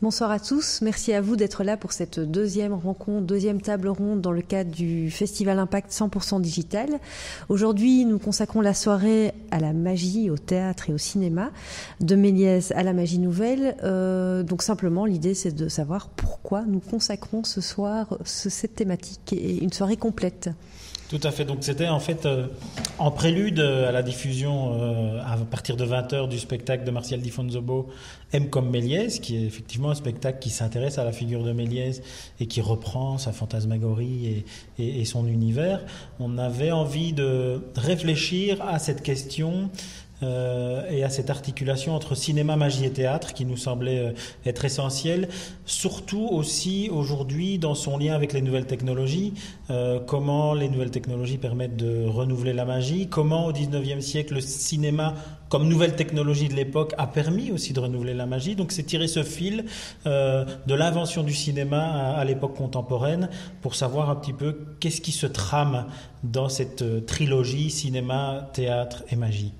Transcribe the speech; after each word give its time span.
Bonsoir 0.00 0.30
à 0.30 0.38
tous. 0.38 0.80
Merci 0.80 1.12
à 1.12 1.20
vous 1.20 1.34
d'être 1.34 1.64
là 1.64 1.76
pour 1.76 1.90
cette 1.90 2.20
deuxième 2.20 2.72
rencontre, 2.72 3.26
deuxième 3.26 3.60
table 3.60 3.88
ronde 3.88 4.20
dans 4.20 4.30
le 4.30 4.42
cadre 4.42 4.70
du 4.70 5.10
Festival 5.10 5.58
Impact 5.58 5.90
100% 5.90 6.40
Digital. 6.40 7.00
Aujourd'hui, 7.48 8.04
nous 8.04 8.20
consacrons 8.20 8.60
la 8.60 8.74
soirée 8.74 9.32
à 9.50 9.58
la 9.58 9.72
magie, 9.72 10.30
au 10.30 10.38
théâtre 10.38 10.88
et 10.88 10.92
au 10.92 10.98
cinéma, 10.98 11.50
de 12.00 12.14
Méliès 12.14 12.70
à 12.76 12.84
la 12.84 12.92
magie 12.92 13.18
nouvelle. 13.18 13.74
Euh, 13.82 14.44
donc 14.44 14.62
simplement, 14.62 15.04
l'idée, 15.04 15.34
c'est 15.34 15.50
de 15.50 15.68
savoir 15.68 16.10
pourquoi 16.10 16.62
nous 16.62 16.78
consacrons 16.78 17.42
ce 17.42 17.60
soir 17.60 18.18
cette 18.24 18.76
thématique 18.76 19.32
et 19.32 19.64
une 19.64 19.72
soirée 19.72 19.96
complète. 19.96 20.50
Tout 21.08 21.20
à 21.22 21.30
fait. 21.30 21.46
Donc 21.46 21.58
c'était 21.62 21.88
en 21.88 22.00
fait 22.00 22.26
euh, 22.26 22.48
en 22.98 23.10
prélude 23.10 23.60
à 23.60 23.90
la 23.92 24.02
diffusion 24.02 24.74
euh, 24.74 25.22
à 25.24 25.38
partir 25.38 25.74
de 25.76 25.86
20h 25.86 26.28
du 26.28 26.38
spectacle 26.38 26.84
de 26.84 26.90
Martial 26.90 27.20
Di 27.20 27.30
Fonzobo, 27.30 27.88
M 28.34 28.50
comme 28.50 28.68
Méliès, 28.68 29.18
qui 29.18 29.36
est 29.36 29.46
effectivement 29.46 29.88
un 29.88 29.94
spectacle 29.94 30.38
qui 30.38 30.50
s'intéresse 30.50 30.98
à 30.98 31.04
la 31.04 31.12
figure 31.12 31.44
de 31.44 31.52
Méliès 31.52 32.02
et 32.40 32.46
qui 32.46 32.60
reprend 32.60 33.16
sa 33.16 33.32
fantasmagorie 33.32 34.44
et, 34.78 35.04
son 35.06 35.26
univers. 35.26 35.82
On 36.20 36.36
avait 36.36 36.72
envie 36.72 37.14
de 37.14 37.62
réfléchir 37.74 38.60
à 38.60 38.78
cette 38.78 39.02
question 39.02 39.70
euh, 40.22 40.82
et 40.90 41.04
à 41.04 41.10
cette 41.10 41.30
articulation 41.30 41.94
entre 41.94 42.16
cinéma, 42.16 42.56
magie 42.56 42.84
et 42.84 42.90
théâtre 42.90 43.34
qui 43.34 43.44
nous 43.44 43.56
semblait 43.56 43.98
euh, 43.98 44.12
être 44.44 44.64
essentielle, 44.64 45.28
surtout 45.64 46.26
aussi 46.30 46.88
aujourd'hui 46.90 47.58
dans 47.58 47.74
son 47.74 47.98
lien 47.98 48.14
avec 48.14 48.32
les 48.32 48.42
nouvelles 48.42 48.66
technologies, 48.66 49.34
euh, 49.70 50.00
comment 50.00 50.54
les 50.54 50.68
nouvelles 50.68 50.90
technologies 50.90 51.38
permettent 51.38 51.76
de 51.76 52.04
renouveler 52.04 52.52
la 52.52 52.64
magie, 52.64 53.08
comment 53.08 53.46
au 53.46 53.52
19e 53.52 54.00
siècle 54.00 54.34
le 54.34 54.40
cinéma 54.40 55.14
comme 55.48 55.68
nouvelle 55.68 55.94
technologie 55.94 56.48
de 56.48 56.54
l'époque 56.54 56.94
a 56.98 57.06
permis 57.06 57.52
aussi 57.52 57.72
de 57.72 57.80
renouveler 57.80 58.12
la 58.12 58.26
magie. 58.26 58.54
Donc 58.54 58.70
c'est 58.70 58.82
tirer 58.82 59.08
ce 59.08 59.22
fil 59.22 59.64
de 60.04 60.74
l'invention 60.74 61.22
du 61.22 61.32
cinéma 61.32 62.12
à 62.12 62.22
l'époque 62.26 62.54
contemporaine 62.54 63.30
pour 63.62 63.74
savoir 63.74 64.10
un 64.10 64.16
petit 64.16 64.34
peu 64.34 64.58
qu'est-ce 64.78 65.00
qui 65.00 65.12
se 65.12 65.26
trame 65.26 65.86
dans 66.22 66.50
cette 66.50 67.06
trilogie 67.06 67.70
cinéma, 67.70 68.50
théâtre 68.52 69.04
et 69.10 69.16
magie. 69.16 69.54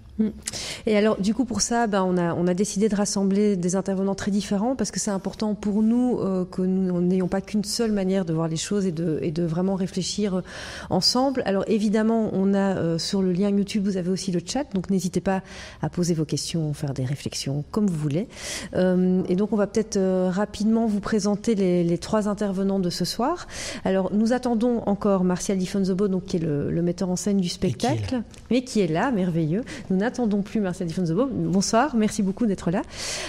Et 0.87 0.97
alors, 0.97 1.21
du 1.21 1.35
coup, 1.35 1.45
pour 1.45 1.61
ça, 1.61 1.87
ben, 1.87 2.03
on, 2.03 2.17
a, 2.17 2.35
on 2.35 2.47
a 2.47 2.55
décidé 2.55 2.89
de 2.89 2.97
rassembler 2.97 3.57
des 3.57 3.77
intervenants 3.77 4.15
très 4.15 4.31
différents 4.31 4.75
parce 4.77 4.91
que 4.91 5.01
c'est 5.01 5.11
important 5.11 5.55
pour 5.55 5.83
nous 5.83 6.19
euh, 6.19 6.45
que 6.45 6.63
nous 6.63 7.01
n'ayons 7.01 7.29
pas 7.29 7.41
qu'une 7.41 7.65
seule 7.65 7.93
manière 7.93 8.25
de 8.25 8.33
voir 8.33 8.49
les 8.49 8.57
choses 8.57 8.87
et 8.87 8.93
de, 8.93 9.19
et 9.23 9.31
de 9.31 9.45
vraiment 9.45 9.75
réfléchir 9.75 10.37
euh, 10.37 10.43
ensemble. 10.91 11.43
Alors, 11.47 11.65
évidemment, 11.69 12.31
on 12.33 12.55
a 12.55 12.77
euh, 12.77 12.99
sur 12.99 13.23
le 13.23 13.33
lien 13.33 13.51
YouTube, 13.51 13.85
vous 13.85 13.97
avez 13.97 14.11
aussi 14.11 14.33
le 14.33 14.41
chat, 14.45 14.65
donc 14.75 14.91
n'hésitez 14.91 15.21
pas 15.21 15.43
à 15.83 15.89
poser 15.89 16.15
vos 16.15 16.25
questions, 16.25 16.73
faire 16.75 16.95
des 16.95 17.05
réflexions 17.05 17.65
comme 17.71 17.87
vous 17.87 17.99
voulez. 17.99 18.29
et 18.75 19.37
donc, 19.37 19.53
on 19.53 19.57
va 19.57 19.67
peut-être 19.67 19.99
rapidement 20.29 20.87
vous 20.87 21.01
présenter 21.01 21.55
les, 21.55 21.85
les, 21.85 21.99
trois 21.99 22.29
intervenants 22.29 22.79
de 22.79 22.91
ce 22.91 23.05
soir. 23.05 23.47
Alors, 23.85 24.13
nous 24.13 24.33
attendons 24.33 24.83
encore 24.87 25.25
Martial 25.25 25.59
Di 25.59 25.67
Fonzobo, 25.67 26.09
donc, 26.09 26.27
qui 26.27 26.37
est 26.37 26.41
le, 26.41 26.71
le 26.71 26.83
metteur 26.83 27.11
en 27.11 27.17
scène 27.17 27.39
du 27.39 27.49
spectacle, 27.49 28.23
mais 28.51 28.63
qui 28.63 28.81
est 28.81 28.87
là, 28.87 29.11
merveilleux. 29.11 29.65
Nous 29.91 29.97
n'attendons 30.09 30.41
plus 30.41 30.61
Marcel 30.61 30.89
Fonzobo. 30.89 31.29
Bonsoir, 31.31 31.95
merci 31.95 32.23
beaucoup 32.23 32.47
d'être 32.47 32.71
là. 32.71 32.81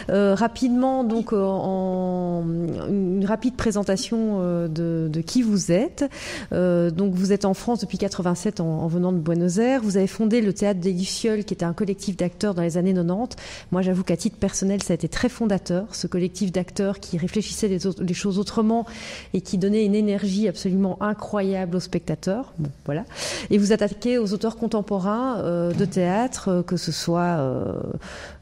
Euh, 0.09 0.33
rapidement, 0.33 1.03
donc, 1.03 1.33
euh, 1.33 1.41
une 2.89 3.25
rapide 3.25 3.55
présentation 3.57 4.37
euh, 4.39 4.67
de, 4.69 5.19
qui 5.19 5.41
vous 5.41 5.73
êtes. 5.73 6.09
Donc, 6.51 7.13
vous 7.13 7.33
êtes 7.33 7.43
en 7.43 7.53
France 7.53 7.81
depuis 7.81 7.97
87 7.97 8.61
en, 8.61 8.65
en, 8.65 8.87
venant 8.87 9.11
de 9.11 9.17
Buenos 9.17 9.57
Aires. 9.57 9.81
Vous 9.83 9.97
avez 9.97 10.07
fondé 10.07 10.39
le 10.39 10.53
Théâtre 10.53 10.79
des 10.79 10.93
Lucioles, 10.93 11.43
qui 11.43 11.53
était 11.53 11.65
un 11.65 11.73
collectif 11.73 12.15
d'acteurs 12.15 12.53
dans 12.53 12.61
les 12.61 12.77
années 12.77 12.93
90. 12.93 13.35
Moi, 13.71 13.81
j'avoue 13.81 14.03
qu'à 14.03 14.15
titre 14.15 14.37
personnel, 14.37 14.81
ça 14.81 14.93
a 14.93 14.95
été 14.95 15.09
très 15.09 15.27
fondateur, 15.27 15.93
ce 15.93 16.07
collectif 16.07 16.53
d'acteurs 16.53 17.01
qui 17.01 17.17
réfléchissait 17.17 17.67
les, 17.67 18.13
choses 18.13 18.39
autrement 18.39 18.85
et 19.33 19.41
qui 19.41 19.57
donnait 19.57 19.85
une 19.85 19.95
énergie 19.95 20.47
absolument 20.47 20.97
incroyable 21.01 21.75
aux 21.75 21.81
spectateurs. 21.81 22.53
Bon, 22.57 22.69
voilà. 22.85 23.03
Et 23.49 23.57
vous 23.57 23.73
attaquez 23.73 24.17
aux 24.17 24.33
auteurs 24.33 24.55
contemporains 24.55 25.43
de 25.71 25.85
théâtre, 25.85 26.63
que 26.69 26.77
ce 26.77 26.91
soit, 26.91 27.39
euh, 27.39 27.73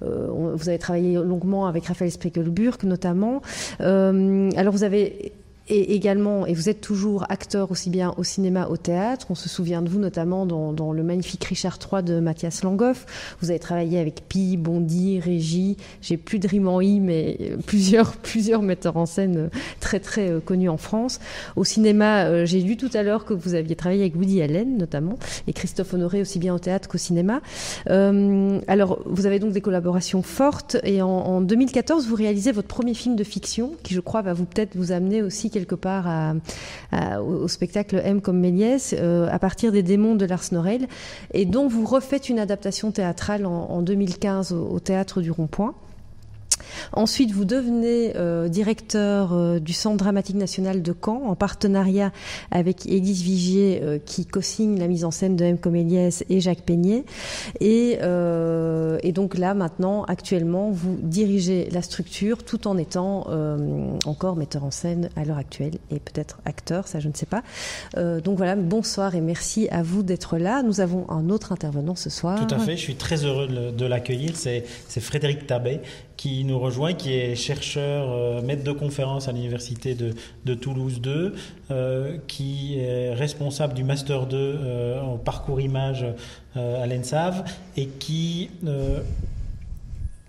euh, 0.04 0.28
vous 0.54 0.68
avez 0.68 0.78
travaillé 0.78 1.14
longuement 1.14 1.66
avec 1.66 1.86
Raphaël 1.86 2.12
Spiegelburg 2.12 2.84
notamment. 2.84 3.42
Euh, 3.80 4.50
alors 4.58 4.74
vous 4.74 4.84
avez 4.84 5.32
et 5.70 5.96
également, 5.96 6.46
et 6.46 6.54
vous 6.54 6.70
êtes 6.70 6.82
toujours 6.82 7.26
acteur 7.30 7.72
aussi 7.72 7.90
bien 7.90 8.14
au 8.18 8.24
cinéma, 8.24 8.68
au 8.68 8.78
théâtre. 8.78 9.28
On 9.30 9.36
se 9.36 9.50
souvient 9.50 9.82
de 9.82 9.90
vous 9.90 10.00
notamment 10.00 10.46
dans, 10.46 10.72
dans 10.72 10.94
le 10.94 11.04
magnifique 11.04 11.44
Richard 11.44 11.78
III 11.92 12.04
de 12.04 12.20
Mathias 12.20 12.64
Langhoff. 12.64 13.06
Vous 13.42 13.50
avez 13.50 13.60
travaillé 13.60 14.00
avec 14.00 14.24
Pi, 14.28 14.56
Bondy, 14.56 15.20
Régie. 15.20 15.78
J'ai 16.02 16.18
plus 16.18 16.40
de 16.40 16.48
rime 16.48 16.68
en 16.68 16.80
i, 16.80 17.00
mais 17.00 17.38
plusieurs, 17.66 18.14
plusieurs 18.24 18.62
metteurs 18.62 18.98
en 18.98 19.06
scène 19.06 19.50
très 19.80 20.00
très 20.00 20.30
euh, 20.30 20.40
connus 20.40 20.70
en 20.70 20.78
France. 20.78 21.20
Au 21.56 21.64
cinéma, 21.64 22.26
euh, 22.26 22.46
j'ai 22.46 22.62
lu 22.62 22.78
tout 22.78 22.90
à 22.94 23.04
l'heure 23.04 23.26
que 23.26 23.34
vous 23.34 23.54
aviez 23.54 23.76
travaillé 23.76 24.02
avec 24.02 24.16
Woody 24.16 24.42
Allen 24.42 24.78
notamment 24.78 25.18
et 25.48 25.54
Christophe 25.54 25.94
Honoré 25.94 26.22
aussi 26.22 26.40
bien 26.40 26.54
au 26.54 26.60
théâtre 26.60 26.88
qu'au 26.88 26.98
cinéma. 26.98 27.42
Euh, 27.90 28.60
alors, 28.68 29.00
vous 29.06 29.26
avez 29.26 29.40
donc 29.40 29.52
des 29.52 29.62
collaborations 29.62 30.22
fortes 30.22 30.78
et 30.84 31.02
en, 31.02 31.10
en 31.10 31.42
2014, 31.42 32.08
vous 32.08 32.16
réalisez 32.16 32.52
votre 32.52 32.68
premier 32.68 32.94
film 32.94 33.16
de 33.16 33.24
fiction 33.24 33.74
qui, 33.84 33.94
je 33.94 34.00
crois, 34.00 34.22
va 34.22 34.34
vous 34.34 34.46
peut-être 34.46 34.76
vous 34.76 34.92
amener 34.92 35.22
aussi 35.22 35.50
quelque 35.58 35.76
part 35.76 36.36
au 37.20 37.48
spectacle 37.48 38.02
M 38.04 38.22
comme 38.22 38.40
Méliès 38.40 38.96
euh, 38.98 39.28
à 39.32 39.40
partir 39.40 39.72
des 39.72 39.84
démons 39.84 40.16
de 40.16 40.26
Lars 40.26 40.46
Norel 40.52 40.88
et 41.34 41.46
dont 41.46 41.68
vous 41.68 41.86
refaites 41.86 42.30
une 42.30 42.40
adaptation 42.40 42.92
théâtrale 42.92 43.46
en, 43.46 43.70
en 43.70 43.82
2015 43.82 44.54
au, 44.54 44.68
au 44.68 44.80
théâtre 44.80 45.22
du 45.22 45.32
Rond-Point. 45.32 45.74
Ensuite, 46.94 47.32
vous 47.32 47.46
devenez 47.46 48.14
euh, 48.16 48.48
directeur 48.48 49.34
euh, 49.34 49.60
du 49.60 49.74
Centre 49.74 49.98
dramatique 49.98 50.36
national 50.36 50.82
de 50.82 50.94
Caen 50.94 51.24
en 51.26 51.36
partenariat 51.36 52.12
avec 52.52 52.86
Élise 52.86 53.22
Vigier 53.22 53.80
euh, 53.84 54.00
qui 54.04 54.26
co-signe 54.26 54.80
la 54.80 54.88
mise 54.88 55.06
en 55.06 55.12
scène 55.12 55.36
de 55.36 55.46
M. 55.46 55.58
Coméliès 55.58 56.24
et 56.30 56.40
Jacques 56.40 56.62
Peignet. 56.62 57.06
Et, 57.60 58.00
et, 59.04 59.12
donc 59.12 59.38
là, 59.38 59.54
maintenant, 59.54 60.04
actuellement, 60.04 60.70
vous 60.70 60.98
dirigez 61.02 61.70
la 61.72 61.82
structure 61.82 62.44
tout 62.44 62.68
en 62.68 62.78
étant 62.78 63.28
encore 64.06 64.36
metteur 64.36 64.64
en 64.64 64.72
scène 64.72 65.10
à 65.16 65.24
l'heure 65.26 65.38
actuelle 65.38 65.76
et 65.92 66.00
peut-être 66.00 66.40
acteur, 66.46 66.88
ça 66.88 67.00
je 67.00 67.08
ne 67.08 67.14
sais 67.14 67.26
pas. 67.26 67.44
Donc 67.96 68.38
voilà, 68.38 68.56
bonsoir 68.56 69.16
et 69.16 69.22
merci 69.22 69.68
à 69.70 69.84
vous 69.84 70.04
d'être 70.04 70.38
là. 70.38 70.64
Nous 70.64 70.82
avons 70.82 71.10
un 71.10 71.30
autre 71.30 71.52
intervenant 71.52 71.96
ce 71.96 72.10
soir. 72.10 72.46
Tout 72.48 72.54
à 72.54 72.60
fait, 72.60 72.76
je 72.76 72.82
suis 72.82 72.96
très 72.96 73.26
heureux 73.26 73.48
de 73.48 73.86
l'accueillir. 73.86 74.36
C'est 74.36 74.64
Frédéric 75.00 75.48
Tabet 75.48 75.82
qui 76.18 76.44
nous 76.44 76.60
rejoint, 76.60 76.94
qui 76.94 77.14
est 77.14 77.36
chercheur, 77.36 78.12
euh, 78.12 78.42
maître 78.42 78.64
de 78.64 78.72
conférence 78.72 79.28
à 79.28 79.32
l'université 79.32 79.94
de, 79.94 80.14
de, 80.46 80.54
Toulouse 80.56 81.00
2, 81.00 81.36
euh, 81.70 82.18
qui 82.28 82.80
est 82.80 83.14
responsable 83.14 83.76
du 83.76 83.84
Master 83.84 84.26
2 84.26 84.36
euh, 84.38 85.02
en 85.02 85.18
parcours 85.18 85.62
image 85.62 86.06
euh, 86.58 86.84
à 86.84 86.88
l'ENSAV 86.88 87.44
et 87.78 87.86
qui 87.86 88.50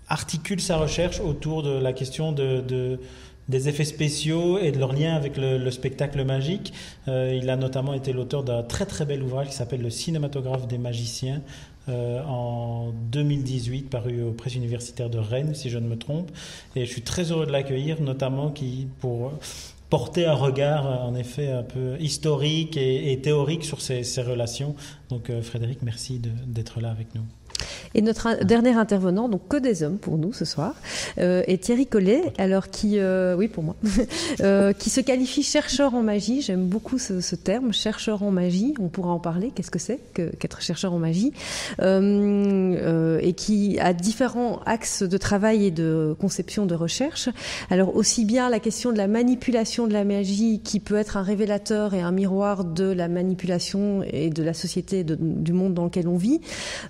articule 0.07 0.61
sa 0.61 0.77
recherche 0.77 1.19
autour 1.19 1.63
de 1.63 1.71
la 1.71 1.91
question 1.93 2.31
de, 2.31 2.61
de 2.61 2.99
des 3.47 3.67
effets 3.67 3.85
spéciaux 3.85 4.59
et 4.59 4.71
de 4.71 4.77
leur 4.77 4.93
lien 4.93 5.15
avec 5.15 5.35
le, 5.35 5.57
le 5.57 5.71
spectacle 5.71 6.23
magique. 6.23 6.71
Il 7.07 7.49
a 7.49 7.55
notamment 7.55 7.95
été 7.95 8.13
l'auteur 8.13 8.43
d'un 8.43 8.61
très 8.61 8.85
très 8.85 9.05
bel 9.05 9.23
ouvrage 9.23 9.47
qui 9.47 9.53
s'appelle 9.53 9.81
Le 9.81 9.89
cinématographe 9.89 10.67
des 10.67 10.77
magiciens, 10.77 11.41
euh, 11.87 12.21
en 12.23 12.91
2018, 13.11 13.89
paru 13.89 14.21
aux 14.23 14.31
presses 14.31 14.55
universitaires 14.55 15.09
de 15.09 15.17
Rennes, 15.17 15.55
si 15.55 15.69
je 15.69 15.77
ne 15.77 15.87
me 15.87 15.97
trompe. 15.97 16.31
Et 16.75 16.85
je 16.85 16.91
suis 16.91 17.01
très 17.01 17.31
heureux 17.31 17.45
de 17.45 17.51
l'accueillir, 17.51 18.01
notamment 18.01 18.51
qui, 18.51 18.87
pour 18.99 19.31
porter 19.89 20.25
un 20.25 20.33
regard, 20.33 20.85
en 21.03 21.15
effet, 21.15 21.51
un 21.51 21.63
peu 21.63 21.97
historique 21.99 22.77
et, 22.77 23.19
théorique 23.21 23.65
sur 23.65 23.81
ces, 23.81 24.03
ces 24.03 24.21
relations. 24.21 24.75
Donc, 25.09 25.29
euh, 25.29 25.41
Frédéric, 25.41 25.81
merci 25.81 26.19
d'être 26.19 26.79
là 26.79 26.91
avec 26.91 27.15
nous. 27.15 27.23
Et 27.95 28.01
notre 28.01 28.43
dernier 28.43 28.73
intervenant, 28.73 29.29
donc 29.29 29.47
que 29.47 29.57
des 29.57 29.83
hommes 29.83 29.97
pour 29.97 30.17
nous 30.17 30.33
ce 30.33 30.45
soir, 30.45 30.75
euh, 31.17 31.43
est 31.47 31.63
Thierry 31.63 31.87
Collet, 31.87 32.21
alors 32.37 32.69
qui, 32.69 32.99
euh, 32.99 33.35
oui 33.35 33.47
pour 33.47 33.63
moi, 33.63 33.75
euh, 34.41 34.73
qui 34.73 34.89
se 34.89 35.01
qualifie 35.01 35.43
chercheur 35.43 35.95
en 35.95 36.03
magie. 36.03 36.41
J'aime 36.41 36.65
beaucoup 36.65 36.99
ce, 36.99 37.21
ce, 37.21 37.35
terme, 37.35 37.73
chercheur 37.73 38.23
en 38.23 38.31
magie. 38.31 38.73
On 38.79 38.89
pourra 38.89 39.11
en 39.11 39.19
parler. 39.19 39.51
Qu'est-ce 39.55 39.71
que 39.71 39.79
c'est 39.79 39.99
qu'être 40.13 40.61
chercheur 40.61 40.93
en 40.93 40.99
magie 40.99 41.33
euh, 41.81 42.75
euh, 42.77 43.19
Et 43.21 43.33
qui 43.33 43.79
a 43.79 43.93
différents 43.93 44.59
axes 44.65 45.03
de 45.03 45.17
travail 45.17 45.65
et 45.65 45.71
de 45.71 46.15
conception 46.19 46.65
de 46.65 46.75
recherche. 46.75 47.29
Alors 47.69 47.95
aussi 47.95 48.25
bien 48.25 48.49
la 48.49 48.59
question 48.59 48.91
de 48.91 48.97
la 48.97 49.07
manipulation 49.07 49.87
de 49.87 49.93
la 49.93 50.03
magie, 50.03 50.61
qui 50.63 50.79
peut 50.79 50.95
être 50.95 51.17
un 51.17 51.23
révélateur 51.23 51.93
et 51.93 52.01
un 52.01 52.11
miroir 52.11 52.63
de 52.65 52.85
la 52.91 53.07
manipulation 53.07 54.03
et 54.03 54.29
de 54.29 54.43
la 54.43 54.53
société, 54.53 55.03
du 55.03 55.53
monde 55.53 55.73
dans 55.73 55.85
lequel 55.85 56.07
on 56.07 56.17
vit. 56.17 56.39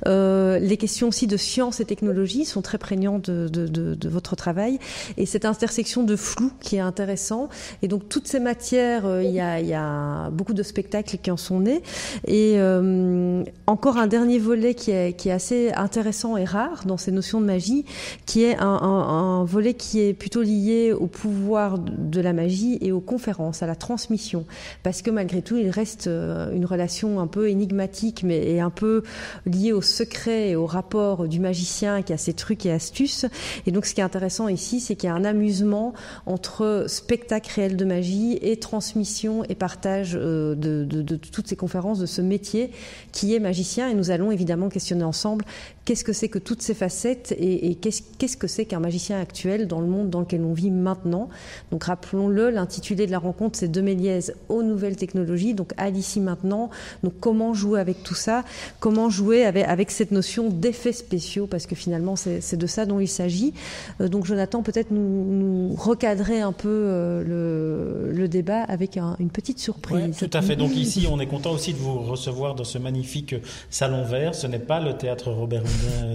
Euh, 0.08 0.60
les 0.60 0.78
questions 0.78 0.89
questions 0.90 1.10
aussi 1.10 1.28
de 1.28 1.38
science 1.38 1.80
et 1.82 1.86
technologie 1.86 2.46
sont 2.46 2.64
très 2.64 2.80
prégnantes 2.80 3.30
de, 3.30 4.10
votre 4.10 4.36
travail. 4.36 4.80
Et 5.18 5.28
cette 5.28 5.46
intersection 5.46 6.02
de 6.02 6.16
flou 6.16 6.52
qui 6.62 6.78
est 6.78 6.80
intéressant. 6.80 7.48
Et 7.84 7.88
donc 7.88 8.10
toutes 8.10 8.28
ces 8.28 8.40
matières, 8.40 9.06
euh, 9.06 9.22
il, 9.22 9.30
y 9.30 9.40
a, 9.40 10.32
beaucoup 10.32 10.56
de 10.56 10.64
spectacles 10.64 11.20
qui 11.22 11.30
en 11.30 11.38
sont 11.38 11.60
nés. 11.60 11.84
Et 12.26 12.56
euh, 12.58 13.44
encore 13.68 13.98
un 13.98 14.08
dernier 14.08 14.40
volet 14.40 14.74
qui 14.74 14.90
est, 14.90 15.30
assez 15.30 15.72
intéressant 15.74 16.38
et 16.38 16.44
rare 16.44 16.86
dans 16.88 16.98
ces 16.98 17.12
notions 17.12 17.40
de 17.40 17.46
magie, 17.46 17.86
qui 18.26 18.44
est 18.44 18.58
un 18.60 19.44
volet 19.44 19.76
qui 19.76 20.00
est 20.02 20.16
plutôt 20.16 20.42
lié 20.42 20.92
au 20.92 21.06
pouvoir 21.06 21.78
de 21.78 22.20
la 22.20 22.34
magie 22.34 22.80
et 22.82 22.92
aux 22.92 23.00
conférences, 23.00 23.62
à 23.62 23.68
la 23.68 23.76
transmission. 23.76 24.46
Parce 24.82 25.04
que 25.04 25.12
malgré 25.12 25.44
tout, 25.44 25.58
il 25.58 25.70
reste 25.70 26.08
euh, 26.08 26.52
une 26.52 26.66
relation 26.66 27.20
un 27.20 27.28
peu 27.28 27.48
énigmatique, 27.48 28.24
mais 28.24 28.40
et 28.40 28.60
un 28.60 28.72
peu 28.72 29.04
liée 29.46 29.72
au 29.72 29.84
secret 29.84 30.50
et 30.50 30.56
au 30.56 30.66
rapport 30.66 30.79
du 31.28 31.40
magicien 31.40 32.02
qui 32.02 32.14
a 32.14 32.18
ses 32.18 32.34
trucs 32.34 32.66
et 32.66 32.72
astuces. 32.72 33.26
Et 33.66 33.72
donc, 33.72 33.86
ce 33.86 33.94
qui 33.94 34.02
est 34.02 34.04
intéressant 34.04 34.48
ici, 34.48 34.80
c'est 34.80 34.96
qu'il 34.96 35.08
y 35.08 35.12
a 35.12 35.16
un 35.16 35.26
amusement 35.26 35.94
entre 36.26 36.86
spectacle 36.88 37.52
réel 37.56 37.76
de 37.76 37.86
magie 37.86 38.38
et 38.42 38.58
transmission 38.58 39.44
et 39.50 39.56
partage 39.56 40.14
euh, 40.16 40.56
de, 40.56 40.86
de, 40.86 41.02
de 41.02 41.16
toutes 41.16 41.48
ces 41.48 41.56
conférences, 41.56 42.00
de 42.00 42.06
ce 42.06 42.22
métier 42.22 42.72
qui 43.12 43.36
est 43.36 43.40
magicien. 43.40 43.90
Et 43.90 43.94
nous 43.94 44.12
allons 44.12 44.32
évidemment 44.32 44.70
questionner 44.70 45.04
ensemble 45.04 45.46
qu'est-ce 45.90 46.04
que 46.04 46.14
c'est 46.14 46.30
que 46.30 46.38
toutes 46.38 46.62
ces 46.62 46.76
facettes 46.76 47.34
et, 47.40 47.74
qu'est-ce 47.74 48.38
que 48.38 48.46
c'est 48.46 48.66
qu'un 48.66 48.80
magicien 48.80 49.20
actuel 49.20 49.66
dans 49.66 49.82
le 49.82 49.88
monde 49.88 50.12
dans 50.12 50.20
lequel 50.20 50.44
on 50.44 50.54
vit 50.54 50.70
maintenant. 50.70 51.30
Donc 51.72 51.86
rappelons-le, 51.86 52.52
l'intitulé 52.52 53.08
de 53.08 53.12
la 53.12 53.18
rencontre, 53.18 53.58
c'est 53.58 53.72
de 53.72 53.82
Méliès 53.82 54.32
aux 54.50 54.62
nouvelles 54.62 54.98
technologies, 54.98 55.56
donc 55.56 55.74
à 55.78 55.90
l'ici 55.90 56.20
maintenant. 56.20 56.70
Donc 57.02 57.14
comment 57.20 57.56
jouer 57.56 57.80
avec 57.80 58.04
tout 58.04 58.14
ça? 58.14 58.44
Comment 58.80 59.10
jouer 59.10 59.44
avec, 59.46 59.90
cette 59.90 60.12
notion 60.12 60.52
d'effets 60.52 60.94
spéciaux? 60.94 61.48
Parce 61.48 61.66
que 61.66 61.74
finalement, 61.74 62.16
c'est 62.16 62.56
de 62.56 62.68
ça 62.68 62.86
dont 62.86 63.00
il 63.00 63.08
s'agit. 63.08 63.56
Euh, 64.00 64.10
donc 64.10 64.26
Jonathan, 64.26 64.62
peut-être 64.62 64.92
nous, 64.92 65.74
recadrer 65.74 66.40
un 66.40 66.52
peu 66.52 66.70
euh, 66.70 68.12
le, 68.14 68.28
débat 68.28 68.62
avec 68.62 68.98
un, 68.98 69.16
une 69.20 69.32
petite 69.32 69.58
surprise. 69.58 70.18
Tout 70.18 70.30
à 70.34 70.44
fait. 70.44 70.56
Donc 70.56 70.76
ici, 70.76 71.08
on 71.12 71.20
est 71.20 71.26
content 71.26 71.50
aussi 71.52 71.74
de 71.74 71.80
vous 71.80 71.98
recevoir 71.98 72.54
dans 72.54 72.64
ce 72.64 72.78
magnifique 72.78 73.34
salon 73.72 74.04
vert. 74.04 74.36
Ce 74.36 74.46
n'est 74.46 74.60
pas 74.60 74.80
le 74.80 74.96
théâtre 74.96 75.32
Robert 75.32 75.64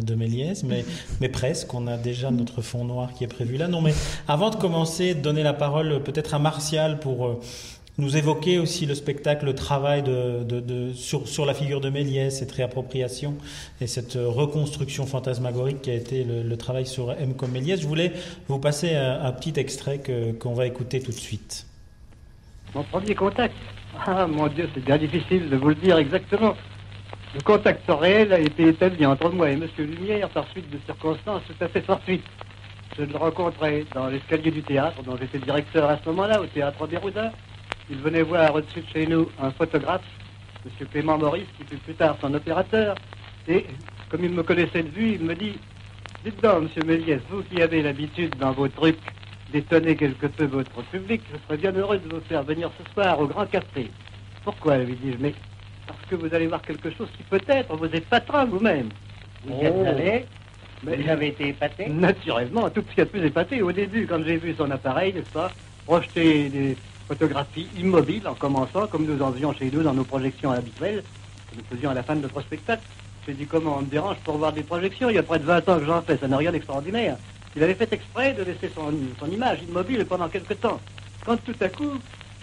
de 0.03 0.15
Méliès, 0.15 0.63
mais, 0.65 0.85
mais 1.21 1.29
presque. 1.29 1.73
On 1.75 1.87
a 1.87 1.97
déjà 1.97 2.31
notre 2.31 2.63
fond 2.63 2.85
noir 2.85 3.13
qui 3.15 3.25
est 3.25 3.29
prévu 3.29 3.57
là. 3.57 3.69
Non, 3.69 3.81
mais 3.81 3.95
avant 4.29 4.51
de 4.51 4.57
commencer, 4.57 5.15
donner 5.15 5.43
la 5.43 5.53
parole 5.53 6.03
peut-être 6.03 6.35
à 6.35 6.39
Martial 6.39 6.99
pour 6.99 7.27
euh, 7.27 7.41
nous 7.99 8.17
évoquer 8.17 8.59
aussi 8.59 8.87
le 8.87 8.95
spectacle, 8.95 9.47
le 9.47 9.55
travail 9.55 10.03
de, 10.03 10.93
sur, 10.95 11.29
sur 11.29 11.47
la 11.47 11.55
figure 11.55 11.81
de 11.81 11.91
Méliès, 11.91 12.37
cette 12.37 12.53
réappropriation 12.53 13.35
et 13.81 13.87
cette 13.87 14.15
reconstruction 14.15 15.07
fantasmagorique 15.07 15.83
qui 15.83 15.91
a 15.91 15.95
été 15.95 16.25
le, 16.25 16.57
travail 16.57 16.87
sur 16.87 17.13
M 17.13 17.35
comme 17.35 17.53
Méliès. 17.53 17.81
Je 17.81 17.87
voulais 17.87 18.13
vous 18.49 18.59
passer 18.59 18.95
un, 18.95 19.21
un 19.23 19.33
petit 19.33 19.59
extrait 19.59 19.99
qu'on 19.99 20.51
qu 20.51 20.57
va 20.57 20.67
écouter 20.67 21.01
tout 21.01 21.13
de 21.13 21.17
suite. 21.17 21.67
Mon 22.75 22.83
premier 22.83 23.15
contact 23.15 23.55
Ah 24.05 24.27
mon 24.27 24.49
Dieu, 24.49 24.69
c'est 24.75 24.85
bien 24.85 24.99
difficile 24.99 25.49
de 25.49 25.57
vous 25.57 25.69
le 25.69 25.75
dire 25.77 25.97
exactement. 25.99 26.55
Le 27.35 27.41
contact 27.41 27.83
réel 27.89 28.33
a 28.33 28.39
été 28.39 28.69
établi 28.69 29.05
entre 29.05 29.29
moi 29.29 29.51
et 29.51 29.57
Monsieur 29.57 29.87
Lumière 29.87 30.29
par 30.29 30.49
suite 30.51 30.71
de 30.71 30.79
circonstances 30.87 31.43
tout 31.49 31.65
à 31.65 31.67
fait 31.67 31.81
fortuites. 31.81 32.25
Je 32.97 33.03
le 33.03 33.17
rencontrais 33.17 33.85
dans 33.93 34.07
l'escalier 34.07 34.53
du 34.53 34.63
théâtre, 34.63 35.03
dont 35.03 35.17
j'étais 35.17 35.41
directeur 35.41 35.91
à 35.91 35.99
ce 35.99 36.09
moment-là, 36.11 36.41
au 36.41 36.47
théâtre 36.47 36.87
Béroudin. 36.87 37.33
Il 37.91 37.99
venait 37.99 38.23
voir 38.23 38.55
au-dessus 38.55 38.83
de 38.83 38.87
chez 38.87 39.07
nous 39.09 39.29
un 39.43 39.51
photographe, 39.51 40.05
M. 40.65 40.87
Clément 40.87 41.19
Maurice, 41.19 41.49
qui 41.59 41.65
fut 41.65 41.77
plus 41.79 41.95
tard 41.95 42.17
son 42.21 42.33
opérateur. 42.33 42.95
Et 43.49 43.67
comme 44.11 44.25
il 44.25 44.31
me 44.31 44.45
connaissait 44.45 44.85
de 44.85 44.91
vue, 44.91 45.15
il 45.15 45.25
me 45.25 45.35
dit 45.35 45.59
Dites 46.25 46.41
donc, 46.41 46.71
M. 46.77 46.87
Méliès, 46.87 47.21
vous 47.31 47.43
qui 47.43 47.61
avez 47.61 47.83
l'habitude 47.83 48.37
dans 48.39 48.53
vos 48.53 48.69
trucs 48.69 49.01
d'étonner 49.53 49.97
quelque 49.97 50.29
peu 50.29 50.45
votre 50.45 50.83
public, 50.85 51.21
je 51.33 51.39
serais 51.47 51.57
bien 51.57 51.73
heureux 51.73 51.99
de 51.99 52.15
vous 52.15 52.21
faire 52.29 52.45
venir 52.45 52.71
ce 52.79 52.93
soir 52.93 53.19
au 53.19 53.27
Grand 53.27 53.47
Café. 53.47 53.91
Pourquoi 54.45 54.79
lui 54.79 54.95
dis-je 54.95 55.19
Mais 55.19 55.35
parce 55.87 56.01
que 56.09 56.15
vous 56.15 56.35
allez 56.35 56.47
voir 56.47 56.63
quelque 56.63 56.91
chose 56.91 57.09
qui 57.17 57.23
peut-être 57.25 57.75
vous 57.77 57.87
épatera 57.87 58.45
vous-même. 58.45 58.89
Vous 59.45 59.61
y 59.61 59.65
êtes 59.65 59.87
allé 59.87 60.27
mais 60.85 60.97
vous 60.97 61.09
avez 61.09 61.29
été 61.29 61.49
épaté? 61.49 61.87
Naturellement, 61.89 62.69
tout 62.71 62.83
ce 62.83 62.89
qu'il 62.89 62.99
y 62.99 63.01
a 63.01 63.05
de 63.05 63.11
plus 63.11 63.25
épaté. 63.25 63.63
Au 63.63 63.73
début, 63.73 64.07
quand 64.07 64.23
j'ai 64.25 64.37
vu 64.37 64.55
son 64.57 64.71
appareil, 64.71 65.15
n'est-ce 65.15 65.31
pas, 65.31 65.51
projeter 65.87 66.49
des 66.49 66.77
photographies 67.09 67.69
immobiles 67.79 68.27
en 68.27 68.35
commençant, 68.35 68.87
comme 68.87 69.07
nous 69.07 69.23
en 69.23 69.33
faisions 69.33 69.55
chez 69.55 69.71
nous 69.71 69.83
dans 69.83 69.95
nos 69.95 70.05
projections 70.05 70.51
habituelles, 70.51 71.03
que 71.51 71.57
nous 71.57 71.65
faisions 71.71 71.91
à 71.91 71.95
la 71.95 72.03
fin 72.03 72.17
de 72.17 72.23
notre 72.23 72.41
spectacle. 72.43 72.83
J'ai 73.27 73.35
dit 73.35 73.47
comment 73.47 73.79
on 73.79 73.83
me 73.83 73.87
dérange 73.87 74.17
pour 74.25 74.37
voir 74.37 74.53
des 74.53 74.63
projections? 74.63 75.09
Il 75.09 75.17
y 75.17 75.19
a 75.19 75.23
près 75.23 75.39
de 75.39 75.45
20 75.45 75.69
ans 75.69 75.79
que 75.79 75.87
j'en 75.87 76.03
fais, 76.03 76.17
ça 76.19 76.29
n'a 76.29 76.37
rien 76.37 76.53
d'extraordinaire. 76.53 77.17
Il 77.57 77.63
avait 77.63 77.75
fait 77.75 77.93
exprès 77.93 78.35
de 78.35 78.43
laisser 78.43 78.71
son, 78.75 78.93
son 79.19 79.31
image 79.31 79.61
immobile 79.67 80.05
pendant 80.05 80.29
quelque 80.29 80.55
temps. 80.55 80.81
Quand 81.25 81.37
tout 81.43 81.55
à 81.61 81.69
coup, 81.69 81.93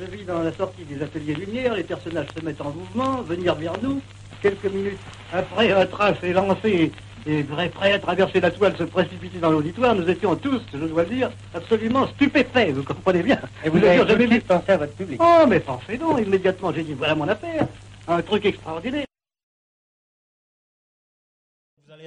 je 0.01 0.17
vis 0.17 0.23
dans 0.23 0.41
la 0.41 0.51
sortie 0.51 0.83
des 0.83 1.01
ateliers 1.03 1.35
lumière, 1.35 1.75
les 1.75 1.83
personnages 1.83 2.27
se 2.37 2.43
mettent 2.43 2.61
en 2.61 2.71
mouvement, 2.71 3.21
venir 3.21 3.55
vers 3.55 3.73
nous. 3.81 4.01
Quelques 4.41 4.65
minutes 4.65 4.97
après, 5.31 5.71
un 5.71 5.85
train 5.85 6.13
s'est 6.19 6.33
lancé 6.33 6.91
et 7.27 7.43
prêt 7.43 7.93
à 7.93 7.99
traverser 7.99 8.39
la 8.39 8.49
toile, 8.49 8.75
se 8.75 8.83
précipiter 8.83 9.37
dans 9.37 9.51
l'auditoire, 9.51 9.93
nous 9.93 10.09
étions 10.09 10.35
tous, 10.35 10.61
je 10.73 10.85
dois 10.85 11.03
le 11.03 11.09
dire, 11.09 11.31
absolument 11.53 12.07
stupéfaits, 12.07 12.71
vous 12.73 12.83
comprenez 12.83 13.21
bien. 13.21 13.39
Et 13.63 13.69
vous, 13.69 13.77
vous 13.77 13.85
avez 13.85 14.07
jamais 14.07 14.25
vu 14.25 14.41
penser 14.41 14.71
à 14.71 14.77
votre 14.77 14.93
public 14.93 15.19
Oh, 15.21 15.45
mais 15.47 15.59
pensez 15.59 15.97
donc, 15.97 16.19
immédiatement, 16.19 16.73
j'ai 16.73 16.83
dit, 16.83 16.93
voilà 16.93 17.13
mon 17.13 17.27
affaire, 17.27 17.67
un 18.07 18.21
truc 18.23 18.45
extraordinaire. 18.45 19.05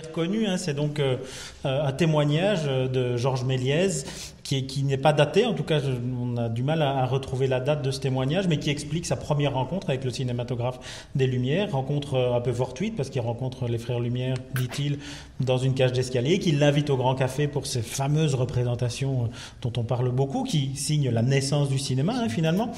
Reconnu, 0.03 0.47
hein, 0.47 0.57
c'est 0.57 0.75
donc 0.75 0.99
euh, 0.99 1.17
un 1.65 1.93
témoignage 1.93 2.65
de 2.65 3.17
Georges 3.17 3.45
Méliès 3.45 4.33
qui, 4.43 4.83
n'est 4.83 4.99
pas 4.99 5.13
daté, 5.13 5.47
en 5.47 5.55
tout 5.55 5.63
cas 5.63 5.81
on 6.21 6.37
a 6.37 6.49
du 6.49 6.63
mal 6.63 6.83
à, 6.83 7.07
retrouver 7.07 7.47
la 7.47 7.61
date 7.61 7.83
de 7.83 7.91
ce 7.91 8.01
témoignage, 8.01 8.49
mais 8.49 8.59
qui 8.59 8.71
explique 8.71 9.07
sa 9.07 9.17
première 9.17 9.55
rencontre 9.55 9.91
avec 9.91 10.05
le 10.05 10.11
cinématographe 10.11 10.81
des 11.15 11.27
Lumières, 11.27 11.71
rencontre 11.73 12.19
un 12.19 12.41
peu 12.41 12.53
fortuite 12.53 12.97
parce 12.97 13.09
qu'il 13.09 13.21
rencontre 13.21 13.69
les 13.69 13.79
frères 13.79 14.01
Lumière, 14.01 14.37
dit-il, 14.55 14.99
dans 15.41 15.59
une 15.59 15.75
cage 15.75 15.93
d'escalier, 15.93 16.39
qu'il 16.39 16.59
l'invite 16.59 16.91
au 16.91 16.97
Grand 16.97 17.15
Café 17.15 17.47
pour 17.47 17.67
ces 17.67 17.83
fameuses 17.83 18.35
représentations 18.35 19.31
dont 19.63 19.73
on 19.77 19.85
parle 19.85 20.11
beaucoup, 20.11 20.43
qui 20.43 20.77
signent 20.77 21.11
la 21.11 21.23
naissance 21.23 21.69
du 21.69 21.79
cinéma 21.79 22.15
hein, 22.17 22.29
finalement. 22.29 22.73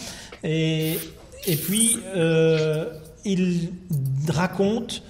Et, 0.45 0.99
puis 1.65 1.99
euh, 2.15 2.91
il 3.25 3.71
raconte, 4.29 5.03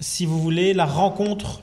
si 0.00 0.26
vous 0.26 0.40
voulez, 0.40 0.74
la 0.74 0.86
rencontre 0.86 1.60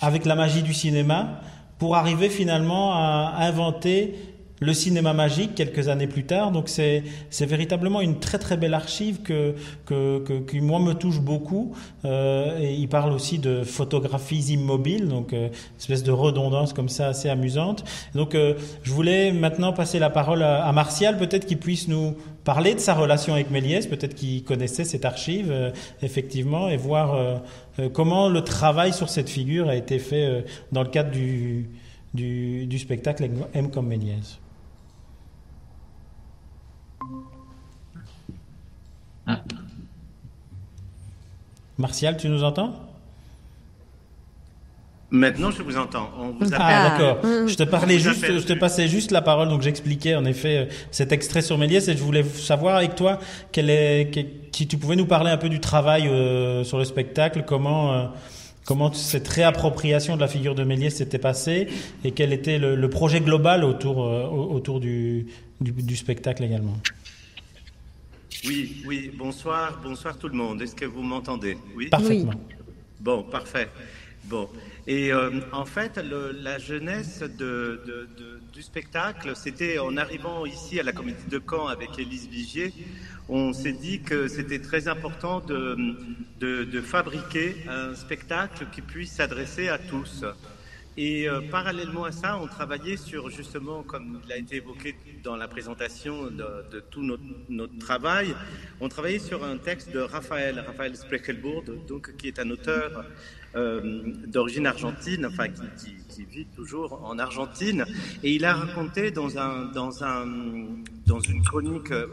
avec 0.00 0.24
la 0.24 0.34
magie 0.34 0.62
du 0.62 0.74
cinéma 0.74 1.40
pour 1.78 1.96
arriver 1.96 2.30
finalement 2.30 2.92
à 2.94 3.34
inventer 3.38 4.14
le 4.60 4.72
cinéma 4.74 5.12
magique 5.12 5.54
quelques 5.54 5.88
années 5.88 6.06
plus 6.06 6.24
tard. 6.24 6.52
Donc 6.52 6.68
c'est 6.68 7.02
véritablement 7.40 8.00
une 8.00 8.18
très 8.20 8.38
très 8.38 8.56
belle 8.56 8.74
archive 8.74 9.22
que 9.22 9.54
que, 9.86 10.20
que 10.20 10.34
qui 10.38 10.60
moi 10.60 10.78
me 10.78 10.92
touche 10.92 11.20
beaucoup. 11.20 11.72
Euh, 12.04 12.58
et 12.60 12.74
il 12.74 12.88
parle 12.88 13.12
aussi 13.12 13.38
de 13.38 13.62
photographies 13.64 14.52
immobiles, 14.52 15.08
donc 15.08 15.32
euh, 15.32 15.48
espèce 15.78 16.02
de 16.02 16.12
redondance 16.12 16.72
comme 16.72 16.88
ça 16.88 17.08
assez 17.08 17.28
amusante. 17.28 17.84
Donc 18.14 18.34
euh, 18.34 18.54
je 18.82 18.92
voulais 18.92 19.32
maintenant 19.32 19.72
passer 19.72 19.98
la 19.98 20.10
parole 20.10 20.42
à, 20.42 20.64
à 20.64 20.72
Martial, 20.72 21.16
peut-être 21.18 21.46
qu'il 21.46 21.58
puisse 21.58 21.88
nous 21.88 22.14
parler 22.44 22.74
de 22.74 22.80
sa 22.80 22.94
relation 22.94 23.34
avec 23.34 23.50
Méliès, 23.50 23.86
peut-être 23.86 24.14
qu'il 24.14 24.44
connaissait 24.44 24.84
cette 24.84 25.04
archive 25.04 25.50
euh, 25.50 25.70
effectivement 26.02 26.68
et 26.68 26.76
voir 26.76 27.14
euh, 27.14 27.88
comment 27.92 28.28
le 28.28 28.42
travail 28.42 28.92
sur 28.92 29.08
cette 29.08 29.28
figure 29.28 29.68
a 29.68 29.76
été 29.76 29.98
fait 29.98 30.26
euh, 30.26 30.42
dans 30.72 30.82
le 30.82 30.88
cadre 30.88 31.10
du, 31.10 31.68
du, 32.14 32.66
du 32.66 32.78
spectacle 32.78 33.28
M 33.54 33.70
comme 33.70 33.88
Méliès. 33.88 34.38
Ah. 39.26 39.42
Martial, 41.78 42.16
tu 42.16 42.28
nous 42.28 42.44
entends? 42.44 42.74
Maintenant, 45.12 45.50
je 45.50 45.62
vous 45.62 45.76
entends. 45.76 46.08
On 46.20 46.28
vous 46.28 46.52
ah, 46.56 46.90
d'accord. 46.90 47.18
Je 47.48 47.54
te 47.54 47.64
parlais 47.64 47.98
juste, 47.98 48.24
je 48.24 48.46
te 48.46 48.52
passais 48.52 48.86
juste 48.86 49.10
la 49.10 49.22
parole, 49.22 49.48
donc 49.48 49.62
j'expliquais 49.62 50.14
en 50.14 50.24
effet 50.24 50.68
cet 50.92 51.10
extrait 51.10 51.42
sur 51.42 51.58
Méliès 51.58 51.88
et 51.88 51.96
je 51.96 52.02
voulais 52.02 52.22
savoir 52.22 52.76
avec 52.76 52.94
toi 52.94 53.18
quel 53.50 53.70
est, 53.70 54.10
si 54.52 54.68
tu 54.68 54.76
pouvais 54.76 54.94
nous 54.94 55.06
parler 55.06 55.30
un 55.30 55.36
peu 55.36 55.48
du 55.48 55.58
travail 55.58 56.06
euh, 56.06 56.62
sur 56.62 56.78
le 56.78 56.84
spectacle, 56.84 57.42
comment, 57.44 57.92
euh, 57.92 58.04
comment 58.64 58.92
cette 58.92 59.26
réappropriation 59.26 60.14
de 60.14 60.20
la 60.20 60.28
figure 60.28 60.54
de 60.54 60.62
Méliès 60.62 60.94
s'était 60.94 61.18
passée 61.18 61.66
et 62.04 62.12
quel 62.12 62.32
était 62.32 62.58
le, 62.58 62.76
le 62.76 62.90
projet 62.90 63.20
global 63.20 63.64
autour, 63.64 64.04
euh, 64.04 64.26
autour 64.28 64.78
du, 64.78 65.26
du, 65.60 65.72
du 65.72 65.96
spectacle 65.96 66.44
également. 66.44 66.78
Oui, 68.46 68.82
oui, 68.86 69.10
bonsoir, 69.16 69.80
bonsoir 69.82 70.16
tout 70.16 70.28
le 70.28 70.34
monde. 70.34 70.62
Est-ce 70.62 70.74
que 70.74 70.86
vous 70.86 71.02
m'entendez? 71.02 71.58
Oui. 71.76 71.88
Parfaitement. 71.88 72.32
Bon, 72.98 73.22
parfait. 73.22 73.68
Bon, 74.24 74.48
et 74.86 75.12
euh, 75.12 75.40
en 75.52 75.64
fait, 75.64 75.96
le, 75.96 76.32
la 76.32 76.58
jeunesse 76.58 77.20
de, 77.20 77.80
de, 77.86 78.08
de, 78.18 78.40
du 78.52 78.62
spectacle, 78.62 79.32
c'était 79.34 79.78
en 79.78 79.96
arrivant 79.96 80.44
ici 80.46 80.78
à 80.78 80.82
la 80.82 80.92
Comédie 80.92 81.26
de 81.28 81.40
Caen 81.48 81.66
avec 81.66 81.98
Élise 81.98 82.28
Vigier, 82.28 82.72
on 83.28 83.52
s'est 83.52 83.72
dit 83.72 84.00
que 84.00 84.28
c'était 84.28 84.58
très 84.58 84.88
important 84.88 85.40
de, 85.40 86.80
fabriquer 86.82 87.56
un 87.68 87.94
spectacle 87.94 88.66
qui 88.72 88.82
puisse 88.82 89.12
s'adresser 89.12 89.68
à 89.68 89.78
tous. 89.78 90.24
Et 90.96 91.28
euh, 91.28 91.40
parallèlement 91.50 92.04
à 92.04 92.12
ça, 92.12 92.38
on 92.42 92.46
travaillait 92.46 92.96
sur 92.96 93.30
justement, 93.30 93.82
comme 93.82 94.20
il 94.24 94.32
a 94.32 94.36
été 94.36 94.56
évoqué 94.56 94.96
dans 95.22 95.36
la 95.36 95.46
présentation 95.46 96.24
de, 96.24 96.68
de 96.70 96.80
tout 96.80 97.02
notre, 97.02 97.22
notre, 97.48 97.78
travail, 97.78 98.34
on 98.80 98.88
travaillait 98.88 99.20
sur 99.20 99.44
un 99.44 99.56
texte 99.56 99.92
de 99.92 100.00
Raphaël, 100.00 100.58
Raphaël 100.66 100.96
Sprechelbourg, 100.96 101.62
donc 101.86 102.16
qui 102.16 102.28
est 102.28 102.38
un 102.40 102.50
auteur 102.50 103.04
euh, 103.56 104.02
d'origine 104.26 104.66
argentine, 104.66 105.26
enfin 105.26 105.48
qui, 105.48 105.62
qui, 105.76 105.94
qui, 106.08 106.24
vit 106.24 106.46
toujours 106.46 107.04
en 107.04 107.18
Argentine, 107.18 107.84
et 108.22 108.32
il 108.32 108.44
a 108.44 108.54
raconté 108.54 109.10
dans 109.10 109.38
un 109.38 109.66
dans 109.72 110.04
un 110.04 110.26
dans 111.06 111.18
une 111.18 111.42
chronique 111.42 111.90
euh, 111.90 112.06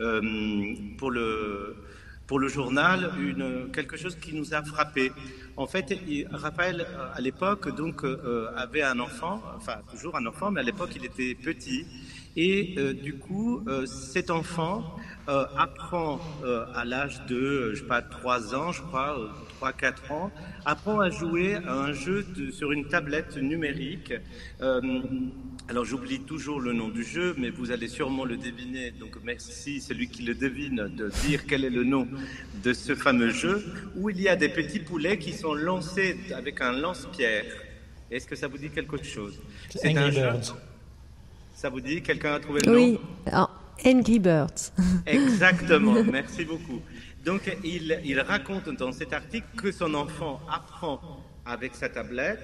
euh, 0.00 0.74
pour 0.98 1.10
le 1.10 1.76
pour 2.26 2.38
le 2.38 2.48
journal 2.48 3.12
une, 3.18 3.70
quelque 3.72 3.96
chose 3.96 4.16
qui 4.16 4.34
nous 4.34 4.54
a 4.54 4.62
frappé. 4.62 5.12
En 5.56 5.66
fait, 5.66 5.94
Raphaël, 6.30 6.86
à 7.14 7.20
l'époque, 7.20 7.74
donc, 7.74 8.04
euh, 8.04 8.48
avait 8.56 8.82
un 8.82 8.98
enfant, 9.00 9.42
enfin, 9.56 9.76
toujours 9.90 10.16
un 10.16 10.26
enfant, 10.26 10.50
mais 10.50 10.60
à 10.60 10.62
l'époque, 10.62 10.90
il 10.96 11.04
était 11.04 11.34
petit. 11.34 11.86
Et 12.36 12.74
euh, 12.78 12.94
du 12.94 13.14
coup, 13.14 13.62
euh, 13.66 13.84
cet 13.84 14.30
enfant 14.30 14.96
euh, 15.28 15.44
apprend 15.56 16.18
euh, 16.44 16.64
à 16.74 16.84
l'âge 16.84 17.26
de, 17.26 17.72
je 17.74 17.80
sais 17.80 17.86
pas, 17.86 18.00
3 18.00 18.54
ans, 18.54 18.72
je 18.72 18.80
crois, 18.82 19.16
3-4 19.60 20.12
ans, 20.12 20.30
apprend 20.64 21.00
à 21.00 21.10
jouer 21.10 21.56
à 21.56 21.74
un 21.74 21.92
jeu 21.92 22.24
sur 22.50 22.72
une 22.72 22.86
tablette 22.86 23.36
numérique. 23.36 24.14
Alors 25.68 25.84
j'oublie 25.84 26.20
toujours 26.20 26.60
le 26.60 26.72
nom 26.72 26.88
du 26.88 27.04
jeu, 27.04 27.34
mais 27.38 27.50
vous 27.50 27.70
allez 27.70 27.88
sûrement 27.88 28.24
le 28.24 28.36
deviner. 28.36 28.90
Donc 28.90 29.16
merci 29.24 29.80
celui 29.80 30.08
qui 30.08 30.22
le 30.22 30.34
devine 30.34 30.90
de 30.96 31.10
dire 31.26 31.46
quel 31.46 31.64
est 31.64 31.70
le 31.70 31.84
nom 31.84 32.06
de 32.62 32.72
ce 32.72 32.94
fameux 32.94 33.30
jeu, 33.30 33.64
où 33.96 34.10
il 34.10 34.20
y 34.20 34.28
a 34.28 34.36
des 34.36 34.48
petits 34.48 34.80
poulets 34.80 35.18
qui 35.18 35.32
sont 35.32 35.54
lancés 35.54 36.16
avec 36.34 36.60
un 36.60 36.72
lance-pierre. 36.72 37.44
Est-ce 38.10 38.26
que 38.26 38.36
ça 38.36 38.48
vous 38.48 38.58
dit 38.58 38.70
quelque 38.70 39.02
chose? 39.02 39.40
C'est 39.70 39.96
un 39.96 40.10
jeu. 40.10 40.28
Ça 41.54 41.70
vous 41.70 41.80
dit? 41.80 42.02
Quelqu'un 42.02 42.34
a 42.34 42.40
trouvé 42.40 42.60
le 42.60 42.74
oui. 42.74 42.92
nom? 42.92 43.00
Oui, 43.26 43.32
Angry 43.84 44.18
Birds. 44.18 44.72
Exactement, 45.06 46.02
merci 46.12 46.44
beaucoup. 46.44 46.80
Donc, 47.24 47.56
il, 47.64 48.00
il, 48.04 48.20
raconte 48.20 48.68
dans 48.70 48.92
cet 48.92 49.12
article 49.12 49.46
que 49.56 49.70
son 49.70 49.94
enfant 49.94 50.40
apprend 50.50 51.00
avec 51.46 51.74
sa 51.74 51.88
tablette, 51.88 52.40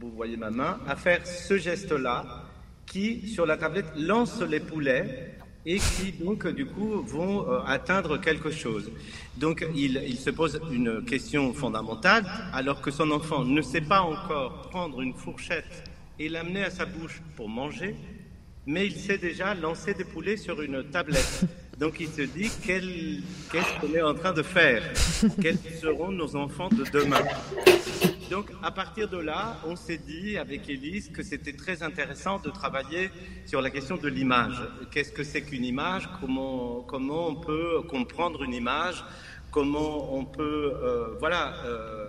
vous 0.00 0.10
voyez 0.16 0.38
ma 0.38 0.50
main, 0.50 0.80
à 0.88 0.96
faire 0.96 1.26
ce 1.26 1.58
geste-là, 1.58 2.44
qui, 2.86 3.28
sur 3.28 3.44
la 3.44 3.56
tablette, 3.56 3.92
lance 3.96 4.40
les 4.40 4.60
poulets 4.60 5.36
et 5.66 5.78
qui, 5.78 6.12
donc, 6.12 6.46
du 6.48 6.64
coup, 6.64 7.02
vont 7.02 7.46
euh, 7.46 7.60
atteindre 7.66 8.18
quelque 8.18 8.50
chose. 8.50 8.90
Donc, 9.36 9.66
il, 9.74 10.02
il 10.06 10.16
se 10.16 10.30
pose 10.30 10.58
une 10.72 11.04
question 11.04 11.52
fondamentale, 11.52 12.24
alors 12.54 12.80
que 12.80 12.90
son 12.90 13.10
enfant 13.10 13.44
ne 13.44 13.60
sait 13.60 13.82
pas 13.82 14.00
encore 14.00 14.70
prendre 14.70 15.02
une 15.02 15.12
fourchette 15.12 15.84
et 16.18 16.30
l'amener 16.30 16.64
à 16.64 16.70
sa 16.70 16.86
bouche 16.86 17.20
pour 17.36 17.48
manger, 17.48 17.94
mais 18.66 18.86
il 18.86 18.96
sait 18.96 19.18
déjà 19.18 19.54
lancer 19.54 19.92
des 19.92 20.04
poulets 20.04 20.38
sur 20.38 20.62
une 20.62 20.82
tablette. 20.84 21.44
Donc 21.80 21.98
il 21.98 22.08
se 22.08 22.20
dit 22.20 22.50
qu'est-ce 22.62 23.80
qu'on 23.80 23.94
est 23.94 24.02
en 24.02 24.12
train 24.12 24.34
de 24.34 24.42
faire? 24.42 24.82
Quels 25.40 25.56
seront 25.80 26.12
nos 26.12 26.36
enfants 26.36 26.68
de 26.68 26.84
demain? 26.92 27.22
Donc 28.30 28.50
à 28.62 28.70
partir 28.70 29.08
de 29.08 29.16
là, 29.16 29.56
on 29.64 29.76
s'est 29.76 29.96
dit 29.96 30.36
avec 30.36 30.68
Élise 30.68 31.08
que 31.08 31.22
c'était 31.22 31.54
très 31.54 31.82
intéressant 31.82 32.38
de 32.38 32.50
travailler 32.50 33.10
sur 33.46 33.62
la 33.62 33.70
question 33.70 33.96
de 33.96 34.08
l'image. 34.08 34.60
Qu'est-ce 34.90 35.10
que 35.10 35.24
c'est 35.24 35.40
qu'une 35.40 35.64
image? 35.64 36.06
Comment, 36.20 36.82
comment 36.82 37.28
on 37.28 37.36
peut 37.36 37.80
comprendre 37.88 38.42
une 38.42 38.52
image? 38.52 39.02
Comment 39.50 40.14
on 40.14 40.26
peut 40.26 40.74
euh, 40.74 41.16
voilà, 41.18 41.64
euh, 41.64 42.08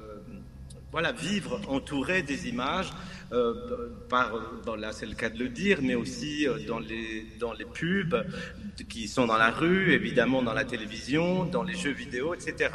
voilà, 0.91 1.13
vivre 1.13 1.61
entouré 1.69 2.23
des 2.23 2.49
images 2.49 2.91
euh, 3.31 3.87
par, 4.09 4.33
bon, 4.65 4.75
là 4.75 4.91
c'est 4.91 5.05
le 5.05 5.15
cas 5.15 5.29
de 5.29 5.39
le 5.39 5.47
dire, 5.47 5.79
mais 5.81 5.95
aussi 5.95 6.45
dans, 6.67 6.79
les, 6.79 7.25
dans 7.39 7.53
les 7.53 7.63
pubs 7.65 8.15
qui 8.87 9.07
sont 9.07 9.27
dans 9.27 9.37
la 9.37 9.51
rue, 9.51 9.93
évidemment 9.93 10.41
dans 10.41 10.53
la 10.53 10.65
télévision, 10.65 11.45
dans 11.45 11.63
les 11.63 11.75
jeux 11.75 11.91
vidéo, 11.91 12.33
etc. 12.33 12.69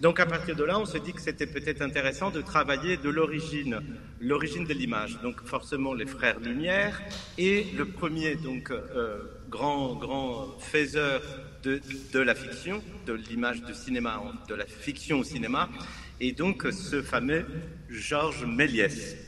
Donc 0.00 0.20
à 0.20 0.26
partir 0.26 0.54
de 0.54 0.62
là, 0.62 0.78
on 0.78 0.84
se 0.84 0.98
dit 0.98 1.12
que 1.12 1.20
c'était 1.22 1.46
peut-être 1.46 1.80
intéressant 1.80 2.30
de 2.30 2.42
travailler 2.42 2.98
de 2.98 3.08
l'origine, 3.08 3.80
l'origine 4.20 4.64
de 4.64 4.74
l'image. 4.74 5.18
Donc 5.22 5.42
forcément 5.44 5.94
les 5.94 6.04
frères 6.04 6.38
Lumière 6.38 7.00
et 7.38 7.66
le 7.76 7.86
premier 7.86 8.34
donc 8.34 8.70
euh, 8.70 9.22
grand 9.48 9.94
grand 9.94 10.58
faiseur 10.58 11.22
de, 11.62 11.80
de 12.12 12.20
la 12.20 12.34
fiction, 12.34 12.82
de 13.06 13.14
l'image 13.14 13.62
de 13.62 13.72
cinéma, 13.72 14.22
de 14.48 14.54
la 14.54 14.66
fiction 14.66 15.20
au 15.20 15.24
cinéma, 15.24 15.70
et 16.20 16.32
donc 16.32 16.66
ce 16.70 17.02
fameux 17.02 17.46
Georges 17.88 18.44
Méliès. 18.44 19.25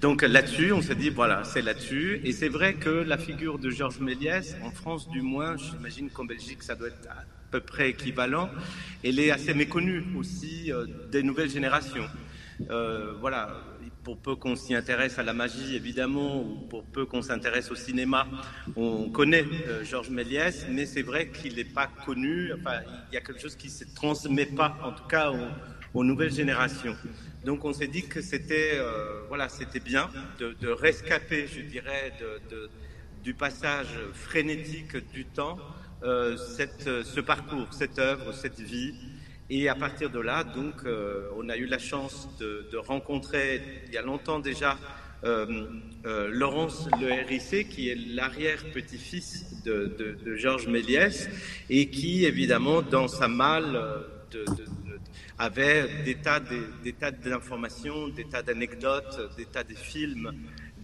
Donc 0.00 0.22
là-dessus, 0.22 0.72
on 0.72 0.80
s'est 0.80 0.94
dit, 0.94 1.10
voilà, 1.10 1.44
c'est 1.44 1.60
là-dessus. 1.60 2.22
Et 2.24 2.32
c'est 2.32 2.48
vrai 2.48 2.74
que 2.74 2.88
la 2.88 3.18
figure 3.18 3.58
de 3.58 3.68
Georges 3.68 4.00
Méliès, 4.00 4.56
en 4.62 4.70
France 4.70 5.10
du 5.10 5.20
moins, 5.20 5.58
j'imagine 5.58 6.08
qu'en 6.08 6.24
Belgique, 6.24 6.62
ça 6.62 6.74
doit 6.74 6.88
être 6.88 7.06
à 7.10 7.22
peu 7.50 7.60
près 7.60 7.90
équivalent, 7.90 8.48
elle 9.04 9.18
est 9.18 9.30
assez 9.30 9.52
méconnue 9.52 10.04
aussi 10.16 10.72
euh, 10.72 10.86
des 11.10 11.22
nouvelles 11.22 11.50
générations. 11.50 12.06
Euh, 12.70 13.12
voilà, 13.20 13.60
pour 14.02 14.16
peu 14.16 14.36
qu'on 14.36 14.56
s'y 14.56 14.74
intéresse 14.74 15.18
à 15.18 15.22
la 15.22 15.34
magie, 15.34 15.76
évidemment, 15.76 16.42
ou 16.42 16.66
pour 16.70 16.84
peu 16.84 17.04
qu'on 17.04 17.20
s'intéresse 17.20 17.70
au 17.70 17.74
cinéma, 17.74 18.26
on 18.76 19.10
connaît 19.10 19.44
euh, 19.68 19.84
Georges 19.84 20.10
Méliès, 20.10 20.66
mais 20.70 20.86
c'est 20.86 21.02
vrai 21.02 21.28
qu'il 21.28 21.56
n'est 21.56 21.64
pas 21.64 21.88
connu, 22.06 22.52
enfin, 22.54 22.80
il 23.10 23.14
y 23.14 23.18
a 23.18 23.20
quelque 23.20 23.40
chose 23.42 23.56
qui 23.56 23.66
ne 23.66 23.72
se 23.72 23.84
transmet 23.94 24.46
pas, 24.46 24.78
en 24.82 24.92
tout 24.92 25.08
cas, 25.08 25.30
aux, 25.30 25.48
aux 25.92 26.04
nouvelles 26.04 26.32
générations. 26.32 26.96
Donc 27.44 27.64
on 27.64 27.72
s'est 27.72 27.86
dit 27.86 28.02
que 28.02 28.20
c'était 28.20 28.72
euh, 28.74 29.22
voilà, 29.28 29.48
c'était 29.48 29.80
bien 29.80 30.10
de, 30.38 30.54
de, 30.60 30.68
rescaper, 30.68 31.46
je 31.46 31.62
dirais, 31.62 32.12
du 33.24 33.32
passage 33.32 33.98
frénétique 34.12 34.96
du 35.12 35.24
temps, 35.24 35.58
euh, 36.02 36.36
ce 36.36 37.20
parcours, 37.20 37.68
cette 37.70 37.98
œuvre, 37.98 38.32
cette 38.32 38.60
vie. 38.60 38.94
Et 39.48 39.68
à 39.68 39.74
partir 39.74 40.10
de 40.10 40.20
là, 40.20 40.44
donc, 40.44 40.84
euh, 40.84 41.28
on 41.36 41.48
a 41.48 41.56
eu 41.56 41.66
la 41.66 41.78
chance 41.78 42.28
de, 42.38 42.76
rencontrer, 42.76 43.62
il 43.86 43.92
y 43.92 43.96
a 43.96 44.02
longtemps 44.02 44.38
déjà, 44.38 44.78
Laurence 45.22 46.88
Le 47.00 47.10
Hérissé, 47.10 47.64
qui 47.64 47.88
est 47.90 47.94
l'arrière-petit-fils 47.94 49.62
de, 49.64 50.36
Georges 50.36 50.68
Méliès, 50.68 51.28
et 51.68 51.88
qui, 51.88 52.26
évidemment, 52.26 52.82
dans 52.82 53.08
sa 53.08 53.28
malle 53.28 53.80
de, 54.30 54.44
avait 55.40 55.88
des 56.04 56.16
tas, 56.16 56.38
des, 56.38 56.92
tas 56.92 57.10
d'informations, 57.10 58.08
des 58.08 58.24
tas 58.24 58.42
d'anecdotes, 58.42 59.34
des 59.38 59.46
tas 59.46 59.64
de 59.64 59.74
films, 59.74 60.32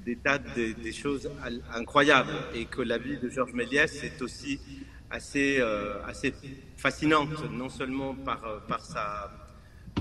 des 0.04 0.16
tas 0.16 0.38
de, 0.38 0.90
choses 0.92 1.30
incroyables. 1.74 2.32
Et 2.54 2.64
que 2.64 2.80
la 2.80 2.96
vie 2.96 3.18
de 3.18 3.28
Georges 3.28 3.52
Méliès 3.52 4.02
est 4.02 4.22
aussi 4.22 4.58
assez, 5.10 5.58
euh, 5.60 6.02
assez 6.06 6.32
fascinante, 6.76 7.50
non 7.52 7.68
seulement 7.68 8.14
par, 8.14 8.42
euh, 8.44 8.58
par 8.66 8.80
sa 8.80 9.30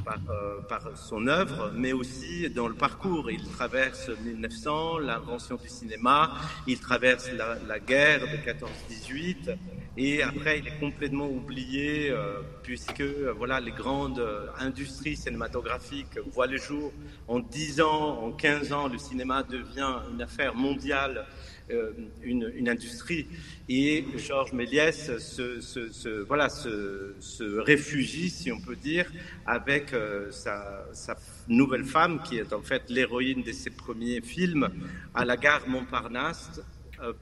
par, 0.03 0.19
euh, 0.29 0.62
par, 0.69 0.97
son 0.97 1.25
œuvre, 1.27 1.71
mais 1.74 1.93
aussi 1.93 2.50
dans 2.50 2.67
le 2.67 2.75
parcours. 2.75 3.31
Il 3.31 3.43
traverse 3.50 4.09
1900, 4.24 5.00
l'invention 5.00 5.55
du 5.55 5.67
cinéma, 5.67 6.33
il 6.67 6.79
traverse 6.79 7.31
la, 7.31 7.57
la 7.67 7.79
guerre 7.79 8.21
de 8.21 8.38
14-18, 8.38 9.57
et 9.97 10.21
après 10.21 10.59
il 10.59 10.67
est 10.67 10.79
complètement 10.79 11.27
oublié 11.27 12.09
euh, 12.09 12.41
puisque 12.63 13.01
euh, 13.01 13.33
voilà 13.35 13.59
les 13.59 13.71
grandes 13.71 14.19
euh, 14.19 14.47
industries 14.59 15.15
cinématographiques 15.15 16.19
voient 16.31 16.47
le 16.47 16.57
jour. 16.57 16.91
En 17.27 17.39
10 17.39 17.81
ans, 17.81 18.23
en 18.23 18.31
15 18.31 18.73
ans, 18.73 18.87
le 18.87 18.97
cinéma 18.97 19.43
devient 19.43 19.99
une 20.11 20.21
affaire 20.21 20.55
mondiale 20.55 21.25
euh, 21.71 21.93
une, 22.21 22.51
une, 22.55 22.69
industrie. 22.69 23.25
Et 23.67 24.05
Georges 24.17 24.53
Méliès 24.53 25.17
se, 25.17 25.61
se, 25.61 25.91
se, 25.91 26.09
voilà, 26.21 26.47
se, 26.47 27.15
se, 27.19 27.57
réfugie, 27.57 28.29
si 28.29 28.51
on 28.51 28.59
peut 28.59 28.75
dire, 28.75 29.11
avec 29.47 29.91
euh, 29.91 30.29
sa, 30.29 30.85
sa, 30.93 31.15
nouvelle 31.47 31.83
femme, 31.83 32.21
qui 32.21 32.37
est 32.37 32.53
en 32.53 32.61
fait 32.61 32.83
l'héroïne 32.89 33.41
de 33.41 33.51
ses 33.51 33.71
premiers 33.71 34.21
films, 34.21 34.69
à 35.15 35.25
la 35.25 35.37
gare 35.37 35.67
Montparnasse, 35.67 36.61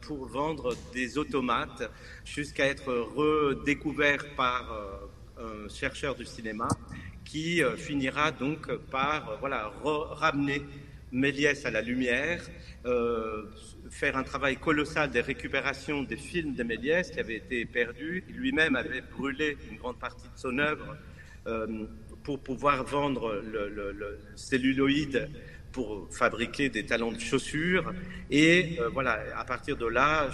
pour 0.01 0.27
vendre 0.27 0.75
des 0.93 1.17
automates, 1.17 1.89
jusqu'à 2.25 2.65
être 2.65 2.91
redécouvert 2.91 4.35
par 4.35 4.71
euh, 5.39 5.65
un 5.65 5.69
chercheur 5.69 6.15
du 6.15 6.25
cinéma, 6.25 6.67
qui 7.25 7.63
euh, 7.63 7.75
finira 7.75 8.31
donc 8.31 8.71
par 8.91 9.37
voilà, 9.39 9.71
ramener 9.83 10.61
Méliès 11.11 11.63
à 11.65 11.69
la 11.69 11.81
lumière, 11.81 12.41
euh, 12.85 13.43
faire 13.91 14.17
un 14.17 14.23
travail 14.23 14.57
colossal 14.57 15.11
de 15.11 15.19
récupération 15.19 16.01
des 16.01 16.17
films 16.17 16.55
de 16.55 16.63
Méliès 16.63 17.11
qui 17.11 17.19
avaient 17.19 17.35
été 17.35 17.65
perdus. 17.65 18.23
Lui-même 18.29 18.75
avait 18.75 19.01
brûlé 19.01 19.55
une 19.69 19.77
grande 19.77 19.99
partie 19.99 20.27
de 20.27 20.37
son 20.37 20.57
œuvre 20.57 20.97
euh, 21.45 21.85
pour 22.23 22.39
pouvoir 22.39 22.83
vendre 22.83 23.43
le, 23.45 23.69
le, 23.69 24.19
celluloïde 24.35 25.29
pour 25.73 26.07
fabriquer 26.11 26.69
des 26.69 26.85
talons 26.85 27.11
de 27.11 27.19
chaussures. 27.19 27.93
Et 28.31 28.79
voilà, 28.93 29.19
à 29.35 29.43
partir 29.43 29.75
de 29.75 29.85
là, 29.85 30.29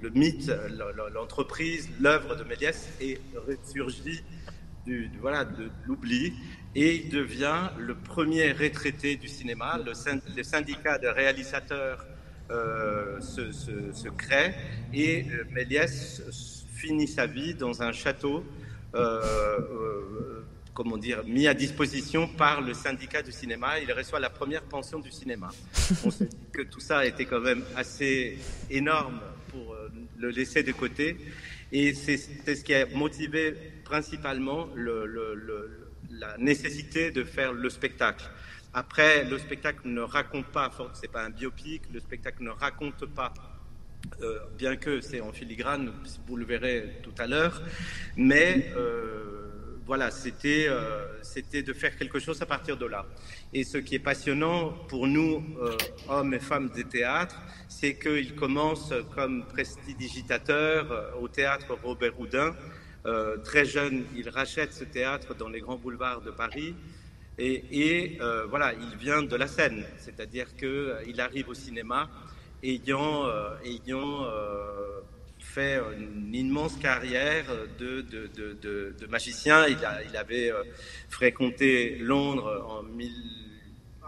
le, 0.00 0.10
mythe, 0.10 0.50
l'entreprise, 1.12 1.90
l'œuvre 2.00 2.36
de 2.36 2.44
Méliès 2.44 2.88
est 3.00 3.20
ressurgie 3.36 4.22
du, 4.86 5.10
voilà, 5.20 5.44
de 5.44 5.70
l'oubli 5.86 6.32
et 6.74 6.96
il 6.96 7.10
devient 7.10 7.70
le 7.78 7.94
premier 7.94 8.52
retraité 8.52 9.16
du 9.16 9.28
cinéma. 9.28 9.78
Le, 9.84 10.42
syndicat 10.42 10.98
de 10.98 11.08
réalisateurs 11.08 12.06
euh, 12.50 13.20
se, 13.20 14.08
crée 14.10 14.54
et 14.92 15.24
euh, 15.30 15.44
Méliès 15.50 16.22
finit 16.74 17.08
sa 17.08 17.26
vie 17.26 17.54
dans 17.54 17.82
un 17.82 17.92
château, 17.92 18.44
euh, 18.94 20.42
comment 20.74 20.98
dire, 20.98 21.22
mis 21.24 21.46
à 21.46 21.54
disposition 21.54 22.26
par 22.26 22.60
le 22.60 22.74
syndicat 22.74 23.22
du 23.22 23.32
cinéma. 23.32 23.78
Il 23.80 23.92
reçoit 23.92 24.20
la 24.20 24.30
première 24.30 24.62
pension 24.62 24.98
du 24.98 25.10
cinéma. 25.10 25.50
On 26.04 26.10
se 26.10 26.24
dit 26.24 26.36
que 26.52 26.62
tout 26.62 26.80
ça 26.80 27.06
été 27.06 27.24
quand 27.24 27.40
même 27.40 27.62
assez 27.76 28.38
énorme 28.68 29.20
pour 29.48 29.76
le 30.18 30.30
laisser 30.30 30.62
de 30.62 30.72
côté. 30.72 31.16
Et 31.72 31.94
c'est 31.94 32.16
ce 32.16 32.64
qui 32.64 32.74
a 32.74 32.86
motivé 32.86 33.54
principalement 33.84 34.68
le, 34.74 35.06
la 36.10 36.36
nécessité 36.38 37.10
de 37.10 37.24
faire 37.24 37.52
le 37.52 37.70
spectacle. 37.70 38.24
Après, 38.72 39.24
le 39.24 39.38
spectacle 39.38 39.82
ne 39.84 40.00
raconte 40.00 40.46
pas, 40.46 40.70
c'est 40.94 41.10
pas 41.10 41.22
un 41.24 41.30
biopic, 41.30 41.82
le 41.92 42.00
spectacle 42.00 42.42
ne 42.42 42.50
raconte 42.50 43.06
pas, 43.06 43.32
euh, 44.20 44.38
bien 44.58 44.76
que 44.76 45.00
c'est 45.00 45.20
en 45.20 45.32
filigrane, 45.32 45.92
vous 46.26 46.36
le 46.36 46.44
verrez 46.44 47.00
tout 47.02 47.14
à 47.18 47.26
l'heure, 47.26 47.62
mais 48.16 48.72
euh, 48.76 49.43
voilà, 49.86 50.10
c'était 50.10 50.66
euh, 50.68 51.22
c'était 51.22 51.62
de 51.62 51.72
faire 51.72 51.96
quelque 51.96 52.18
chose 52.18 52.40
à 52.40 52.46
partir 52.46 52.76
de 52.76 52.86
là. 52.86 53.04
Et 53.52 53.64
ce 53.64 53.78
qui 53.78 53.94
est 53.96 53.98
passionnant 54.00 54.70
pour 54.88 55.06
nous, 55.06 55.44
hommes 56.08 56.34
et 56.34 56.40
femmes 56.40 56.70
des 56.70 56.84
théâtres, 56.84 57.40
c'est 57.68 57.94
qu'il 57.94 58.34
commence 58.34 58.92
comme 59.14 59.44
prestidigitateur 59.46 61.14
au 61.20 61.28
théâtre 61.28 61.78
Robert 61.82 62.18
Houdin, 62.18 62.54
euh, 63.06 63.36
très 63.36 63.66
jeune, 63.66 64.04
il 64.16 64.30
rachète 64.30 64.72
ce 64.72 64.84
théâtre 64.84 65.34
dans 65.34 65.50
les 65.50 65.60
grands 65.60 65.76
boulevards 65.76 66.22
de 66.22 66.30
Paris. 66.30 66.74
Et, 67.36 68.16
euh, 68.20 68.46
voilà, 68.46 68.72
il 68.72 68.96
vient 68.96 69.22
de 69.22 69.36
la 69.36 69.46
scène, 69.46 69.84
c'est-à-dire 69.98 70.54
qu'il 70.54 70.68
euh, 70.68 71.18
arrive 71.18 71.48
au 71.48 71.54
cinéma 71.54 72.08
ayant, 72.62 73.28
ayant 73.64 74.26
fait 75.54 75.80
une 75.98 76.34
immense 76.34 76.76
carrière 76.76 77.44
de, 77.78 78.00
de, 78.02 79.06
magicien. 79.08 79.66
Il, 79.68 79.78
il 80.10 80.16
avait 80.16 80.52
fréquenté 81.08 81.96
Londres 82.00 82.64
en 82.68 82.84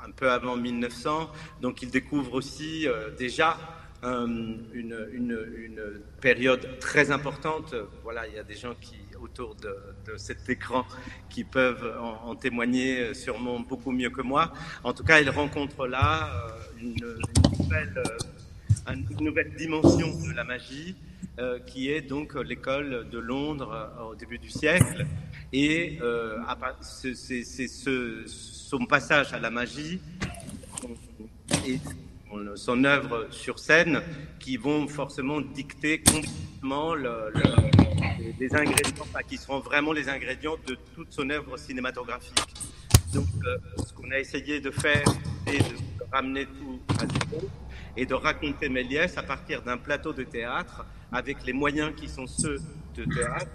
un 0.06 0.10
peu 0.10 0.30
avant 0.30 0.56
1900, 0.56 1.30
donc 1.60 1.82
il 1.82 1.90
découvre 1.90 2.34
aussi 2.34 2.86
déjà 3.18 3.56
euh, 4.04 4.26
une, 4.74 5.08
une, 5.12 6.02
période 6.20 6.78
très 6.78 7.10
importante. 7.10 7.74
Voilà, 8.02 8.26
il 8.26 8.34
y 8.34 8.38
a 8.38 8.42
des 8.42 8.54
gens 8.54 8.74
qui 8.80 8.96
autour 9.20 9.54
de, 9.54 9.74
cet 10.16 10.48
écran 10.48 10.84
qui 11.30 11.44
peuvent 11.44 11.94
en, 12.00 12.34
témoigner 12.36 13.14
sûrement 13.14 13.60
beaucoup 13.60 13.92
mieux 13.92 14.10
que 14.10 14.20
moi. 14.20 14.52
En 14.84 14.92
tout 14.92 15.02
cas, 15.02 15.20
il 15.20 15.30
rencontre 15.30 15.86
là 15.86 16.30
euh, 16.30 16.80
une, 16.80 17.04
euh, 17.04 18.02
une 18.88 19.24
nouvelle 19.24 19.54
dimension 19.54 20.08
de 20.08 20.32
la 20.34 20.44
magie. 20.44 20.96
qui 21.66 21.90
est 21.90 22.00
donc 22.00 22.34
l'école 22.34 23.08
de 23.10 23.18
Londres 23.18 23.90
au 24.10 24.14
début 24.14 24.38
du 24.38 24.50
siècle. 24.50 25.06
Et 25.52 25.98
c'est 26.80 27.14
ce, 27.14 28.22
son 28.26 28.86
passage 28.86 29.32
à 29.34 29.38
la 29.38 29.50
magie 29.50 30.00
et 31.66 31.78
son 32.54 32.84
œuvre 32.84 33.26
sur 33.30 33.58
scène 33.58 34.02
qui 34.38 34.56
vont 34.56 34.88
forcément 34.88 35.40
dicter 35.40 36.02
complètement 36.02 36.94
les 36.94 38.54
ingrédients, 38.54 39.04
qui 39.28 39.36
seront 39.36 39.60
vraiment 39.60 39.92
les 39.92 40.08
ingrédients 40.08 40.56
de 40.66 40.76
toute 40.94 41.12
son 41.12 41.28
œuvre 41.30 41.56
cinématographique. 41.56 42.54
Donc, 43.14 43.26
euh, 43.46 43.56
ce 43.86 43.92
qu'on 43.92 44.10
a 44.10 44.18
essayé 44.18 44.60
de 44.60 44.70
faire, 44.70 45.04
c'est 45.46 45.58
de 45.58 45.74
ramener 46.12 46.46
tout 46.46 46.80
à 46.98 47.06
zéro 47.06 47.48
et 47.96 48.06
de 48.06 48.14
raconter 48.14 48.68
Méliès 48.68 49.16
à 49.16 49.22
partir 49.22 49.62
d'un 49.62 49.78
plateau 49.78 50.12
de 50.12 50.22
théâtre 50.22 50.84
avec 51.12 51.44
les 51.44 51.52
moyens 51.52 51.92
qui 51.96 52.08
sont 52.08 52.26
ceux 52.26 52.60
de 52.94 53.04
théâtre 53.04 53.46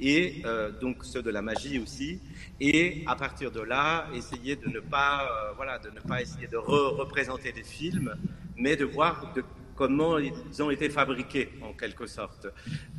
et 0.00 0.42
euh, 0.44 0.70
donc 0.70 1.04
ceux 1.04 1.22
de 1.22 1.30
la 1.30 1.42
magie 1.42 1.78
aussi. 1.78 2.20
Et 2.60 3.04
à 3.06 3.16
partir 3.16 3.50
de 3.50 3.60
là, 3.60 4.06
essayer 4.14 4.56
de 4.56 4.68
ne 4.68 4.80
pas, 4.80 5.24
euh, 5.24 5.52
voilà, 5.56 5.78
de 5.78 5.90
ne 5.90 6.00
pas 6.00 6.22
essayer 6.22 6.46
de 6.46 6.56
représenter 6.56 7.52
des 7.52 7.62
films, 7.62 8.14
mais 8.56 8.76
de 8.76 8.84
voir 8.84 9.34
comment 9.74 10.18
ils 10.18 10.62
ont 10.62 10.70
été 10.70 10.88
fabriqués 10.88 11.50
en 11.60 11.72
quelque 11.72 12.06
sorte. 12.06 12.46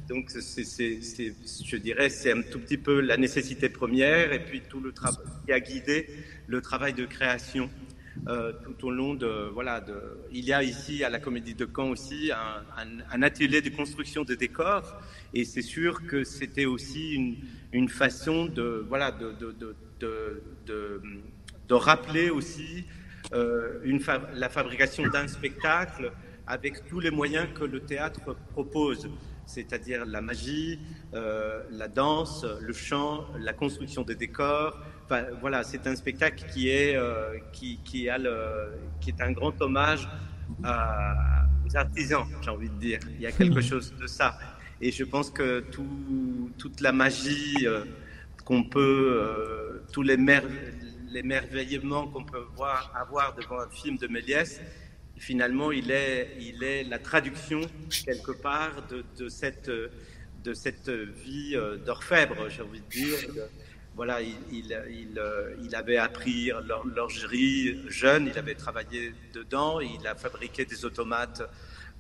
Donc, 0.10 0.30
je 0.30 1.78
dirais, 1.78 2.10
c'est 2.10 2.32
un 2.32 2.42
tout 2.42 2.60
petit 2.60 2.78
peu 2.78 3.00
la 3.00 3.18
nécessité 3.18 3.70
première 3.70 4.34
et 4.34 4.44
puis 4.44 4.62
tout 4.62 4.80
le 4.80 4.92
travail 4.92 5.26
qui 5.46 5.54
a 5.54 5.60
guidé 5.60 6.10
le 6.48 6.62
travail 6.62 6.94
de 6.94 7.06
création 7.06 7.70
euh, 8.28 8.54
tout 8.64 8.88
au 8.88 8.92
long 8.92 9.14
de 9.14 9.50
voilà 9.54 9.82
de, 9.82 9.94
il 10.32 10.46
y 10.46 10.54
a 10.54 10.64
ici 10.64 11.04
à 11.04 11.10
la 11.10 11.20
Comédie 11.20 11.54
de 11.54 11.68
Caen 11.74 11.90
aussi 11.90 12.32
un, 12.32 13.22
atelier 13.22 13.62
de 13.62 13.70
construction 13.70 14.24
de 14.24 14.36
décors 14.36 15.00
et 15.34 15.46
c'est 15.46 15.62
sûr 15.62 16.06
que 16.08 16.24
c'était 16.24 16.66
aussi 16.66 17.36
une, 17.72 17.90
façon 17.90 18.46
de 18.46 18.86
voilà 18.88 19.12
de, 19.12 19.32
de, 19.34 19.76
de, 20.00 21.02
de 21.68 21.74
rappeler 21.74 22.30
aussi 22.30 22.86
euh, 23.34 23.80
une 23.84 24.02
la 24.34 24.50
fabrication 24.50 25.08
d'un 25.08 25.28
spectacle 25.28 26.12
avec 26.48 26.88
tous 26.88 27.00
les 27.00 27.12
moyens 27.12 27.48
que 27.54 27.64
le 27.64 27.82
théâtre 27.82 28.36
propose 28.52 29.10
c'est-à-dire 29.46 30.06
la 30.06 30.22
magie, 30.22 30.80
euh, 31.14 31.64
la 31.72 31.88
danse, 31.88 32.46
le 32.60 32.74
chant, 32.74 33.26
la 33.40 33.54
construction 33.54 34.02
des 34.04 34.16
décors. 34.16 34.80
Enfin, 35.06 35.26
voilà, 35.40 35.64
c'est 35.64 35.86
un 35.88 35.96
spectacle 35.96 36.46
qui 36.52 36.70
est, 36.70 36.96
euh, 36.96 37.38
qui, 37.52 37.80
qui, 37.84 38.10
a 38.10 38.18
le, 38.18 38.74
qui 39.00 39.12
est 39.12 39.22
un 39.22 39.32
grand 39.32 39.60
hommage 39.62 40.08
à, 40.64 41.46
aux 41.66 41.76
artisans, 41.76 42.26
j'ai 42.42 42.50
envie 42.50 42.70
de 42.70 42.80
dire. 42.80 43.00
Il 43.16 43.22
y 43.22 43.28
a 43.28 43.32
quelque 43.32 43.62
chose 43.72 43.94
de 44.00 44.08
ça. 44.08 44.38
Et 44.82 44.92
je 44.92 45.04
pense 45.04 45.30
que 45.30 45.60
tout, 45.60 46.52
toute 46.58 46.82
la 46.82 46.92
magie 46.92 47.66
euh, 47.66 47.86
qu'on 48.44 48.64
peut, 48.64 49.82
tous 49.92 50.02
les, 50.02 50.18
mer 50.18 50.44
les 51.10 51.24
merveillements 51.24 52.08
qu'on 52.08 52.26
peut 52.26 52.46
voir, 52.56 52.92
avoir 52.96 53.36
devant 53.36 53.60
un 53.60 53.70
film 53.70 53.98
de 53.98 54.08
Méliès, 54.08 54.62
finalement, 55.18 55.72
il 55.72 55.92
est, 55.92 56.36
il 56.40 56.64
est 56.64 56.84
la 56.84 57.00
traduction, 57.00 57.62
quelque 58.06 58.32
part, 58.32 58.86
de, 58.90 59.04
de 59.18 59.30
cette, 59.30 59.70
de 60.46 60.54
cette 60.54 60.90
vie 60.90 61.56
euh, 61.56 61.78
d'orfèvre, 61.78 62.50
j'ai 62.50 62.62
envie 62.62 62.82
de 62.82 62.90
dire. 62.90 63.18
Voilà, 63.96 64.22
il, 64.22 64.36
il, 64.52 64.78
il, 64.90 65.18
euh, 65.18 65.56
il 65.64 65.74
avait 65.74 65.96
appris 65.96 66.52
l'orgerie 66.96 67.80
jeune, 67.88 68.28
il 68.28 68.38
avait 68.38 68.56
travaillé 68.56 69.14
dedans, 69.34 69.80
il 69.80 70.06
a 70.06 70.16
fabriqué 70.16 70.66
des 70.66 70.84
automates 70.84 71.42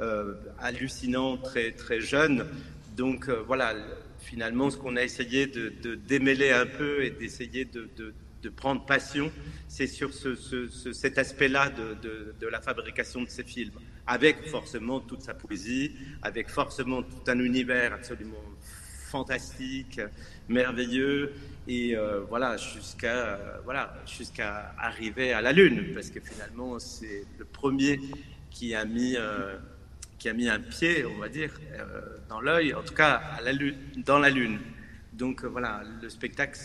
euh, 0.02 0.34
hallucinants 0.60 1.38
très, 1.38 1.72
très 1.72 2.02
jeunes. 2.02 2.48
Donc 2.98 3.30
voilà, 3.30 3.74
finalement, 4.20 4.70
ce 4.70 4.78
qu'on 4.78 4.98
a 4.98 5.04
essayé 5.04 5.48
de, 5.48 5.96
démêler 5.96 6.52
un 6.52 6.66
peu 6.66 7.04
et 7.04 7.12
d'essayer 7.12 7.64
de, 7.64 7.90
prendre 8.58 8.86
passion, 8.86 9.32
c'est 9.68 9.88
sur 9.88 10.14
ce, 10.14 10.36
cet 10.92 11.18
aspect-là 11.18 11.70
de, 11.70 12.48
la 12.48 12.60
fabrication 12.60 13.24
de 13.24 13.30
ces 13.30 13.44
films, 13.44 13.80
avec 14.06 14.48
forcément 14.50 15.00
toute 15.00 15.22
sa 15.22 15.34
poésie, 15.34 15.94
avec 16.22 16.50
forcément 16.50 17.02
tout 17.04 17.24
un 17.32 17.40
univers 17.40 17.94
absolument 17.94 18.44
fantastique, 19.10 20.02
merveilleux, 20.50 21.32
et 21.67 21.95
euh, 21.95 22.21
voilà 22.28 22.58
jusqu'à 22.58 23.39
voilà 23.63 23.93
jusqu'à 24.06 24.73
arriver 24.78 25.34
à 25.34 25.41
la 25.41 25.51
lune, 25.51 25.93
parce 25.93 26.10
que 26.10 26.19
finalement 26.19 26.80
c'est 26.80 27.25
le 27.38 27.45
premier 27.45 27.99
qui 28.51 28.75
a 28.75 28.86
mis 28.86 29.15
euh, 29.17 29.58
qui 30.19 30.30
a 30.30 30.34
mis 30.34 30.47
un 30.47 30.60
pied, 30.60 31.06
on 31.06 31.17
va 31.19 31.30
dire, 31.30 31.51
euh, 31.73 32.01
dans 32.30 32.39
l'œil, 32.39 32.73
en 32.73 32.84
tout 32.84 32.93
cas 32.93 33.13
à 33.15 33.41
la 33.41 33.51
lune, 33.51 33.78
dans 33.97 34.19
la 34.19 34.30
lune. 34.30 34.60
Donc 35.13 35.43
voilà, 35.43 35.84
le 36.01 36.10
spectacle 36.10 36.58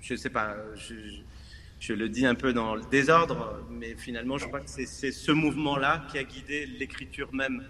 je 0.00 0.14
ne 0.14 0.18
sais 0.18 0.30
pas, 0.30 0.56
je, 1.80 1.92
le 1.92 2.08
dis 2.08 2.24
un 2.24 2.34
peu 2.34 2.52
dans 2.52 2.74
le 2.74 2.82
désordre, 2.90 3.66
mais 3.70 3.94
finalement, 3.94 4.38
je 4.38 4.46
crois 4.46 4.60
que 4.60 4.70
c'est 4.70 5.12
ce 5.12 5.32
mouvement-là 5.32 6.06
qui 6.10 6.18
a 6.18 6.24
guidé 6.24 6.66
l'écriture 6.66 7.32
même 7.34 7.62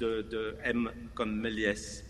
de, 0.00 0.56
M 0.62 0.90
comme 1.14 1.40
Méliès. 1.40 2.04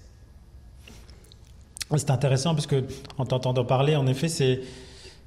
C'est 1.96 2.10
intéressant 2.10 2.54
parce 2.54 2.66
que, 2.66 2.84
en 3.18 3.26
t'entendant 3.26 3.64
parler, 3.64 3.96
en 3.96 4.06
effet, 4.06 4.28
c'est 4.28 4.60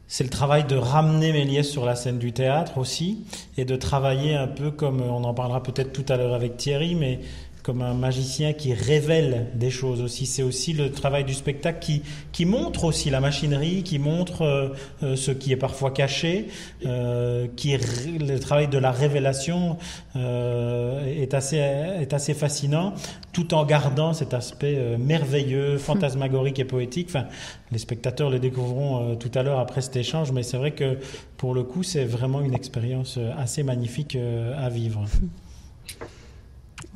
c'est 0.10 0.24
le 0.24 0.30
travail 0.30 0.64
de 0.64 0.78
ramener 0.78 1.34
Méliès 1.34 1.70
sur 1.70 1.86
la 1.86 1.96
scène 1.96 2.18
du 2.18 2.32
théâtre 2.32 2.78
aussi, 2.78 3.26
et 3.58 3.66
de 3.66 3.76
travailler 3.76 4.36
un 4.36 4.48
peu 4.48 4.72
comme 4.72 5.02
on 5.02 5.26
en 5.26 5.34
parlera 5.34 5.62
peut-être 5.62 5.92
tout 5.92 6.06
à 6.08 6.16
l'heure 6.16 6.34
avec 6.34 6.56
Thierry, 6.56 6.96
mais 6.96 7.20
comme 7.68 7.82
un 7.82 7.94
magicien 7.94 8.54
qui 8.54 8.74
révèle 8.74 9.48
des 9.54 9.70
choses 9.70 10.02
aussi. 10.02 10.26
C'est 10.26 10.42
aussi 10.42 10.72
le 10.72 10.90
travail 10.90 11.26
du 11.26 11.34
spectacle 11.34 11.80
qui, 11.80 12.02
qui 12.32 12.46
montre 12.46 12.86
aussi 12.86 13.10
la 13.10 13.20
machinerie, 13.20 13.84
qui 13.84 14.00
montre 14.00 14.44
euh, 14.44 14.70
euh, 15.04 15.18
ce 15.18 15.32
qui 15.32 15.52
est 15.52 15.58
parfois 15.58 15.92
caché, 15.92 16.48
euh, 16.86 17.46
qui 17.58 17.76
le 17.76 18.38
travail 18.40 18.70
de 18.70 18.78
la 18.78 18.92
révélation 18.92 19.76
est 20.16 21.34
assez 21.34 21.58
est 21.58 22.14
assez 22.14 22.34
fascinant, 22.34 22.94
tout 23.34 23.54
en 23.54 23.66
gardant 23.66 24.14
cet 24.14 24.34
aspect 24.34 24.98
merveilleux, 24.98 25.78
fantasmagorique 25.90 26.60
et 26.60 26.66
poétique. 26.66 27.08
Enfin, 27.10 27.26
les 27.74 27.80
spectateurs 27.80 28.30
le 28.30 28.40
découvriront 28.40 29.18
tout 29.18 29.32
à 29.36 29.44
l'heure 29.44 29.60
après 29.60 29.82
cet 29.82 29.98
échange, 29.98 30.32
mais 30.32 30.42
c'est 30.42 30.58
vrai 30.58 30.72
que 30.72 30.98
pour 31.36 31.54
le 31.54 31.64
coup, 31.64 31.84
c'est 31.84 32.06
vraiment 32.06 32.40
une 32.40 32.54
expérience 32.54 33.20
assez 33.38 33.62
magnifique 33.62 34.18
à 34.58 34.70
vivre. 34.70 35.04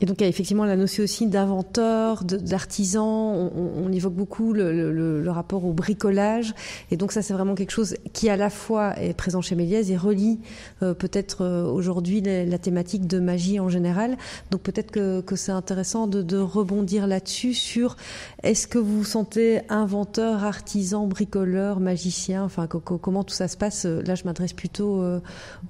Et 0.01 0.05
donc 0.05 0.19
il 0.19 0.23
y 0.23 0.25
a 0.25 0.29
effectivement 0.29 0.65
la 0.65 0.75
notion 0.75 1.03
aussi 1.03 1.27
d'inventeur, 1.27 2.23
d'artisan. 2.23 3.51
On, 3.55 3.91
évoque 3.91 4.15
beaucoup 4.15 4.51
le, 4.51 5.23
rapport 5.29 5.63
au 5.63 5.73
bricolage. 5.73 6.53
Et 6.89 6.97
donc 6.97 7.11
ça 7.11 7.21
c'est 7.21 7.33
vraiment 7.33 7.53
quelque 7.53 7.71
chose 7.71 7.95
qui 8.11 8.27
à 8.29 8.35
la 8.35 8.49
fois 8.49 8.99
est 8.99 9.13
présent 9.13 9.41
chez 9.41 9.55
Méliès 9.55 9.89
et 9.91 9.97
relie 9.97 10.39
euh, 10.81 10.93
peut-être 10.93 11.43
euh, 11.43 11.65
aujourd'hui 11.65 12.21
la, 12.21 12.57
thématique 12.57 13.05
de 13.05 13.19
magie 13.19 13.59
en 13.59 13.69
général. 13.69 14.17
Donc 14.49 14.61
peut-être 14.61 14.91
que, 14.91 15.23
c'est 15.35 15.51
intéressant 15.51 16.07
de, 16.07 16.37
rebondir 16.37 17.05
là-dessus 17.05 17.53
sur 17.53 17.95
est-ce 18.41 18.67
que 18.67 18.79
vous 18.79 18.99
vous 18.99 19.05
sentez 19.05 19.61
inventeur, 19.69 20.43
artisan, 20.43 21.05
bricoleur, 21.05 21.79
magicien? 21.79 22.43
Enfin 22.43 22.67
comment 22.67 23.23
tout 23.23 23.35
ça 23.35 23.47
se 23.47 23.57
passe? 23.57 23.85
Là 23.85 24.15
je 24.15 24.23
m'adresse 24.23 24.53
plutôt 24.53 25.01
euh, 25.01 25.19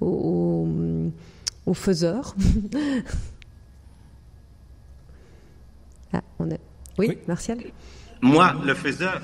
aux 0.00 1.74
faiseurs. 1.74 2.34
Ah, 6.12 6.22
oui, 6.98 7.18
Martial 7.26 7.58
Moi, 8.20 8.54
le 8.64 8.74
faiseur 8.74 9.20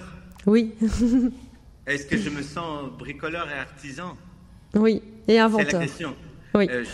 Oui. 0.47 0.75
Est-ce 1.87 2.07
que 2.07 2.17
je 2.17 2.31
me 2.31 2.43
sens 2.43 2.91
bricoleur 2.99 3.49
et 3.51 3.59
artisan? 3.59 4.17
Oui, 4.75 5.03
et 5.27 5.39
inventeur. 5.39 5.67
C'est 5.71 5.73
la 5.79 5.87
question. 5.87 6.17
Oui. 6.55 6.69
Euh, 6.71 6.85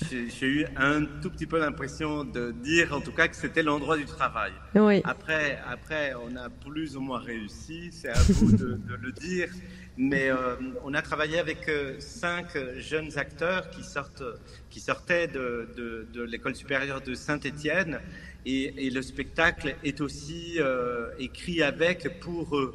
j'ai 0.00 0.46
eu 0.46 0.66
un 0.76 1.04
tout 1.22 1.30
petit 1.30 1.46
peu 1.46 1.58
l'impression 1.60 2.24
de 2.24 2.50
dire, 2.50 2.92
en 2.92 3.00
tout 3.00 3.12
cas, 3.12 3.28
que 3.28 3.36
c'était 3.36 3.62
l'endroit 3.62 3.96
du 3.96 4.06
travail. 4.06 4.52
Oui. 4.74 5.00
Après, 5.04 5.60
après, 5.68 6.14
on 6.14 6.34
a 6.36 6.48
plus 6.48 6.96
ou 6.96 7.00
moins 7.00 7.20
réussi, 7.20 7.90
c'est 7.92 8.08
à 8.08 8.20
vous 8.30 8.56
de, 8.56 8.80
le 9.02 9.12
dire. 9.12 9.48
Mais 9.96 10.28
euh, 10.30 10.56
on 10.82 10.92
a 10.94 11.02
travaillé 11.02 11.38
avec 11.38 11.68
euh, 11.68 11.94
cinq 12.00 12.58
jeunes 12.78 13.16
acteurs 13.16 13.70
qui, 13.70 13.84
sortent, 13.84 14.24
qui 14.68 14.80
sortaient 14.80 15.28
de, 15.28 15.68
de, 15.76 16.08
de 16.12 16.22
l'école 16.22 16.56
supérieure 16.56 17.00
de 17.00 17.14
Saint-Étienne 17.14 18.00
et, 18.46 18.90
le 18.90 19.02
spectacle 19.02 19.76
est 19.84 20.00
aussi 20.00 20.56
euh, 20.58 21.10
écrit 21.18 21.62
avec 21.62 22.20
pour 22.20 22.56
eux. 22.56 22.74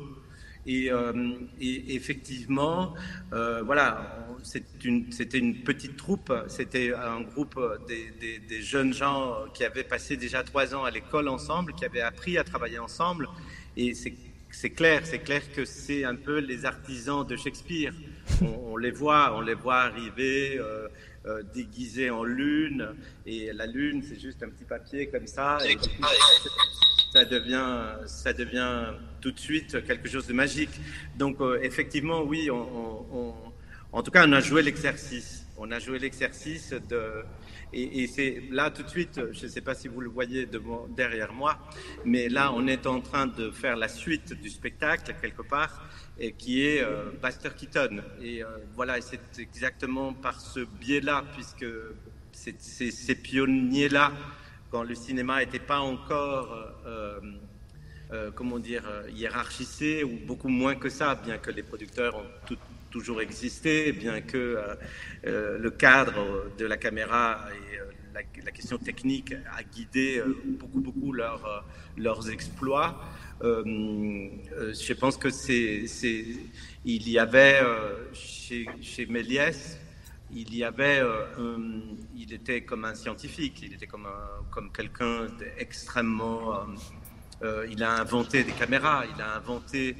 Et, 0.66 0.92
euh, 0.92 1.34
effectivement, 1.60 2.94
euh, 3.34 3.62
voilà, 3.64 4.28
c'était 4.44 4.88
une, 4.88 5.64
petite 5.64 5.96
troupe, 5.96 6.34
c'était 6.48 6.94
un 6.94 7.22
groupe 7.22 7.60
des, 7.88 8.62
jeunes 8.62 8.94
gens 8.94 9.46
qui 9.54 9.64
avaient 9.64 9.84
passé 9.84 10.18
déjà 10.18 10.44
trois 10.44 10.76
ans 10.76 10.84
à 10.84 10.92
l'école 10.92 11.28
ensemble, 11.28 11.74
qui 11.74 11.86
avaient 11.86 12.02
appris 12.02 12.38
à 12.38 12.44
travailler 12.44 12.80
ensemble. 12.80 13.28
Et 13.78 13.94
c'est 13.94 14.70
clair, 14.72 15.02
c'est 15.06 15.20
clair 15.20 15.42
que 15.54 15.66
c'est 15.66 16.04
un 16.04 16.16
peu 16.16 16.40
les 16.40 16.66
artisans 16.66 17.26
de 17.26 17.36
Shakespeare. 17.36 17.94
On, 18.42 18.78
les 18.78 18.92
voit, 18.92 19.36
on 19.36 19.42
les 19.42 19.54
voit 19.56 19.82
arriver. 19.82 20.60
Euh, 21.26 21.44
déguisé 21.54 22.10
en 22.10 22.24
lune. 22.24 22.96
Et 23.26 23.52
la 23.52 23.66
lune, 23.66 24.02
c'est 24.08 24.20
juste 24.20 24.42
un 24.42 24.50
petit 24.50 24.64
papier 24.64 25.08
comme 25.08 25.28
ça. 25.28 25.58
Et 25.68 25.78
ça 27.12 27.26
devient, 27.26 28.08
ça 28.08 28.32
devient 28.32 28.94
tout 29.20 29.32
de 29.32 29.40
suite 29.40 29.84
quelque 29.84 30.08
chose 30.08 30.28
de 30.28 30.34
magique. 30.34 30.80
Donc, 31.18 31.42
euh, 31.42 31.60
effectivement, 31.62 32.24
oui, 32.24 32.50
en 32.50 34.02
tout 34.02 34.12
cas, 34.12 34.26
on 34.26 34.32
a 34.32 34.40
joué 34.40 34.64
l'exercice. 34.64 35.46
On 35.58 35.70
a 35.72 35.80
joué 35.80 36.00
l'exercice 36.00 36.74
de. 36.88 37.26
Et, 37.74 38.04
et 38.04 38.08
c'est 38.08 38.44
là 38.50 38.72
tout 38.72 38.84
de 38.84 38.90
suite, 38.90 39.20
je 39.34 39.44
ne 39.44 39.50
sais 39.50 39.62
pas 39.62 39.76
si 39.76 39.90
vous 39.90 40.00
le 40.00 40.10
voyez 40.10 40.48
derrière 40.96 41.34
moi, 41.34 41.60
mais 42.06 42.30
là, 42.30 42.54
on 42.54 42.66
est 42.66 42.88
en 42.88 43.02
train 43.02 43.28
de 43.28 43.52
faire 43.52 43.76
la 43.76 43.90
suite 43.90 44.34
du 44.42 44.50
spectacle 44.50 45.14
quelque 45.22 45.42
part 45.42 45.89
et 46.20 46.34
qui 46.34 46.66
est 46.66 46.84
euh, 46.84 47.12
Buster 47.22 47.50
Keaton. 47.56 48.02
Et 48.22 48.44
euh, 48.44 48.48
voilà, 48.76 49.00
c'est 49.02 49.20
exactement 49.40 50.14
par 50.14 50.40
ce 50.40 50.60
biais-là, 50.60 51.24
puisque 51.34 51.66
ces 52.32 53.16
pionniers-là, 53.16 54.12
quand 54.70 54.84
le 54.84 54.96
cinéma 54.96 55.40
n'était 55.40 55.60
pas 55.60 55.80
encore, 55.80 56.56
euh, 56.86 57.20
euh, 58.12 58.32
comment 58.34 58.60
dire, 58.60 58.84
hiérarchisé, 59.14 60.04
ou 60.04 60.20
beaucoup 60.26 60.50
moins 60.50 60.76
que 60.76 60.90
ça, 60.90 61.16
bien 61.16 61.38
que 61.38 61.52
les 61.52 61.64
producteurs 61.64 62.18
ont 62.18 62.56
toujours 62.92 63.22
existé, 63.22 63.92
bien 63.92 64.22
que 64.22 64.58
le 65.24 65.70
cadre 65.70 66.52
de 66.58 66.66
la 66.66 66.78
caméra 66.78 67.46
et 67.52 67.78
la, 68.14 68.22
la, 68.44 68.52
question 68.52 68.80
technique 68.80 69.34
a 69.56 69.62
guidé 69.62 70.24
beaucoup, 70.60 70.80
beaucoup 70.80 71.14
leur, 71.14 71.66
leurs 71.98 72.30
exploits. 72.32 73.00
Euh, 73.42 73.64
euh, 74.58 74.74
je 74.74 74.94
pense 74.94 75.18
que 75.18 75.30
c'est, 75.30 75.86
il 76.86 77.10
y 77.10 77.20
avait 77.20 77.60
euh, 77.62 78.14
chez, 78.14 79.06
Méliès, 79.08 79.80
il 80.32 80.54
y 80.56 80.64
avait, 80.64 81.02
il 82.16 82.34
était 82.34 82.62
comme 82.62 82.86
un 82.86 82.94
scientifique, 82.94 83.62
il 83.64 83.74
était 83.74 83.88
comme, 83.88 84.08
comme 84.52 84.72
quelqu'un 84.72 85.28
d'extrêmement, 85.40 86.68
il 87.70 87.84
a 87.84 87.94
inventé 87.94 88.44
des 88.44 88.52
caméras, 88.52 89.06
il 89.16 89.22
a 89.22 89.36
inventé 89.36 89.96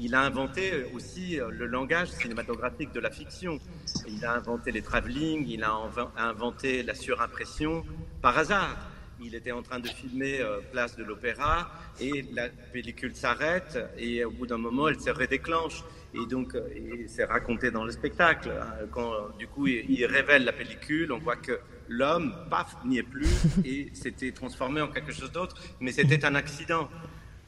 il 0.00 0.14
a 0.14 0.20
inventé 0.20 0.84
aussi 0.94 1.38
le 1.50 1.66
langage 1.66 2.08
cinématographique 2.10 2.92
de 2.92 3.00
la 3.00 3.10
fiction. 3.10 3.58
Il 4.06 4.24
a 4.24 4.34
inventé 4.34 4.70
les 4.70 4.82
travelling, 4.82 5.44
il 5.48 5.64
a 5.64 5.72
inventé 6.16 6.84
la 6.84 6.94
surimpression 6.94 7.84
par 8.22 8.38
hasard 8.38 8.76
il 9.22 9.34
était 9.34 9.52
en 9.52 9.62
train 9.62 9.80
de 9.80 9.88
filmer 9.88 10.40
euh, 10.40 10.58
Place 10.72 10.96
de 10.96 11.04
l'Opéra 11.04 11.70
et 12.00 12.24
la 12.32 12.48
pellicule 12.48 13.14
s'arrête 13.14 13.78
et 13.96 14.24
au 14.24 14.30
bout 14.30 14.46
d'un 14.46 14.58
moment 14.58 14.88
elle 14.88 15.00
se 15.00 15.10
redéclenche. 15.10 15.82
Et 16.14 16.26
donc 16.26 16.54
euh, 16.54 16.68
c'est 17.06 17.24
raconté 17.24 17.70
dans 17.70 17.84
le 17.84 17.90
spectacle 17.90 18.50
hein. 18.50 18.86
quand 18.92 19.12
du 19.38 19.46
coup 19.46 19.66
il, 19.66 20.04
révèle 20.06 20.44
la 20.44 20.52
pellicule 20.52 21.12
on 21.12 21.18
voit 21.18 21.36
que 21.36 21.58
l'homme 21.88 22.34
paf 22.50 22.76
n'y 22.84 22.98
est 22.98 23.02
plus 23.02 23.28
et 23.64 23.90
s'était 23.92 24.32
transformé 24.32 24.80
en 24.80 24.88
quelque 24.88 25.12
chose 25.12 25.32
d'autre. 25.32 25.56
Mais 25.80 25.92
c'était 25.92 26.24
un 26.24 26.34
accident. 26.34 26.88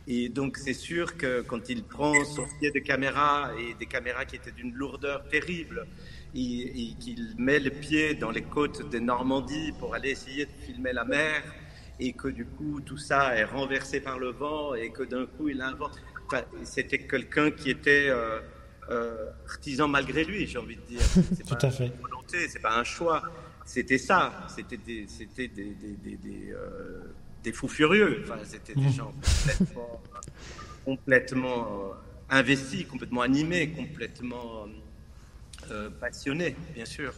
Et 0.06 0.28
donc 0.28 0.56
c'est 0.56 0.74
sûr 0.74 1.16
que 1.16 1.42
quand 1.42 1.68
il 1.68 1.85
prend 1.85 2.24
son 2.24 2.46
pied 2.59 2.70
de 2.70 2.80
caméra 2.80 3.50
et 3.61 3.74
des 3.74 3.87
caméras 3.87 4.24
qui 4.24 4.37
étaient 4.37 4.50
d'une 4.50 4.74
lourdeur 4.74 5.28
terrible 5.28 5.87
et, 6.35 6.94
qu'il 6.98 7.35
met 7.38 7.61
le 7.61 7.70
pied 7.70 8.14
dans 8.14 8.30
les 8.30 8.42
côtes 8.42 8.88
de 8.90 8.98
Normandie 8.98 9.72
pour 9.78 9.94
aller 9.94 10.11
essayer 10.11 10.46
de 10.46 10.50
filmer 10.66 10.92
la 10.92 11.04
mer 11.04 11.42
et 12.01 12.13
que 12.15 12.29
du 12.29 12.47
coup 12.47 12.81
tout 12.81 12.97
ça 12.97 13.37
est 13.37 13.45
renversé 13.45 14.01
par 14.01 14.19
le 14.19 14.31
vent 14.31 14.75
et 14.75 14.91
que 14.91 15.03
d'un 15.03 15.27
coup 15.27 15.49
il 15.49 15.61
invente. 15.61 16.01
Enfin, 16.27 16.43
c'était 16.65 16.99
quelqu'un 16.99 17.51
qui 17.51 17.71
était 17.71 18.09
euh, 18.09 18.41
euh, 18.91 19.31
artisan 19.49 19.89
malgré 19.89 20.25
lui, 20.25 20.47
j'ai 20.47 20.59
envie 20.59 20.77
de 20.77 20.83
dire. 20.83 21.01
C'est 21.05 21.47
Tout 21.47 21.55
pas 21.57 21.67
à 21.67 21.71
fait. 21.71 21.87
Une 21.87 22.01
volonté, 22.01 22.49
c'est 22.49 22.61
pas 22.61 22.79
un 22.79 22.85
choix. 22.85 23.23
C'était 23.65 23.99
ça. 23.99 24.33
C'était 24.55 24.77
des, 24.77 25.07
c'était 25.09 25.49
des, 25.49 25.75
des, 25.75 25.97
des, 26.03 26.17
des, 26.17 26.53
euh, 26.53 27.03
des 27.43 27.53
fous 27.53 27.69
furieux. 27.69 28.23
Enfin, 28.25 28.39
c'était 28.45 28.75
des 28.75 28.81
mmh. 28.81 28.93
gens 28.93 29.13
complètement, 29.13 30.03
complètement 30.85 31.93
investis, 32.31 32.87
complètement 32.87 33.23
animés, 33.23 33.71
complètement 33.71 34.67
passionnés, 36.01 36.57
bien 36.75 36.85
sûr. 36.85 37.13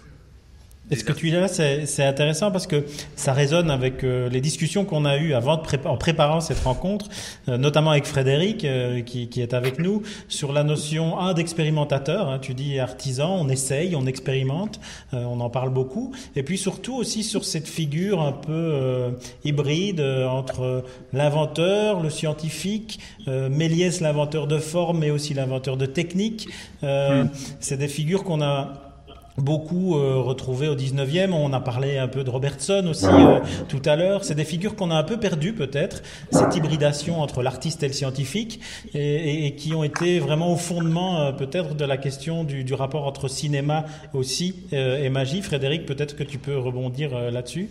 Et 0.91 0.97
ce 0.97 1.05
que 1.05 1.13
tu 1.13 1.31
dis 1.31 1.37
là, 1.37 1.49
c'est 1.49 2.05
intéressant 2.05 2.51
parce 2.51 2.67
que 2.67 2.85
ça 3.15 3.33
résonne 3.33 3.71
avec 3.71 4.03
euh, 4.03 4.29
les 4.29 4.41
discussions 4.41 4.85
qu'on 4.85 5.05
a 5.05 5.17
eues 5.17 5.33
avant 5.33 5.57
de 5.57 5.63
en 5.87 5.97
préparant 5.97 6.41
cette 6.41 6.59
rencontre, 6.59 7.09
euh, 7.49 7.57
notamment 7.57 7.93
avec 7.93 8.05
Frédéric 8.05 8.65
euh, 8.65 9.01
qui, 9.01 9.29
qui, 9.29 9.41
est 9.41 9.55
avec 9.55 9.79
nous, 9.79 10.03
sur 10.29 10.53
la 10.53 10.65
notion 10.65 11.19
un 11.19 11.35
d'expérimentateur. 11.35 12.29
Hein, 12.29 12.41
tu 12.41 12.53
dis 12.53 12.81
artisan, 12.81 13.35
on 13.41 13.49
essaye, 13.49 13.95
on 13.95 14.07
expérimente, 14.07 14.81
on 15.13 15.41
en 15.41 15.51
parle 15.51 15.71
beaucoup, 15.71 16.13
et 16.37 16.43
puis 16.43 16.59
surtout 16.59 16.95
aussi 16.95 17.23
sur 17.23 17.45
cette 17.45 17.69
figure 17.69 18.21
un 18.21 18.33
peu 18.33 19.13
hybride 19.45 20.01
entre 20.01 20.85
l'inventeur, 21.13 22.01
le 22.01 22.11
scientifique, 22.11 22.99
Méliès 23.27 24.01
l'inventeur 24.01 24.47
de 24.47 24.59
forme, 24.59 24.99
mais 24.99 25.11
aussi 25.11 25.35
l'inventeur 25.35 25.77
de 25.77 25.87
technique. 25.87 26.49
Hmm. 26.83 27.29
C'est 27.61 27.77
des 27.77 27.89
figures 27.89 28.25
qu'on 28.25 28.43
a 28.43 28.92
beaucoup 29.39 29.97
euh, 29.97 30.17
retrouvés 30.17 30.69
au 30.69 30.77
19e. 30.77 31.33
On 31.33 31.53
a 31.53 31.61
parlé 31.61 31.99
un 31.99 32.09
peu 32.09 32.25
de 32.25 32.31
Robertson 32.31 32.87
aussi 32.89 33.07
euh, 33.07 33.39
tout 33.69 33.83
à 33.85 33.97
l'heure. 33.97 34.25
C'est 34.25 34.35
des 34.35 34.45
figures 34.45 34.77
qu'on 34.77 34.91
a 34.91 34.97
un 34.97 35.03
peu 35.03 35.19
perdues 35.19 35.53
peut-être, 35.53 36.03
cette 36.31 36.55
hybridation 36.57 37.21
entre 37.21 37.43
l'artiste 37.43 37.83
et 37.83 37.89
le 37.89 37.93
scientifique, 37.93 38.61
et, 38.95 39.47
et, 39.47 39.55
qui 39.55 39.75
ont 39.75 39.85
été 39.85 40.19
vraiment 40.19 40.53
au 40.53 40.57
fondement 40.57 41.21
euh, 41.21 41.33
peut-être 41.33 41.75
de 41.75 41.85
la 41.85 41.97
question 41.97 42.45
du, 42.45 42.65
du, 42.65 42.75
rapport 42.75 43.07
entre 43.07 43.29
cinéma 43.29 43.85
aussi 44.13 44.55
euh, 44.73 45.03
et 45.03 45.09
magie. 45.09 45.43
Frédéric, 45.43 45.87
peut-être 45.87 46.17
que 46.17 46.25
tu 46.25 46.39
peux 46.39 46.59
rebondir 46.59 47.19
là-dessus. 47.31 47.69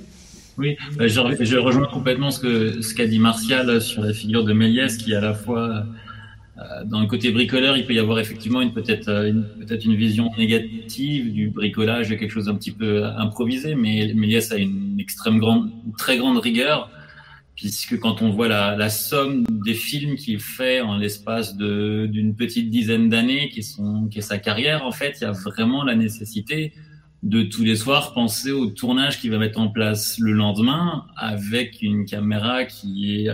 Oui, 0.58 0.78
bah, 0.97 1.08
je, 1.08 1.58
rejoins 1.58 1.88
complètement 1.88 2.30
ce 2.30 2.39
que 2.39 2.82
ce 2.82 2.93
qu'a 2.93 3.08
dit 3.08 3.19
Martial 3.19 3.82
sur 3.82 4.04
la 4.04 4.13
figure 4.13 4.43
de 4.43 4.54
Méliès, 4.54 4.97
qui 4.97 5.15
à 5.15 5.21
la 5.21 5.34
fois 5.34 5.69
euh, 5.69 5.82
dans 6.86 7.00
le 7.00 7.08
côté 7.08 7.32
bricoleur, 7.32 7.78
il 7.78 7.86
peut 7.86 7.93
y 7.93 8.00
avoir 8.00 8.19
effectivement 8.19 8.62
une 8.62 8.74
peut-être 8.74 9.10
euh, 9.10 9.32
une 9.32 9.95
vision 9.95 10.32
négative 10.38 11.32
du 11.32 11.50
bricolage, 11.50 12.10
quelque 12.10 12.30
chose 12.30 12.45
d'un 12.45 12.56
petit 12.56 12.71
peu 12.71 13.04
improvisé, 13.06 13.76
mais 13.76 14.13
Méliès 14.13 14.52
a 14.52 14.58
une 14.58 15.00
extrême 15.00 15.39
grande, 15.39 15.71
très 15.97 16.17
grande 16.17 16.38
rigueur, 16.38 16.89
puisque 17.56 18.00
quand 18.00 18.21
on 18.21 18.30
voit 18.30 18.47
la, 18.47 18.76
la 18.76 18.89
somme 18.89 19.45
des 19.50 19.74
films 19.74 20.15
qu'il 20.15 20.39
fait 20.39 20.82
en 20.82 20.97
l'espace 20.97 21.56
de 21.58 22.08
d'une 22.08 22.36
petite 22.36 22.69
dizaine 22.69 23.10
d'années, 23.10 23.50
qui 23.50 23.63
sont 23.63 24.08
qui 24.08 24.19
est 24.19 24.24
sa 24.24 24.38
carrière, 24.38 24.86
en 24.86 24.91
fait, 24.91 25.17
il 25.21 25.24
y 25.24 25.28
a 25.28 25.32
vraiment 25.32 25.84
la 25.84 25.95
nécessité 25.95 26.74
de 27.24 27.43
tous 27.43 27.63
les 27.63 27.76
soirs 27.76 28.13
penser 28.13 28.52
au 28.52 28.67
tournage 28.67 29.19
qu'il 29.19 29.30
va 29.32 29.38
mettre 29.38 29.60
en 29.60 29.67
place 29.67 30.17
le 30.19 30.32
lendemain 30.32 31.06
avec 31.15 31.82
une 31.82 32.06
caméra 32.06 32.65
qui 32.65 33.26
est 33.26 33.30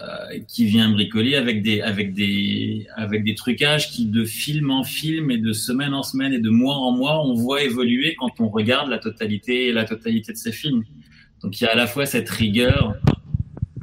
euh, 0.00 0.38
qui 0.48 0.64
vient 0.66 0.90
bricoler 0.90 1.36
avec 1.36 1.62
des 1.62 1.80
avec 1.80 2.14
des 2.14 2.86
avec 2.96 3.24
des 3.24 3.34
trucages 3.34 3.90
qui 3.90 4.06
de 4.06 4.24
film 4.24 4.70
en 4.70 4.84
film 4.84 5.30
et 5.30 5.38
de 5.38 5.52
semaine 5.52 5.94
en 5.94 6.02
semaine 6.02 6.32
et 6.32 6.38
de 6.38 6.50
mois 6.50 6.76
en 6.76 6.92
mois 6.92 7.24
on 7.24 7.34
voit 7.34 7.62
évoluer 7.62 8.14
quand 8.18 8.40
on 8.40 8.48
regarde 8.48 8.88
la 8.88 8.98
totalité 8.98 9.72
la 9.72 9.84
totalité 9.84 10.32
de 10.32 10.38
ces 10.38 10.52
films. 10.52 10.84
Donc 11.42 11.60
il 11.60 11.64
y 11.64 11.66
a 11.66 11.72
à 11.72 11.76
la 11.76 11.86
fois 11.86 12.06
cette 12.06 12.30
rigueur 12.30 12.94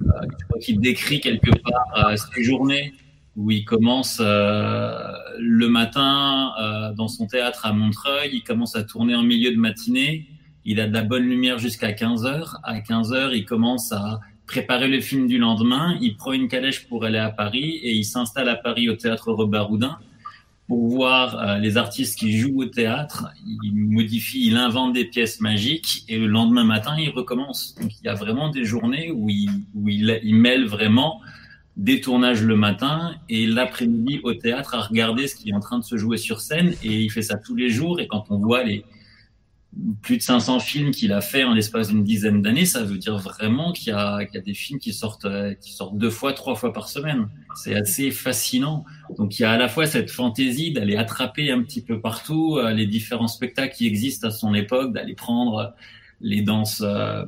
euh, 0.02 0.60
qui 0.62 0.78
décrit 0.78 1.20
quelque 1.20 1.52
part 1.52 2.12
euh, 2.12 2.16
ces 2.16 2.44
journées 2.44 2.94
où 3.40 3.52
il 3.52 3.64
commence 3.64 4.18
euh, 4.20 5.14
le 5.40 5.70
matin 5.70 6.52
euh, 6.60 6.92
dans 6.94 7.08
son 7.08 7.26
théâtre 7.26 7.66
à 7.66 7.72
Montreuil, 7.72 8.32
il 8.34 8.44
commence 8.44 8.76
à 8.76 8.84
tourner 8.84 9.16
en 9.16 9.24
milieu 9.24 9.52
de 9.52 9.58
matinée, 9.58 10.28
il 10.66 10.82
a 10.82 10.88
de 10.88 10.94
la 10.94 11.04
bonne 11.04 11.24
lumière 11.24 11.58
jusqu'à 11.58 11.94
15 11.94 12.26
heures. 12.26 12.60
À 12.64 12.82
15 12.82 13.14
heures, 13.14 13.34
il 13.34 13.46
commence 13.46 13.94
à 13.94 14.20
préparer 14.50 14.88
le 14.88 15.00
film 15.00 15.28
du 15.28 15.38
lendemain, 15.38 15.96
il 16.02 16.16
prend 16.16 16.34
une 16.34 16.48
calèche 16.48 16.88
pour 16.88 17.06
aller 17.06 17.20
à 17.20 17.30
Paris 17.30 17.80
et 17.84 17.94
il 17.94 18.04
s'installe 18.04 18.50
à 18.50 18.56
Paris 18.56 18.90
au 18.90 18.96
théâtre 18.96 19.32
Robert 19.32 19.70
Houdin 19.70 20.00
pour 20.68 20.88
voir 20.88 21.38
euh, 21.38 21.58
les 21.60 21.78
artistes 21.78 22.18
qui 22.18 22.36
jouent 22.36 22.64
au 22.64 22.66
théâtre. 22.66 23.28
Il 23.64 23.76
modifie, 23.76 24.48
il 24.48 24.58
invente 24.58 24.94
des 24.94 25.06
pièces 25.06 25.40
magiques 25.40 26.04
et 26.08 26.18
le 26.18 26.26
lendemain 26.26 26.64
matin, 26.64 26.96
il 26.98 27.12
recommence. 27.12 27.76
Donc 27.80 27.92
il 28.02 28.06
y 28.06 28.10
a 28.10 28.16
vraiment 28.16 28.50
des 28.50 28.66
journées 28.66 29.12
où 29.12 29.30
il, 29.30 29.52
il 30.24 30.36
mêle 30.36 30.66
vraiment 30.66 31.22
des 31.78 32.02
tournages 32.02 32.42
le 32.42 32.56
matin 32.56 33.14
et 33.30 33.46
l'après-midi 33.46 34.20
au 34.24 34.34
théâtre 34.34 34.74
à 34.74 34.82
regarder 34.82 35.28
ce 35.28 35.36
qui 35.36 35.52
est 35.52 35.54
en 35.54 35.60
train 35.60 35.78
de 35.78 35.84
se 35.84 35.96
jouer 35.96 36.18
sur 36.18 36.42
scène. 36.42 36.74
Et 36.84 37.02
il 37.02 37.12
fait 37.12 37.22
ça 37.22 37.38
tous 37.38 37.56
les 37.56 37.70
jours. 37.70 38.00
Et 38.00 38.08
quand 38.08 38.26
on 38.32 38.40
voit 38.40 38.64
les 38.64 38.84
plus 40.02 40.18
de 40.18 40.22
500 40.22 40.60
films 40.60 40.92
qu'il 40.92 41.12
a 41.14 41.22
fait 41.22 41.44
en 41.44 41.54
l'espace 41.54 41.90
d'une 41.90 42.04
dizaine 42.04 42.42
d'années, 42.42 42.66
ça 42.66 42.84
veut 42.84 42.98
dire 42.98 43.18
vraiment 43.18 43.72
qu'il 43.72 43.94
y, 43.94 43.96
a, 43.96 44.20
des 44.44 44.54
films 44.54 44.80
qui 44.80 44.94
sortent, 44.94 45.28
qui 45.62 45.74
sortent 45.74 45.98
deux 45.98 46.10
fois, 46.10 46.34
trois 46.34 46.56
fois 46.56 46.74
par 46.74 46.90
semaine. 46.90 47.30
C'est 47.56 47.76
assez 47.76 48.12
fascinant. 48.12 48.84
Donc 49.18 49.38
il 49.38 49.44
y 49.44 49.46
a 49.46 49.52
à 49.52 49.58
la 49.58 49.68
fois 49.68 49.86
cette 49.86 50.10
fantaisie 50.10 50.72
d'aller 50.72 50.96
attraper 50.96 51.52
un 51.52 51.62
petit 51.62 51.82
peu 51.82 52.02
partout 52.02 52.58
euh, 52.58 52.72
les 52.72 52.88
différents 52.88 53.28
spectacles 53.28 53.76
qui 53.76 53.86
existent 53.86 54.28
à 54.28 54.32
son 54.32 54.54
époque, 54.54 54.94
d'aller 54.94 55.16
prendre 55.16 55.74
les 56.22 56.42
danses. 56.42 56.82
Euh, 56.84 57.26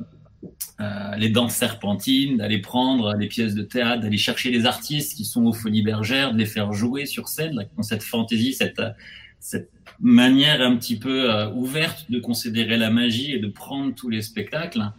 euh, 0.80 1.16
les 1.16 1.28
danses 1.28 1.54
serpentines, 1.54 2.38
d'aller 2.38 2.58
prendre 2.58 3.14
les 3.14 3.28
pièces 3.28 3.54
de 3.54 3.62
théâtre, 3.62 4.02
d'aller 4.02 4.16
chercher 4.16 4.50
les 4.50 4.66
artistes 4.66 5.16
qui 5.16 5.24
sont 5.24 5.44
aux 5.44 5.52
Folies 5.52 5.82
Bergères, 5.82 6.32
de 6.32 6.38
les 6.38 6.46
faire 6.46 6.72
jouer 6.72 7.06
sur 7.06 7.28
scène, 7.28 7.54
là, 7.54 7.62
cette 7.82 8.02
fantaisie, 8.02 8.52
cette, 8.52 8.82
cette 9.38 9.70
manière 10.00 10.60
un 10.62 10.76
petit 10.76 10.98
peu 10.98 11.30
euh, 11.30 11.50
ouverte 11.50 12.10
de 12.10 12.18
considérer 12.18 12.76
la 12.76 12.90
magie 12.90 13.32
et 13.32 13.38
de 13.38 13.48
prendre 13.48 13.94
tous 13.94 14.08
les 14.08 14.22
spectacles, 14.22 14.90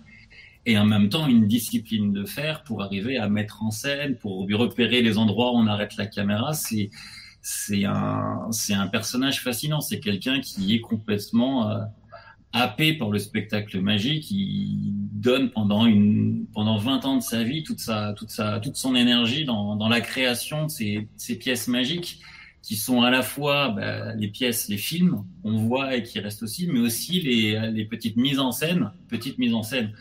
et 0.65 0.77
en 0.77 0.85
même 0.85 1.09
temps 1.09 1.27
une 1.27 1.47
discipline 1.47 2.13
de 2.13 2.25
faire 2.25 2.63
pour 2.63 2.81
arriver 2.81 3.17
à 3.17 3.27
mettre 3.29 3.63
en 3.63 3.71
scène, 3.71 4.15
pour 4.17 4.47
repérer 4.47 5.01
les 5.01 5.17
endroits 5.17 5.51
où 5.51 5.55
on 5.55 5.67
arrête 5.67 5.97
la 5.97 6.07
caméra. 6.07 6.53
C'est 6.53 6.89
c'est 7.41 7.83
un 7.83 8.47
c'est 8.51 8.73
un 8.73 8.87
personnage 8.87 9.41
fascinant. 9.41 9.81
C'est 9.81 9.99
quelqu'un 9.99 10.39
qui 10.39 10.73
est 10.73 10.79
complètement 10.79 11.69
euh, 11.69 11.79
happé 12.53 12.93
par 12.93 13.09
le 13.09 13.17
spectacle 13.17 13.81
magique, 13.81 14.29
il 14.29 14.93
donne 15.11 15.49
pendant 15.49 15.85
une 15.85 16.45
pendant 16.53 16.77
20 16.77 17.05
ans 17.05 17.17
de 17.17 17.23
sa 17.23 17.43
vie 17.43 17.63
toute 17.63 17.79
sa 17.79 18.13
toute 18.13 18.29
sa 18.29 18.59
toute 18.59 18.75
son 18.75 18.95
énergie 18.95 19.43
dans, 19.43 19.75
dans 19.75 19.89
la 19.89 20.01
création 20.01 20.65
de 20.65 20.69
ces, 20.69 21.07
ces 21.17 21.37
pièces 21.37 21.67
magiques 21.67 22.21
qui 22.63 22.77
sont 22.77 23.01
à 23.03 23.11
la 23.11 23.21
fois 23.21 23.69
bah, 23.69 24.15
les 24.15 24.29
pièces, 24.29 24.69
les 24.69 24.77
films 24.77 25.25
qu'on 25.43 25.57
voit 25.57 25.95
et 25.95 26.01
qui 26.01 26.19
restent 26.19 26.43
aussi, 26.43 26.65
mais 26.67 26.79
aussi 26.79 27.19
les, 27.19 27.85
petites 27.85 28.15
mises 28.15 28.39
en 28.39 28.51
scène, 28.51 28.91
petites 29.09 29.37
mises 29.37 29.53
en 29.53 29.61
scène 29.61 29.91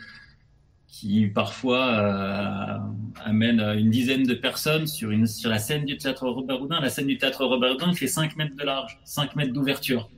qui 0.87 1.27
parfois 1.27 1.88
euh, 1.88 2.79
amènent 3.25 3.61
une 3.61 3.90
dizaine 3.90 4.22
de 4.22 4.35
personnes 4.35 4.87
sur 4.87 5.11
la 5.11 5.59
scène 5.59 5.85
du 5.85 5.96
théâtre 5.96 6.29
Robert 6.29 6.62
Houdin. 6.62 6.81
La 6.81 6.90
scène 6.90 7.07
du 7.07 7.18
théâtre 7.18 7.44
Robert 7.44 7.72
Houdin 7.72 7.92
fait 7.94 8.07
5 8.07 8.37
mètres 8.37 8.55
de 8.55 8.62
large, 8.62 9.01
5 9.05 9.35
mètres 9.35 9.53
d'ouverture, 9.53 10.09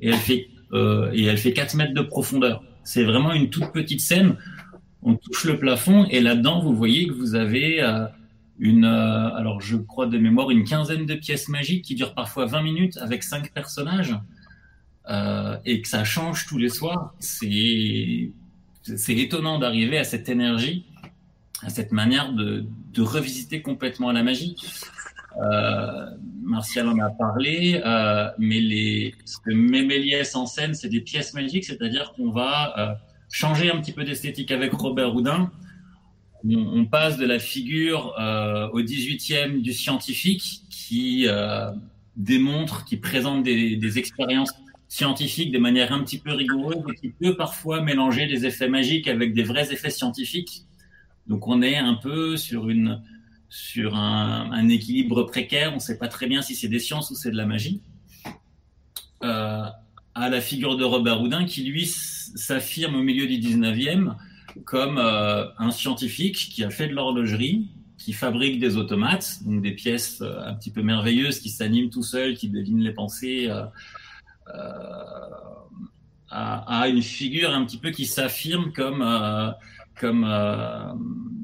et 0.00 0.08
elle 0.08 0.16
fait 0.16 0.48
euh, 0.72 1.10
et 1.14 1.24
elle 1.24 1.38
fait 1.38 1.52
4 1.52 1.74
mètres 1.76 1.94
de 1.94 2.02
profondeur. 2.02 2.62
C'est 2.82 3.04
vraiment 3.04 3.32
une 3.32 3.48
toute 3.48 3.72
petite 3.72 4.00
scène. 4.00 4.36
On 5.02 5.14
touche 5.14 5.44
le 5.44 5.58
plafond 5.58 6.04
et 6.10 6.20
là-dedans, 6.20 6.60
vous 6.60 6.74
voyez 6.74 7.06
que 7.06 7.12
vous 7.12 7.34
avez 7.34 7.82
euh, 7.82 8.06
une, 8.58 8.84
euh, 8.84 9.34
alors 9.34 9.60
je 9.60 9.76
crois 9.76 10.06
de 10.06 10.18
mémoire, 10.18 10.50
une 10.50 10.64
quinzaine 10.64 11.06
de 11.06 11.14
pièces 11.14 11.48
magiques 11.48 11.84
qui 11.84 11.94
durent 11.94 12.14
parfois 12.14 12.46
20 12.46 12.62
minutes 12.62 12.96
avec 12.98 13.22
cinq 13.22 13.52
personnages 13.52 14.14
euh, 15.10 15.56
et 15.64 15.82
que 15.82 15.88
ça 15.88 16.04
change 16.04 16.46
tous 16.46 16.58
les 16.58 16.68
soirs. 16.68 17.14
C'est 17.18 18.32
étonnant 19.08 19.58
d'arriver 19.58 19.98
à 19.98 20.04
cette 20.04 20.28
énergie, 20.28 20.86
à 21.62 21.70
cette 21.70 21.92
manière 21.92 22.32
de, 22.32 22.64
de 22.92 23.02
revisiter 23.02 23.62
complètement 23.62 24.12
la 24.12 24.22
magie. 24.22 24.56
Euh, 25.42 26.06
Martial 26.42 26.88
en 26.88 26.98
a 27.00 27.10
parlé, 27.10 27.80
mais 28.38 28.60
les, 28.60 29.14
ce 29.24 29.38
que 29.38 29.52
met 29.52 29.82
Méliès 29.82 30.36
en 30.36 30.46
scène, 30.46 30.74
c'est 30.74 30.90
des 30.90 31.00
pièces 31.00 31.34
magiques, 31.34 31.64
c'est-à-dire 31.64 32.12
qu'on 32.12 32.30
va 32.30 32.98
changer 33.32 33.72
un 33.72 33.80
petit 33.80 33.92
peu 33.92 34.04
d'esthétique 34.04 34.52
avec 34.52 34.72
Robert 34.72 35.14
Houdin. 35.14 35.50
On, 36.46 36.84
passe 36.84 37.16
de 37.16 37.24
la 37.24 37.38
figure 37.38 38.14
euh, 38.18 38.68
au 38.68 38.82
18e 38.82 39.62
du 39.62 39.72
scientifique 39.72 40.62
qui 40.68 41.26
euh, 41.26 41.70
démontre, 42.16 42.84
qui 42.84 42.98
présente 42.98 43.42
des, 43.42 43.98
expériences 43.98 44.52
scientifiques 44.88 45.52
de 45.52 45.58
manière 45.58 45.92
un 45.92 46.02
petit 46.04 46.18
peu 46.18 46.32
rigoureuse 46.32 46.84
et 46.92 46.96
qui 46.96 47.08
peut 47.08 47.34
parfois 47.34 47.80
mélanger 47.80 48.26
des 48.26 48.44
effets 48.44 48.68
magiques 48.68 49.08
avec 49.08 49.32
des 49.32 49.42
vrais 49.42 49.72
effets 49.72 49.90
scientifiques. 49.90 50.64
Donc 51.26 51.48
on 51.48 51.62
est 51.62 51.76
un 51.76 51.94
peu 51.94 52.36
sur 52.36 52.68
une 52.68 53.00
sur 53.48 53.94
un, 53.94 54.50
un, 54.52 54.68
équilibre 54.68 55.22
précaire. 55.22 55.70
On 55.72 55.76
ne 55.76 55.80
sait 55.80 55.96
pas 55.96 56.08
très 56.08 56.26
bien 56.26 56.42
si 56.42 56.54
c'est 56.54 56.68
des 56.68 56.80
sciences 56.80 57.10
ou 57.10 57.14
c'est 57.14 57.30
de 57.30 57.36
la 57.36 57.46
magie. 57.46 57.80
Euh, 59.24 59.64
à 60.16 60.28
la 60.28 60.40
figure 60.40 60.76
de 60.76 60.84
Robert 60.84 61.20
Houdin, 61.20 61.44
qui 61.44 61.64
lui 61.64 61.86
s'affirme 61.86 62.94
au 62.94 63.02
milieu 63.02 63.26
du 63.26 63.38
19e 63.38 64.14
comme 64.64 64.98
euh, 64.98 65.46
un 65.58 65.70
scientifique 65.70 66.36
qui 66.36 66.64
a 66.64 66.70
fait 66.70 66.88
de 66.88 66.94
l'horlogerie, 66.94 67.68
qui 67.98 68.12
fabrique 68.12 68.60
des 68.60 68.76
automates, 68.76 69.38
donc 69.44 69.62
des 69.62 69.72
pièces 69.72 70.20
euh, 70.20 70.46
un 70.46 70.54
petit 70.54 70.70
peu 70.70 70.82
merveilleuses 70.82 71.40
qui 71.40 71.50
s'animent 71.50 71.90
tout 71.90 72.02
seul, 72.02 72.36
qui 72.36 72.48
devinent 72.48 72.82
les 72.82 72.92
pensées, 72.92 73.48
euh, 73.48 73.64
à, 76.28 76.82
à, 76.82 76.88
une 76.88 77.02
figure 77.02 77.50
un 77.50 77.64
petit 77.64 77.78
peu 77.78 77.90
qui 77.90 78.06
s'affirme 78.06 78.72
comme, 78.72 79.02
comme 79.98 80.24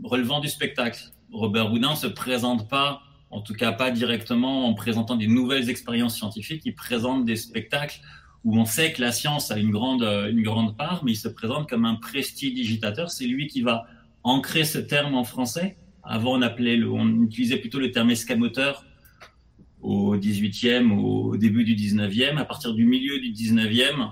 relevant 0.04 0.40
du 0.40 0.48
spectacle. 0.48 1.00
Robert 1.32 1.72
Houdin 1.72 1.94
se 1.94 2.08
présente 2.08 2.68
pas, 2.68 3.00
en 3.30 3.40
tout 3.40 3.54
cas 3.54 3.72
pas 3.72 3.90
directement 3.90 4.68
en 4.68 4.74
présentant 4.74 5.16
des 5.16 5.28
nouvelles 5.28 5.70
expériences 5.70 6.16
scientifiques, 6.16 6.62
il 6.66 6.74
présente 6.74 7.24
des 7.24 7.36
spectacles 7.36 8.00
où 8.44 8.58
on 8.58 8.64
sait 8.64 8.92
que 8.92 9.00
la 9.00 9.12
science 9.12 9.50
a 9.50 9.58
une 9.58 9.70
grande, 9.70 10.02
une 10.02 10.42
grande 10.42 10.76
part, 10.76 11.04
mais 11.04 11.12
il 11.12 11.16
se 11.16 11.28
présente 11.28 11.68
comme 11.68 11.84
un 11.84 11.96
prestidigitateur. 11.96 13.10
C'est 13.10 13.26
lui 13.26 13.46
qui 13.48 13.60
va 13.62 13.86
ancrer 14.22 14.64
ce 14.64 14.78
terme 14.78 15.14
en 15.14 15.24
français. 15.24 15.76
Avant, 16.02 16.38
on 16.38 16.42
appelait 16.42 16.76
le, 16.76 16.90
on 16.90 17.22
utilisait 17.22 17.58
plutôt 17.58 17.78
le 17.78 17.90
terme 17.90 18.10
escamoteur 18.10 18.84
au 19.82 20.16
18e, 20.16 20.92
au 20.92 21.36
début 21.36 21.64
du 21.64 21.74
19e. 21.74 22.36
À 22.36 22.44
partir 22.44 22.74
du 22.74 22.84
milieu 22.84 23.18
du 23.18 23.32
19e, 23.32 24.10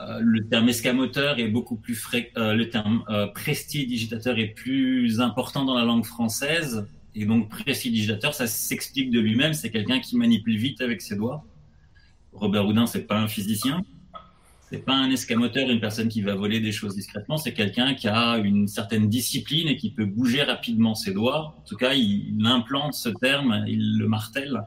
euh, 0.00 0.18
le 0.20 0.46
terme 0.46 0.68
escamoteur 0.68 1.38
est 1.38 1.48
beaucoup 1.48 1.76
plus 1.76 1.94
frais, 1.94 2.32
euh, 2.36 2.54
le 2.54 2.68
terme 2.68 3.04
euh, 3.08 3.26
prestidigitateur 3.28 4.38
est 4.38 4.48
plus 4.48 5.20
important 5.20 5.64
dans 5.64 5.74
la 5.74 5.84
langue 5.84 6.04
française. 6.04 6.86
Et 7.14 7.26
donc 7.26 7.48
prestidigitateur, 7.48 8.34
ça 8.34 8.46
s'explique 8.46 9.10
de 9.10 9.20
lui-même. 9.20 9.52
C'est 9.52 9.70
quelqu'un 9.70 10.00
qui 10.00 10.16
manipule 10.16 10.56
vite 10.56 10.80
avec 10.80 11.00
ses 11.00 11.16
doigts. 11.16 11.44
Robert 12.34 12.66
Houdin, 12.66 12.86
c'est 12.86 13.06
pas 13.06 13.18
un 13.18 13.28
physicien. 13.28 13.84
C'est 14.70 14.84
pas 14.84 14.94
un 14.94 15.10
escamoteur, 15.10 15.70
une 15.70 15.80
personne 15.80 16.08
qui 16.08 16.22
va 16.22 16.34
voler 16.34 16.58
des 16.58 16.72
choses 16.72 16.96
discrètement. 16.96 17.36
C'est 17.36 17.52
quelqu'un 17.52 17.94
qui 17.94 18.08
a 18.08 18.38
une 18.38 18.66
certaine 18.66 19.08
discipline 19.08 19.68
et 19.68 19.76
qui 19.76 19.90
peut 19.90 20.06
bouger 20.06 20.42
rapidement 20.42 20.94
ses 20.94 21.12
doigts. 21.12 21.54
En 21.58 21.68
tout 21.68 21.76
cas, 21.76 21.94
il, 21.94 22.44
implante 22.44 22.94
ce 22.94 23.08
terme, 23.08 23.64
il 23.68 23.98
le 23.98 24.08
martèle. 24.08 24.62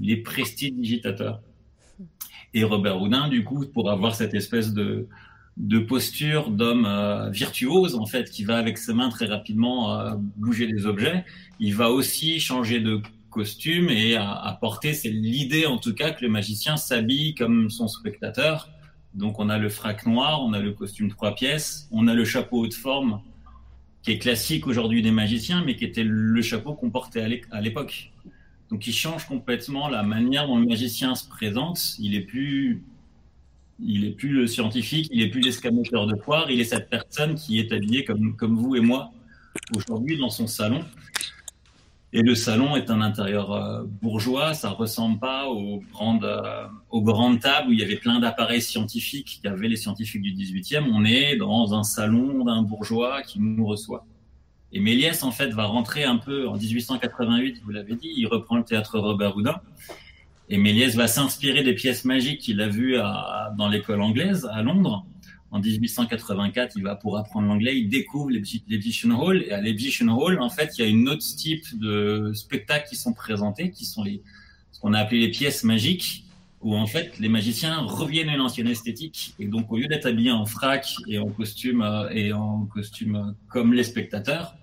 Il 0.00 0.10
est 0.10 0.18
prestidigitateur. 0.18 1.40
Et 2.52 2.64
Robert 2.64 3.00
Houdin, 3.00 3.28
du 3.28 3.44
coup, 3.44 3.64
pour 3.72 3.90
avoir 3.90 4.14
cette 4.14 4.34
espèce 4.34 4.74
de, 4.74 5.06
de 5.56 5.78
posture 5.78 6.50
d'homme 6.50 6.86
euh, 6.86 7.30
virtuose 7.30 7.94
en 7.94 8.06
fait 8.06 8.30
qui 8.30 8.44
va 8.44 8.58
avec 8.58 8.78
ses 8.78 8.94
mains 8.94 9.08
très 9.08 9.26
rapidement 9.26 9.98
euh, 9.98 10.14
bouger 10.36 10.66
des 10.66 10.86
objets. 10.86 11.24
Il 11.58 11.74
va 11.74 11.90
aussi 11.90 12.38
changer 12.38 12.80
de 12.80 13.00
costume 13.30 13.90
et 13.90 14.16
apporter, 14.16 14.94
c'est 14.94 15.10
l'idée 15.10 15.66
en 15.66 15.78
tout 15.78 15.94
cas 15.94 16.10
que 16.10 16.24
le 16.24 16.30
magicien 16.30 16.76
s'habille 16.76 17.34
comme 17.34 17.70
son 17.70 17.88
spectateur. 17.88 18.68
Donc 19.14 19.38
on 19.38 19.48
a 19.48 19.58
le 19.58 19.68
frac 19.68 20.06
noir, 20.06 20.42
on 20.42 20.52
a 20.52 20.60
le 20.60 20.72
costume 20.72 21.08
trois 21.08 21.34
pièces, 21.34 21.88
on 21.90 22.08
a 22.08 22.14
le 22.14 22.24
chapeau 22.24 22.60
haute 22.60 22.74
forme 22.74 23.20
qui 24.02 24.12
est 24.12 24.18
classique 24.18 24.66
aujourd'hui 24.66 25.02
des 25.02 25.10
magiciens, 25.10 25.64
mais 25.64 25.76
qui 25.76 25.84
était 25.84 26.04
le 26.04 26.40
chapeau 26.42 26.74
qu'on 26.74 26.90
portait 26.90 27.40
à 27.50 27.60
l'époque. 27.60 28.12
Donc 28.70 28.86
il 28.86 28.92
change 28.92 29.26
complètement 29.26 29.88
la 29.88 30.02
manière 30.02 30.46
dont 30.46 30.58
le 30.58 30.66
magicien 30.66 31.14
se 31.14 31.28
présente. 31.28 31.96
Il 31.98 32.14
est 32.14 32.22
plus 32.22 32.82
il 33.80 34.04
est 34.04 34.10
plus 34.10 34.30
le 34.30 34.46
scientifique, 34.46 35.08
il 35.12 35.22
est 35.22 35.28
plus 35.28 35.40
l'escamoteur 35.40 36.06
de 36.06 36.16
foire, 36.16 36.50
il 36.50 36.60
est 36.60 36.64
cette 36.64 36.90
personne 36.90 37.36
qui 37.36 37.60
est 37.60 37.72
habillée 37.72 38.04
comme, 38.04 38.34
comme 38.36 38.56
vous 38.56 38.74
et 38.74 38.80
moi 38.80 39.12
aujourd'hui 39.76 40.18
dans 40.18 40.30
son 40.30 40.46
salon. 40.46 40.84
Et 42.14 42.22
le 42.22 42.34
salon 42.34 42.74
est 42.74 42.90
un 42.90 43.02
intérieur 43.02 43.52
euh, 43.52 43.82
bourgeois, 43.84 44.54
ça 44.54 44.70
ressemble 44.70 45.18
pas 45.18 45.46
aux 45.46 45.82
grandes, 45.92 46.24
euh, 46.24 46.66
aux 46.88 47.02
grandes 47.02 47.40
tables 47.40 47.68
où 47.68 47.72
il 47.72 47.80
y 47.80 47.82
avait 47.82 47.96
plein 47.96 48.18
d'appareils 48.18 48.62
scientifiques 48.62 49.40
qu'avaient 49.42 49.68
les 49.68 49.76
scientifiques 49.76 50.22
du 50.22 50.32
18e. 50.32 50.84
On 50.90 51.04
est 51.04 51.36
dans 51.36 51.74
un 51.74 51.82
salon 51.82 52.44
d'un 52.44 52.62
bourgeois 52.62 53.20
qui 53.22 53.40
nous 53.40 53.66
reçoit. 53.66 54.06
Et 54.72 54.80
Méliès, 54.80 55.22
en 55.22 55.32
fait, 55.32 55.48
va 55.50 55.66
rentrer 55.66 56.04
un 56.04 56.16
peu 56.16 56.48
en 56.48 56.56
1888, 56.56 57.60
vous 57.62 57.70
l'avez 57.70 57.94
dit, 57.94 58.10
il 58.16 58.26
reprend 58.26 58.56
le 58.56 58.64
théâtre 58.64 58.98
Robert 58.98 59.36
Houdin. 59.36 59.60
Et 60.48 60.56
Méliès 60.56 60.94
va 60.94 61.08
s'inspirer 61.08 61.62
des 61.62 61.74
pièces 61.74 62.06
magiques 62.06 62.40
qu'il 62.40 62.62
a 62.62 62.68
vues 62.68 62.96
dans 63.58 63.68
l'école 63.68 64.00
anglaise 64.00 64.48
à 64.50 64.62
Londres. 64.62 65.04
En 65.50 65.60
1884, 65.60 66.74
il 66.76 66.82
va 66.82 66.94
pour 66.94 67.16
apprendre 67.16 67.48
l'anglais, 67.48 67.78
il 67.78 67.88
découvre 67.88 68.30
l'Egyptian 68.30 69.18
Hall. 69.18 69.44
Et 69.44 69.52
à 69.52 69.60
l'Egyptian 69.60 70.08
Hall, 70.08 70.40
en 70.40 70.50
fait, 70.50 70.76
il 70.76 70.82
y 70.82 70.84
a 70.84 70.88
une 70.88 71.08
autre 71.08 71.24
type 71.36 71.64
de 71.78 72.32
spectacles 72.34 72.86
qui 72.88 72.96
sont 72.96 73.14
présentés, 73.14 73.70
qui 73.70 73.86
sont 73.86 74.02
les, 74.02 74.22
ce 74.72 74.80
qu'on 74.80 74.92
a 74.92 74.98
appelé 74.98 75.20
les 75.20 75.30
pièces 75.30 75.64
magiques, 75.64 76.24
où 76.60 76.76
en 76.76 76.86
fait, 76.86 77.18
les 77.18 77.30
magiciens 77.30 77.78
reviennent 77.78 78.28
à 78.28 78.34
une 78.34 78.42
ancienne 78.42 78.68
esthétique. 78.68 79.34
Et 79.38 79.46
donc, 79.46 79.72
au 79.72 79.78
lieu 79.78 79.86
d'être 79.86 80.06
habillés 80.06 80.32
en 80.32 80.44
frac 80.44 80.86
et 81.06 81.18
en 81.18 81.28
costume, 81.28 81.80
euh, 81.80 82.10
et 82.10 82.32
en 82.32 82.66
costume 82.66 83.34
comme 83.48 83.72
les 83.72 83.84
spectateurs, 83.84 84.54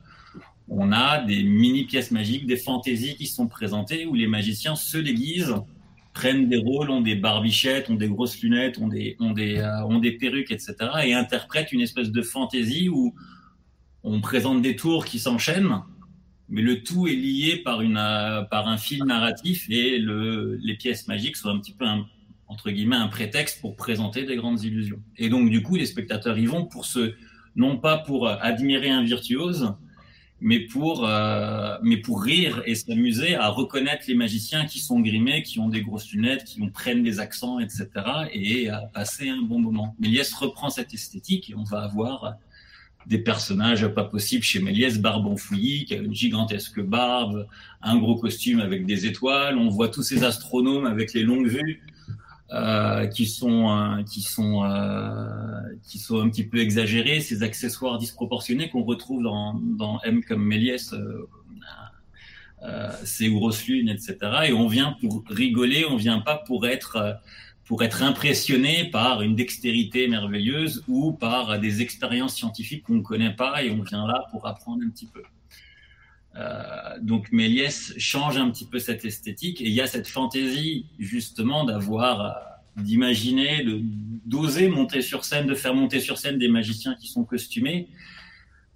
on 0.67 0.91
a 0.91 1.23
des 1.23 1.43
mini 1.43 1.85
pièces 1.85 2.11
magiques, 2.11 2.45
des 2.45 2.57
fantaisies 2.57 3.15
qui 3.15 3.27
sont 3.27 3.47
présentées 3.47 4.05
où 4.05 4.13
les 4.13 4.27
magiciens 4.27 4.75
se 4.75 4.97
déguisent 4.97 5.55
prennent 6.15 6.47
des 6.47 6.57
rôles, 6.57 6.89
ont 6.89 7.01
des 7.01 7.15
barbichettes, 7.15 7.89
ont 7.89 7.95
des 7.95 8.07
grosses 8.07 8.41
lunettes, 8.41 8.79
ont 8.79 8.87
des, 8.87 9.17
ont 9.19 9.33
des, 9.33 9.57
euh, 9.57 9.85
ont 9.85 9.99
des 9.99 10.13
perruques, 10.13 10.49
etc. 10.49 10.75
et 11.03 11.13
interprètent 11.13 11.71
une 11.73 11.81
espèce 11.81 12.09
de 12.09 12.21
fantaisie 12.21 12.89
où 12.89 13.13
on 14.01 14.21
présente 14.21 14.61
des 14.61 14.77
tours 14.77 15.05
qui 15.05 15.19
s'enchaînent, 15.19 15.81
mais 16.47 16.61
le 16.61 16.83
tout 16.83 17.07
est 17.07 17.15
lié 17.15 17.57
par, 17.57 17.81
une, 17.81 17.97
euh, 17.97 18.43
par 18.43 18.69
un 18.69 18.77
fil 18.77 19.03
narratif 19.03 19.67
et 19.69 19.99
le, 19.99 20.55
les 20.63 20.75
pièces 20.75 21.07
magiques 21.07 21.35
sont 21.35 21.49
un 21.49 21.59
petit 21.59 21.73
peu, 21.73 21.85
un, 21.85 22.05
entre 22.47 22.71
guillemets, 22.71 22.95
un 22.95 23.09
prétexte 23.09 23.59
pour 23.59 23.75
présenter 23.75 24.23
des 24.23 24.37
grandes 24.37 24.63
illusions. 24.63 25.01
Et 25.17 25.27
donc, 25.27 25.49
du 25.49 25.61
coup, 25.61 25.75
les 25.75 25.85
spectateurs 25.85 26.37
y 26.37 26.45
vont 26.45 26.65
pour 26.65 26.85
se, 26.85 27.13
non 27.57 27.77
pas 27.77 27.97
pour 27.97 28.29
admirer 28.29 28.89
un 28.89 29.03
virtuose, 29.03 29.73
mais 30.41 30.59
pour, 30.59 31.07
euh, 31.07 31.77
mais 31.81 31.97
pour 31.97 32.21
rire 32.21 32.61
et 32.65 32.75
s'amuser 32.75 33.35
à 33.35 33.49
reconnaître 33.49 34.03
les 34.07 34.15
magiciens 34.15 34.65
qui 34.65 34.79
sont 34.79 34.99
grimés, 34.99 35.43
qui 35.43 35.59
ont 35.59 35.69
des 35.69 35.81
grosses 35.81 36.11
lunettes, 36.11 36.43
qui 36.43 36.61
ont, 36.61 36.69
prennent 36.69 37.03
des 37.03 37.19
accents, 37.19 37.59
etc. 37.59 37.87
et 38.33 38.69
à 38.69 38.81
passer 38.93 39.29
un 39.29 39.41
bon 39.41 39.59
moment. 39.59 39.95
Méliès 39.99 40.33
reprend 40.33 40.69
cette 40.69 40.93
esthétique 40.93 41.49
et 41.49 41.55
on 41.55 41.63
va 41.63 41.83
avoir 41.83 42.37
des 43.07 43.19
personnages 43.19 43.87
pas 43.87 44.03
possibles 44.03 44.43
chez 44.43 44.59
Méliès, 44.59 44.97
Barbe 44.99 45.37
Fouilly, 45.37 45.85
qui 45.85 45.93
a 45.93 45.97
une 45.97 46.13
gigantesque 46.13 46.81
barbe, 46.81 47.47
un 47.81 47.97
gros 47.97 48.15
costume 48.15 48.59
avec 48.59 48.85
des 48.85 49.05
étoiles. 49.05 49.57
On 49.57 49.69
voit 49.69 49.89
tous 49.89 50.03
ces 50.03 50.23
astronomes 50.23 50.85
avec 50.85 51.13
les 51.13 51.23
longues 51.23 51.47
vues. 51.47 51.81
Euh, 52.55 53.07
qui 53.07 53.25
sont 53.25 53.69
euh, 53.69 54.01
qui 54.03 54.21
sont 54.21 54.63
euh, 54.63 55.27
qui 55.83 55.99
sont 55.99 56.21
un 56.21 56.29
petit 56.29 56.45
peu 56.45 56.59
exagérés, 56.59 57.19
ces 57.19 57.43
accessoires 57.43 57.97
disproportionnés 57.97 58.69
qu'on 58.69 58.83
retrouve 58.83 59.23
dans, 59.23 59.55
dans 59.55 59.99
M 60.03 60.23
comme 60.23 60.41
Méliès, 60.41 60.95
ces 63.03 63.29
grosses 63.29 63.67
lunes, 63.67 63.89
etc. 63.89 64.17
Et 64.47 64.53
on 64.53 64.67
vient 64.67 64.95
pour 65.01 65.23
rigoler, 65.27 65.85
on 65.85 65.97
vient 65.97 66.19
pas 66.19 66.37
pour 66.37 66.65
être 66.65 67.19
pour 67.65 67.83
être 67.83 68.03
impressionné 68.03 68.89
par 68.89 69.21
une 69.21 69.35
dextérité 69.35 70.07
merveilleuse 70.07 70.81
ou 70.87 71.11
par 71.11 71.59
des 71.59 71.81
expériences 71.81 72.35
scientifiques 72.35 72.83
qu'on 72.83 72.93
ne 72.95 73.01
connaît 73.01 73.35
pas 73.35 73.63
et 73.63 73.71
on 73.71 73.81
vient 73.81 74.07
là 74.07 74.27
pour 74.31 74.47
apprendre 74.47 74.81
un 74.85 74.89
petit 74.89 75.07
peu. 75.07 75.23
Euh, 76.37 76.99
donc 77.01 77.31
Méliès 77.31 77.93
change 77.97 78.37
un 78.37 78.49
petit 78.49 78.65
peu 78.65 78.79
cette 78.79 79.05
esthétique 79.05 79.61
et 79.61 79.65
il 79.65 79.73
y 79.73 79.81
a 79.81 79.87
cette 79.87 80.07
fantaisie 80.07 80.87
justement 80.99 81.63
d'avoir, 81.63 82.21
euh, 82.21 82.81
d'imaginer, 82.81 83.65
d'oser 84.25 84.67
monter 84.67 85.01
sur 85.01 85.23
scène, 85.23 85.47
de 85.47 85.55
faire 85.55 85.73
monter 85.73 85.99
sur 85.99 86.17
scène 86.17 86.37
des 86.37 86.49
magiciens 86.49 86.95
qui 86.95 87.07
sont 87.07 87.23
costumés, 87.23 87.87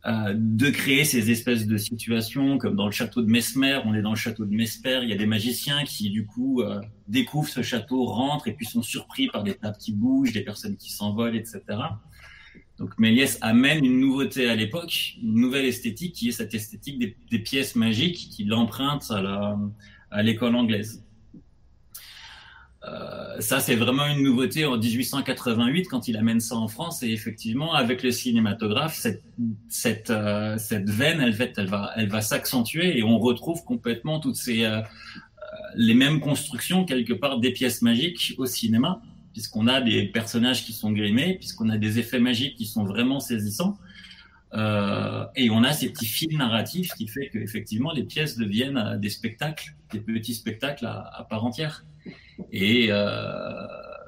euh, 0.05 0.33
de 0.33 0.69
créer 0.69 1.03
ces 1.03 1.29
espèces 1.29 1.67
de 1.67 1.75
situations 1.75 2.57
comme 2.57 2.77
dans 2.77 2.85
le 2.85 2.93
château 2.93 3.21
de 3.21 3.29
Mesmer. 3.29 3.81
On 3.83 3.93
est 3.93 4.01
dans 4.01 4.11
le 4.11 4.15
château 4.15 4.45
de 4.45 4.55
Mesmer, 4.55 5.01
il 5.03 5.09
y 5.09 5.13
a 5.13 5.17
des 5.17 5.25
magiciens 5.25 5.83
qui 5.83 6.09
du 6.09 6.25
coup 6.25 6.61
euh, 6.61 6.79
découvrent 7.09 7.49
ce 7.49 7.61
château, 7.61 8.05
rentrent 8.05 8.47
et 8.47 8.53
puis 8.53 8.65
sont 8.65 8.81
surpris 8.81 9.27
par 9.27 9.43
des 9.43 9.55
tables 9.55 9.75
qui 9.77 9.91
bougent, 9.91 10.31
des 10.31 10.43
personnes 10.43 10.77
qui 10.77 10.89
s'envolent, 10.89 11.35
etc. 11.35 11.61
Donc 12.77 12.97
Méliès 12.97 13.37
amène 13.41 13.83
une 13.83 13.99
nouveauté 13.99 14.49
à 14.49 14.55
l'époque, 14.55 15.15
une 15.21 15.35
nouvelle 15.35 15.65
esthétique 15.65 16.13
qui 16.13 16.29
est 16.29 16.31
cette 16.31 16.53
esthétique 16.53 16.97
des, 16.97 17.39
pièces 17.39 17.75
magiques 17.75 18.29
qu'il 18.31 18.53
emprunte 18.53 19.11
à 19.11 20.23
l'école 20.23 20.55
anglaise. 20.55 21.03
Euh, 22.85 23.39
ça, 23.39 23.59
c'est 23.59 23.75
vraiment 23.75 24.05
une 24.05 24.23
nouveauté 24.23 24.65
en 24.65 24.77
1888 24.77 25.87
quand 25.87 26.07
il 26.07 26.17
amène 26.17 26.39
ça 26.39 26.55
en 26.55 26.67
France. 26.67 27.03
Et 27.03 27.11
effectivement, 27.11 27.73
avec 27.73 28.03
le 28.03 28.11
cinématographe, 28.11 28.95
cette, 29.67 30.09
euh, 30.09 30.57
veine, 30.71 31.21
elle, 31.21 31.35
elle 31.57 31.67
va, 31.67 31.91
elle 31.95 32.09
va 32.09 32.21
s'accentuer 32.21 32.97
et 32.97 33.03
on 33.03 33.19
retrouve 33.19 33.63
complètement 33.65 34.19
toutes 34.19 34.37
ces, 34.37 34.63
euh, 34.63 34.81
les 35.75 35.93
mêmes 35.93 36.19
constructions 36.19 36.85
quelque 36.85 37.13
part 37.13 37.39
des 37.39 37.51
pièces 37.51 37.81
magiques 37.81 38.35
au 38.37 38.45
cinéma 38.45 39.01
puisqu'on 39.39 39.67
a 39.67 39.79
des 39.79 40.03
personnages 40.03 40.65
qui 40.65 40.73
sont 40.73 40.91
grimés, 40.91 41.35
puisqu'on 41.35 41.69
a 41.69 41.77
des 41.77 41.97
effets 41.97 42.19
magiques 42.19 42.57
qui 42.57 42.65
sont 42.65 42.83
vraiment 42.83 43.21
saisissants. 43.21 43.77
Euh, 44.53 45.23
et 45.37 45.49
on 45.49 45.63
a 45.63 45.71
ces 45.71 45.93
petits 45.93 46.07
fils 46.07 46.37
narratifs 46.37 46.89
qui 46.97 47.07
fait 47.07 47.29
qu'effectivement 47.31 47.93
les 47.93 48.03
pièces 48.03 48.35
deviennent 48.37 48.77
euh, 48.77 48.97
des 48.97 49.09
spectacles, 49.09 49.75
des 49.93 50.01
petits 50.01 50.33
spectacles 50.33 50.85
à, 50.85 51.25
part 51.29 51.45
entière. 51.45 51.85
Et 52.51 52.87
euh, 52.89 53.65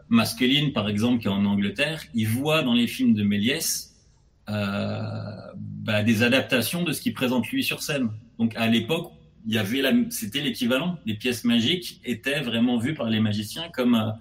Maskeline, 0.09 0.73
par 0.73 0.89
exemple, 0.89 1.21
qui 1.21 1.27
est 1.27 1.31
en 1.31 1.45
Angleterre, 1.45 2.03
il 2.13 2.27
voit 2.27 2.61
dans 2.61 2.73
les 2.73 2.87
films 2.87 3.13
de 3.13 3.23
Méliès 3.23 3.95
euh, 4.49 5.13
bah, 5.55 6.03
des 6.03 6.23
adaptations 6.23 6.83
de 6.83 6.91
ce 6.91 6.99
qu'il 6.99 7.13
présente 7.13 7.47
lui 7.47 7.63
sur 7.63 7.81
scène. 7.81 8.09
Donc 8.37 8.53
à 8.57 8.67
l'époque, 8.67 9.13
il 9.47 9.53
y 9.53 9.57
avait 9.57 9.81
c'était 10.09 10.41
l'équivalent. 10.41 10.97
Les 11.05 11.13
pièces 11.13 11.45
magiques 11.45 12.01
étaient 12.03 12.41
vraiment 12.41 12.77
vues 12.77 12.95
par 12.95 13.09
les 13.09 13.21
magiciens 13.21 13.69
comme 13.69 14.13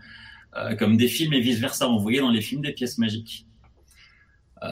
euh, 0.57 0.75
comme 0.75 0.97
des 0.97 1.09
films 1.09 1.33
et 1.33 1.41
vice-versa. 1.41 1.89
On 1.89 1.99
voyait 1.99 2.21
dans 2.21 2.31
les 2.31 2.41
films 2.41 2.63
des 2.63 2.73
pièces 2.73 2.99
magiques. 2.99 3.47
Euh, 4.63 4.67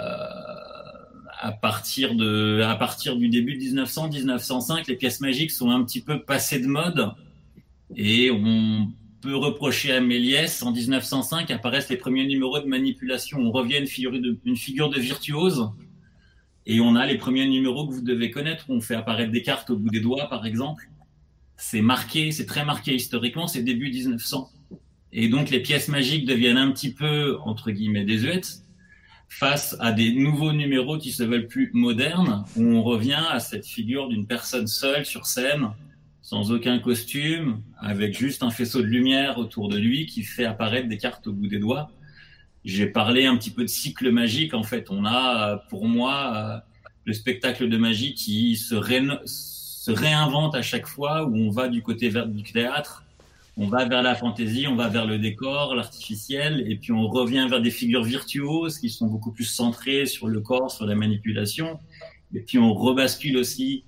à 1.40 1.52
partir 1.52 2.14
de, 2.14 2.62
à 2.62 2.74
partir 2.74 3.16
du 3.16 3.28
début 3.28 3.54
de 3.54 3.60
1900, 3.60 4.08
1905, 4.08 4.86
les 4.88 4.96
pièces 4.96 5.20
magiques 5.20 5.52
sont 5.52 5.70
un 5.70 5.84
petit 5.84 6.00
peu 6.00 6.22
passées 6.24 6.58
de 6.58 6.66
mode 6.66 7.12
et 7.94 8.30
on 8.30 8.88
peut 9.20 9.36
reprocher 9.36 9.92
à 9.92 10.00
Méliès, 10.00 10.62
en 10.62 10.72
1905 10.72 11.50
apparaissent 11.50 11.88
les 11.88 11.96
premiers 11.96 12.26
numéros 12.26 12.58
de 12.60 12.66
manipulation. 12.66 13.38
On 13.38 13.50
revient 13.50 13.78
une 13.78 13.86
figure 13.86 14.12
de, 14.12 14.38
une 14.44 14.56
figure 14.56 14.90
de 14.90 14.98
virtuose 15.00 15.70
et 16.66 16.80
on 16.80 16.96
a 16.96 17.06
les 17.06 17.16
premiers 17.16 17.46
numéros 17.46 17.86
que 17.86 17.94
vous 17.94 18.02
devez 18.02 18.30
connaître. 18.30 18.66
On 18.68 18.80
fait 18.80 18.94
apparaître 18.94 19.32
des 19.32 19.42
cartes 19.42 19.70
au 19.70 19.76
bout 19.76 19.90
des 19.90 20.00
doigts, 20.00 20.28
par 20.28 20.44
exemple. 20.44 20.90
C'est 21.56 21.82
marqué, 21.82 22.30
c'est 22.30 22.46
très 22.46 22.64
marqué 22.64 22.94
historiquement, 22.94 23.46
c'est 23.46 23.62
début 23.62 23.90
1900. 23.90 24.50
Et 25.12 25.28
donc 25.28 25.50
les 25.50 25.60
pièces 25.60 25.88
magiques 25.88 26.26
deviennent 26.26 26.58
un 26.58 26.70
petit 26.70 26.92
peu, 26.92 27.38
entre 27.40 27.70
guillemets, 27.70 28.04
désuètes 28.04 28.62
face 29.28 29.76
à 29.78 29.92
des 29.92 30.12
nouveaux 30.12 30.52
numéros 30.52 30.98
qui 30.98 31.12
se 31.12 31.22
veulent 31.22 31.48
plus 31.48 31.70
modernes, 31.74 32.44
où 32.56 32.62
on 32.62 32.82
revient 32.82 33.22
à 33.30 33.40
cette 33.40 33.66
figure 33.66 34.08
d'une 34.08 34.26
personne 34.26 34.66
seule 34.66 35.04
sur 35.04 35.26
scène, 35.26 35.70
sans 36.22 36.50
aucun 36.50 36.78
costume, 36.78 37.62
avec 37.78 38.18
juste 38.18 38.42
un 38.42 38.50
faisceau 38.50 38.80
de 38.80 38.86
lumière 38.86 39.38
autour 39.38 39.68
de 39.68 39.78
lui 39.78 40.06
qui 40.06 40.22
fait 40.22 40.44
apparaître 40.44 40.88
des 40.88 40.98
cartes 40.98 41.26
au 41.26 41.32
bout 41.32 41.46
des 41.46 41.58
doigts. 41.58 41.90
J'ai 42.64 42.86
parlé 42.86 43.26
un 43.26 43.36
petit 43.36 43.50
peu 43.50 43.62
de 43.62 43.68
cycle 43.68 44.10
magique. 44.10 44.52
En 44.52 44.62
fait, 44.62 44.90
on 44.90 45.04
a, 45.04 45.64
pour 45.68 45.86
moi, 45.86 46.64
le 47.04 47.12
spectacle 47.12 47.68
de 47.68 47.76
magie 47.78 48.14
qui 48.14 48.56
se, 48.56 48.76
se 49.24 49.90
réinvente 49.90 50.54
à 50.54 50.62
chaque 50.62 50.86
fois, 50.86 51.24
où 51.24 51.36
on 51.36 51.50
va 51.50 51.68
du 51.68 51.82
côté 51.82 52.10
du 52.10 52.42
théâtre, 52.42 53.04
on 53.60 53.66
va 53.66 53.84
vers 53.86 54.02
la 54.02 54.14
fantaisie, 54.14 54.68
on 54.68 54.76
va 54.76 54.88
vers 54.88 55.04
le 55.04 55.18
décor, 55.18 55.74
l'artificiel, 55.74 56.64
et 56.70 56.76
puis 56.76 56.92
on 56.92 57.08
revient 57.08 57.44
vers 57.50 57.60
des 57.60 57.72
figures 57.72 58.04
virtuoses 58.04 58.78
qui 58.78 58.88
sont 58.88 59.08
beaucoup 59.08 59.32
plus 59.32 59.46
centrées 59.46 60.06
sur 60.06 60.28
le 60.28 60.40
corps, 60.40 60.70
sur 60.70 60.86
la 60.86 60.94
manipulation. 60.94 61.80
Et 62.32 62.40
puis 62.40 62.58
on 62.58 62.72
rebascule 62.72 63.36
aussi 63.36 63.82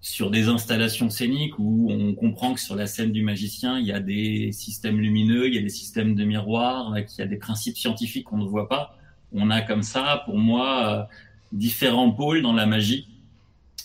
sur 0.00 0.30
des 0.30 0.48
installations 0.48 1.10
scéniques 1.10 1.58
où 1.58 1.88
on 1.90 2.14
comprend 2.14 2.54
que 2.54 2.60
sur 2.60 2.74
la 2.74 2.86
scène 2.86 3.12
du 3.12 3.22
magicien, 3.22 3.78
il 3.78 3.86
y 3.86 3.92
a 3.92 4.00
des 4.00 4.50
systèmes 4.50 4.98
lumineux, 4.98 5.46
il 5.46 5.54
y 5.54 5.58
a 5.58 5.62
des 5.62 5.68
systèmes 5.68 6.14
de 6.14 6.24
miroirs, 6.24 6.94
qu'il 7.06 7.18
y 7.18 7.22
a 7.22 7.26
des 7.26 7.36
principes 7.36 7.76
scientifiques 7.76 8.24
qu'on 8.24 8.38
ne 8.38 8.48
voit 8.48 8.68
pas. 8.68 8.96
On 9.32 9.50
a 9.50 9.60
comme 9.60 9.82
ça, 9.82 10.22
pour 10.24 10.38
moi, 10.38 10.88
euh, 10.88 11.02
différents 11.52 12.10
pôles 12.10 12.40
dans 12.40 12.54
la 12.54 12.64
magie. 12.64 13.08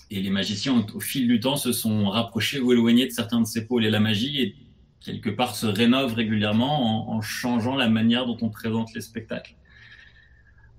Et 0.10 0.22
les 0.22 0.30
magiciens, 0.30 0.86
au 0.96 1.00
fil 1.02 1.28
du 1.28 1.42
temps, 1.42 1.58
se 1.58 1.74
sont 1.74 2.10
rapprochés 2.10 2.62
ou 2.62 2.72
éloignés 2.72 3.08
de 3.08 3.12
certains 3.12 3.42
de 3.42 3.46
ces 3.46 3.68
pôles. 3.68 3.86
Et 3.86 3.92
la 3.92 4.00
magie, 4.00 4.42
est, 4.42 4.56
quelque 5.08 5.30
part, 5.30 5.56
se 5.56 5.66
rénove 5.66 6.14
régulièrement 6.14 7.10
en, 7.12 7.22
changeant 7.22 7.76
la 7.76 7.90
manière 7.90 8.26
dont 8.26 8.38
on 8.42 8.50
présente 8.50 8.94
les 8.94 9.02
spectacles. 9.02 9.56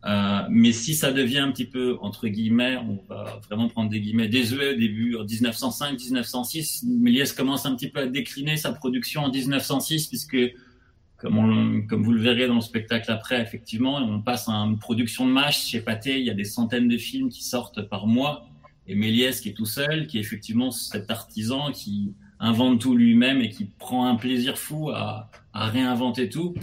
Euh, 0.05 0.43
mais 0.51 0.71
si 0.73 0.95
ça 0.95 1.13
devient 1.13 1.39
un 1.39 1.51
petit 1.51 1.65
peu, 1.65 1.97
entre 2.01 2.29
guillemets, 2.29 2.77
on 2.77 3.03
va 3.09 3.41
vraiment 3.49 3.69
prendre 3.69 3.91
des 3.91 4.01
guillemets, 4.01 4.29
désuet 4.29 4.75
au 4.75 4.77
début, 4.77 5.17
en 5.17 5.25
1905, 5.25 5.99
1906, 5.99 6.85
Méliès 6.87 7.33
commence 7.33 7.67
un 7.67 7.75
petit 7.75 7.89
peu 7.89 8.01
à 8.01 8.07
décliner 8.07 8.57
sa 8.57 8.73
production 8.73 9.23
en 9.23 9.31
1906, 9.31 10.07
puisque, 10.07 10.37
comme, 11.17 11.87
vous 11.91 12.13
le 12.13 12.21
verrez 12.21 12.47
dans 12.47 12.57
le 12.57 12.61
spectacle 12.61 13.11
après, 13.11 13.41
effectivement, 13.41 13.97
on 13.97 14.21
passe 14.21 14.49
à 14.49 14.53
une 14.53 14.79
production 14.79 15.27
de 15.27 15.33
match 15.33 15.67
chez 15.67 15.81
Pathé, 15.81 16.21
il 16.21 16.27
y 16.27 16.31
a 16.31 16.35
des 16.35 16.45
centaines 16.45 16.89
de 16.89 16.99
films 16.99 17.29
qui 17.29 17.43
sortent 17.43 17.89
par 17.89 18.07
mois, 18.07 18.47
et 18.87 18.95
Méliès 18.95 19.41
qui 19.41 19.49
est 19.49 19.55
tout 19.55 19.67
seul, 19.67 20.07
qui 20.07 20.19
est 20.19 20.21
effectivement 20.21 20.71
cet 20.71 21.11
artisan 21.11 21.73
qui 21.73 22.15
invente 22.41 22.81
tout 22.81 22.97
lui-même 22.97 23.41
et 23.41 23.49
qui 23.49 23.65
prend 23.65 24.07
un 24.07 24.17
plaisir 24.17 24.59
fou 24.59 24.91
à, 24.91 25.31
réinventer 25.55 26.29
tout 26.29 26.55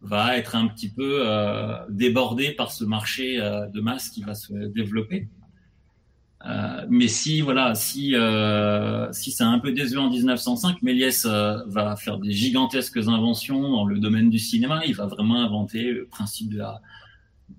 va 0.00 0.36
être 0.36 0.54
un 0.54 0.68
petit 0.68 0.88
peu 0.88 1.26
euh, 1.26 1.76
débordé 1.88 2.52
par 2.52 2.70
ce 2.70 2.84
marché 2.84 3.40
euh, 3.40 3.66
de 3.66 3.80
masse 3.80 4.10
qui 4.10 4.22
va 4.22 4.34
se 4.34 4.52
développer. 4.52 5.26
Euh, 6.46 6.86
mais 6.88 7.08
si 7.08 7.40
voilà, 7.40 7.74
si 7.74 8.14
si 9.10 9.32
c'est 9.32 9.42
un 9.42 9.58
peu 9.58 9.72
désuet 9.72 9.98
en 9.98 10.08
1905, 10.08 10.82
Méliès 10.82 11.26
va 11.26 11.96
faire 11.96 12.18
des 12.18 12.30
gigantesques 12.30 12.98
inventions 12.98 13.60
dans 13.72 13.84
le 13.84 13.98
domaine 13.98 14.30
du 14.30 14.38
cinéma. 14.38 14.82
Il 14.86 14.94
va 14.94 15.06
vraiment 15.06 15.42
inventer 15.42 15.90
le 15.90 16.06
principe 16.06 16.54
de 16.54 16.62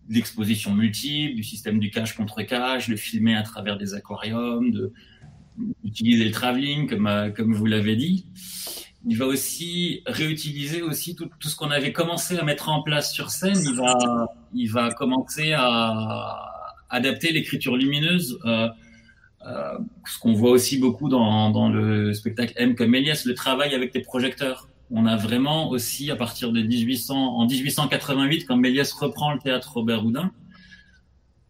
l'exposition 0.07 0.73
multiple, 0.73 1.35
du 1.35 1.43
système 1.43 1.77
du 1.79 1.91
cache 1.91 2.15
contre 2.15 2.41
cache, 2.43 2.87
le 2.87 2.95
filmer 2.95 3.35
à 3.35 3.43
travers 3.43 3.77
des 3.77 3.95
aquariums, 3.95 4.71
de 4.71 4.93
utiliser 5.83 6.25
le 6.25 6.31
travelling 6.31 6.87
comme 6.87 7.33
comme 7.35 7.53
vous 7.53 7.65
l'avez 7.65 7.95
dit 7.95 8.25
il 9.07 9.17
va 9.17 9.25
aussi 9.25 10.01
réutiliser 10.05 10.81
aussi 10.81 11.15
tout, 11.15 11.29
tout 11.39 11.47
ce 11.47 11.55
qu'on 11.55 11.71
avait 11.71 11.93
commencé 11.93 12.37
à 12.37 12.43
mettre 12.43 12.69
en 12.69 12.81
place 12.81 13.13
sur 13.13 13.29
scène. 13.29 13.57
Il 13.63 13.75
va, 13.75 14.27
il 14.53 14.69
va 14.69 14.91
commencer 14.91 15.53
à 15.53 16.49
adapter 16.89 17.31
l'écriture 17.31 17.77
lumineuse, 17.77 18.39
euh, 18.45 18.67
euh, 19.47 19.77
ce 20.05 20.19
qu'on 20.19 20.33
voit 20.33 20.51
aussi 20.51 20.79
beaucoup 20.79 21.07
dans, 21.07 21.49
dans 21.49 21.69
le 21.69 22.13
spectacle 22.13 22.53
M 22.57 22.75
comme 22.75 22.93
Elias, 22.93 23.23
le 23.25 23.35
travail 23.35 23.73
avec 23.73 23.93
les 23.93 24.01
projecteurs. 24.01 24.67
On 24.91 25.05
a 25.05 25.15
vraiment 25.15 25.69
aussi, 25.69 26.09
à 26.09 26.15
partir 26.15 26.51
de 26.51 26.61
1800, 26.61 27.15
en 27.15 27.45
1888, 27.45 28.45
quand 28.45 28.57
Méliès 28.57 28.91
reprend 28.91 29.31
le 29.33 29.39
théâtre 29.39 29.73
Robert 29.73 30.03
Houdin, 30.03 30.31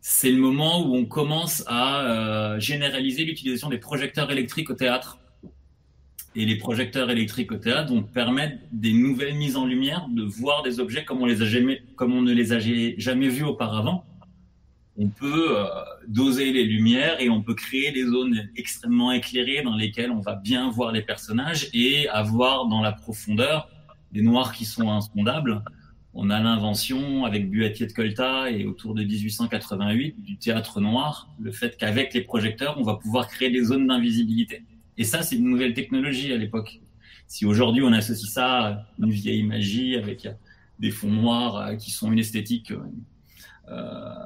c'est 0.02 0.32
le 0.32 0.38
moment 0.38 0.86
où 0.86 0.96
on 0.96 1.06
commence 1.06 1.64
à 1.68 2.02
euh, 2.02 2.60
généraliser 2.60 3.26
l'utilisation 3.26 3.70
des 3.70 3.78
projecteurs 3.78 4.32
électriques 4.32 4.70
au 4.70 4.74
théâtre 4.74 5.20
et 6.36 6.46
les 6.46 6.56
projecteurs 6.56 7.10
électriques 7.10 7.52
au 7.52 7.58
théâtre 7.58 7.92
vont 7.92 8.04
permettre 8.04 8.58
des 8.72 8.94
nouvelles 8.94 9.36
mises 9.36 9.58
en 9.58 9.66
lumière, 9.66 10.08
de 10.10 10.24
voir 10.24 10.64
des 10.64 10.80
objets 10.80 11.04
comme 11.04 11.22
on, 11.22 11.26
les 11.26 11.42
a 11.42 11.46
comme 11.96 12.14
on 12.14 12.22
ne 12.22 12.32
les 12.32 12.54
a 12.54 12.60
jamais 12.60 13.28
vus 13.28 13.44
auparavant. 13.44 14.06
On 14.98 15.08
peut 15.08 15.58
euh, 15.58 15.66
doser 16.08 16.52
les 16.52 16.66
lumières 16.66 17.20
et 17.20 17.30
on 17.30 17.42
peut 17.42 17.56
créer 17.56 17.92
des 17.92 18.06
zones 18.06 18.50
extrêmement 18.56 19.12
éclairées 19.12 19.64
dans 19.64 19.76
lesquelles 19.76 20.12
on 20.12 20.20
va 20.20 20.36
bien 20.36 20.70
voir 20.70 20.92
les 20.92 21.02
personnages 21.02 21.70
et 21.74 22.08
avoir 22.10 22.68
dans 22.68 22.82
la 22.82 22.92
profondeur 22.92 23.70
des 24.12 24.22
noirs 24.22 24.54
qui 24.54 24.66
sont 24.66 24.90
insondables. 24.90 25.64
On 26.14 26.30
a 26.30 26.40
l'invention 26.40 27.26
avec 27.26 27.50
Buatier 27.50 27.86
de 27.86 27.94
Colta 27.94 28.50
et 28.50 28.66
autour 28.66 28.96
de 28.96 29.04
1888 29.04 30.22
du 30.24 30.38
théâtre 30.38 30.82
noir, 30.82 31.30
le 31.40 31.52
fait 31.52 31.78
qu'avec 31.78 32.14
les 32.14 32.22
projecteurs, 32.22 32.78
on 32.80 32.84
va 32.84 32.96
pouvoir 32.96 33.28
créer 33.28 33.52
des 33.52 33.64
zones 33.64 33.88
d'invisibilité. 33.88 34.64
Et 34.98 35.04
ça, 35.04 35.22
c'est 35.22 35.36
une 35.36 35.50
nouvelle 35.50 35.74
technologie 35.74 36.34
à 36.34 36.38
l'époque. 36.38 36.80
Si 37.28 37.46
aujourd'hui 37.46 37.84
on 37.84 37.94
associe 37.94 38.30
ça 38.30 38.66
à 38.66 38.86
une 39.00 39.12
vieille 39.12 39.44
magie 39.44 39.96
avec 39.96 40.28
des 40.80 40.90
fonds 40.92 41.12
noirs 41.12 41.58
euh, 41.58 41.76
qui 41.76 41.92
sont 41.92 42.12
une 42.12 42.20
esthétique 42.20 42.74
euh, 43.70 44.26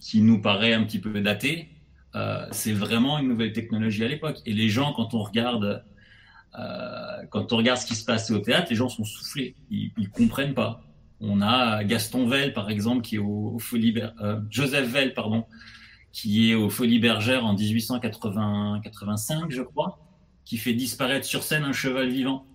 qui 0.00 0.20
nous 0.20 0.40
paraît 0.40 0.72
un 0.72 0.84
petit 0.84 1.00
peu 1.00 1.20
datée, 1.20 1.68
euh, 2.14 2.46
c'est 2.52 2.72
vraiment 2.72 3.18
une 3.18 3.28
nouvelle 3.28 3.52
technologie 3.52 4.04
à 4.04 4.08
l'époque. 4.08 4.38
Et 4.46 4.52
les 4.52 4.68
gens, 4.68 4.92
quand 4.92 5.14
on 5.14 5.22
regarde, 5.22 5.84
euh, 6.58 7.24
quand 7.30 7.52
on 7.52 7.56
regarde 7.56 7.78
ce 7.78 7.86
qui 7.86 7.94
se 7.94 8.04
passe 8.04 8.30
au 8.30 8.38
théâtre, 8.38 8.68
les 8.70 8.76
gens 8.76 8.88
sont 8.88 9.04
soufflés, 9.04 9.54
ils, 9.70 9.92
ils 9.96 10.10
comprennent 10.10 10.54
pas. 10.54 10.82
On 11.20 11.42
a 11.42 11.84
Gaston 11.84 12.26
Vell, 12.26 12.52
par 12.54 12.70
exemple, 12.70 13.02
qui 13.02 13.16
est 13.16 13.18
au, 13.18 13.52
au 13.54 13.58
Folie, 13.58 13.94
euh, 14.20 14.40
Joseph 14.50 14.88
Vell, 14.88 15.14
pardon, 15.14 15.44
qui 16.12 16.50
est 16.50 16.54
au 16.54 16.70
Folies 16.70 16.98
Bergères 16.98 17.44
en 17.44 17.54
1885, 17.54 19.50
je 19.50 19.62
crois, 19.62 19.98
qui 20.44 20.56
fait 20.56 20.72
disparaître 20.72 21.26
sur 21.26 21.42
scène 21.42 21.64
un 21.64 21.72
cheval 21.72 22.08
vivant. 22.08 22.46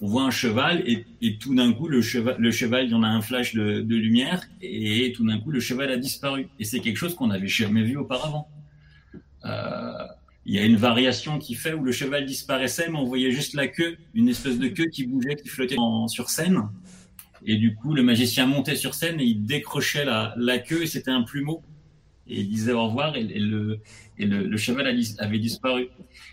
On 0.00 0.06
voit 0.06 0.22
un 0.22 0.30
cheval 0.30 0.82
et, 0.86 1.04
tout 1.38 1.54
d'un 1.54 1.72
coup, 1.72 1.88
le 1.88 2.00
cheval, 2.00 2.36
le 2.38 2.50
cheval, 2.50 2.84
il 2.84 2.90
y 2.92 2.94
en 2.94 3.02
a 3.02 3.08
un 3.08 3.20
flash 3.20 3.54
de, 3.54 3.80
de 3.80 3.96
lumière 3.96 4.42
et 4.62 5.12
tout 5.16 5.26
d'un 5.26 5.38
coup, 5.40 5.50
le 5.50 5.60
cheval 5.60 5.90
a 5.90 5.96
disparu. 5.96 6.48
Et 6.58 6.64
c'est 6.64 6.80
quelque 6.80 6.96
chose 6.96 7.14
qu'on 7.14 7.26
n'avait 7.26 7.48
jamais 7.48 7.82
vu 7.82 7.96
auparavant. 7.96 8.48
Euh, 9.44 10.06
il 10.46 10.54
y 10.54 10.58
a 10.58 10.64
une 10.64 10.76
variation 10.76 11.38
qui 11.38 11.54
fait 11.54 11.72
où 11.72 11.82
le 11.82 11.92
cheval 11.92 12.26
disparaissait, 12.26 12.88
mais 12.90 12.98
on 12.98 13.04
voyait 13.04 13.30
juste 13.30 13.54
la 13.54 13.66
queue, 13.66 13.96
une 14.14 14.28
espèce 14.28 14.58
de 14.58 14.68
queue 14.68 14.86
qui 14.86 15.06
bougeait, 15.06 15.36
qui 15.36 15.48
flottait 15.48 15.76
sur 16.08 16.28
scène. 16.28 16.68
Et 17.46 17.56
du 17.56 17.74
coup, 17.74 17.94
le 17.94 18.02
magicien 18.02 18.46
montait 18.46 18.76
sur 18.76 18.94
scène 18.94 19.20
et 19.20 19.24
il 19.24 19.44
décrochait 19.44 20.04
la, 20.04 20.58
queue 20.58 20.82
et 20.82 20.86
c'était 20.86 21.10
un 21.10 21.22
plumeau 21.22 21.62
et 22.26 22.40
il 22.40 22.48
disait 22.48 22.72
au 22.72 22.86
revoir 22.88 23.16
et, 23.16 23.22
le 23.22 24.56
cheval 24.56 24.98
avait 25.18 25.38
disparu. 25.38 25.88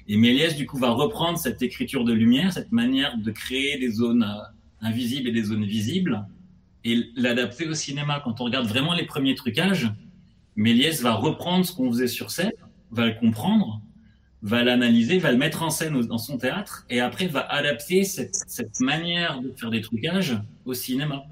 Et 0.08 0.18
Méliès, 0.18 0.56
du 0.56 0.66
coup, 0.66 0.78
va 0.78 0.92
reprendre 0.92 1.38
cette 1.38 1.62
écriture 1.62 2.04
de 2.04 2.14
lumière, 2.14 2.54
cette 2.54 2.72
manière 2.72 3.18
de 3.18 3.32
créer 3.32 3.78
des 3.78 3.92
zones 3.92 4.24
euh, 4.24 4.88
invisibles 4.88 5.30
et 5.30 5.32
des 5.32 5.44
zones 5.44 5.66
visibles, 5.66 6.26
et 6.84 7.06
l'adapter 7.16 7.68
au 7.68 7.74
cinéma. 7.74 8.22
Quand 8.24 8.42
on 8.42 8.46
regarde 8.46 8.68
vraiment 8.68 8.94
les 8.94 9.06
premiers 9.06 9.36
trucages, 9.36 9.92
Méliès 10.56 11.02
va 11.02 11.14
reprendre 11.14 11.66
ce 11.66 11.74
qu'on 11.74 11.90
faisait 11.92 12.08
sur 12.08 12.32
scène, 12.32 12.52
va 12.92 13.08
le 13.08 13.14
comprendre, 13.14 13.82
va 14.44 14.64
l'analyser, 14.64 15.20
va 15.20 15.32
le 15.32 15.38
mettre 15.38 15.64
en 15.64 15.70
scène 15.70 16.02
dans 16.02 16.18
son 16.18 16.38
théâtre, 16.38 16.86
et 16.90 17.00
après 17.00 17.28
va 17.28 17.42
adapter 17.42 18.04
cette, 18.04 18.36
cette 18.48 18.80
manière 18.80 19.40
de 19.42 19.52
faire 19.56 19.70
des 19.70 19.82
trucages 19.82 20.38
au 20.66 20.74
cinéma. 20.74 21.24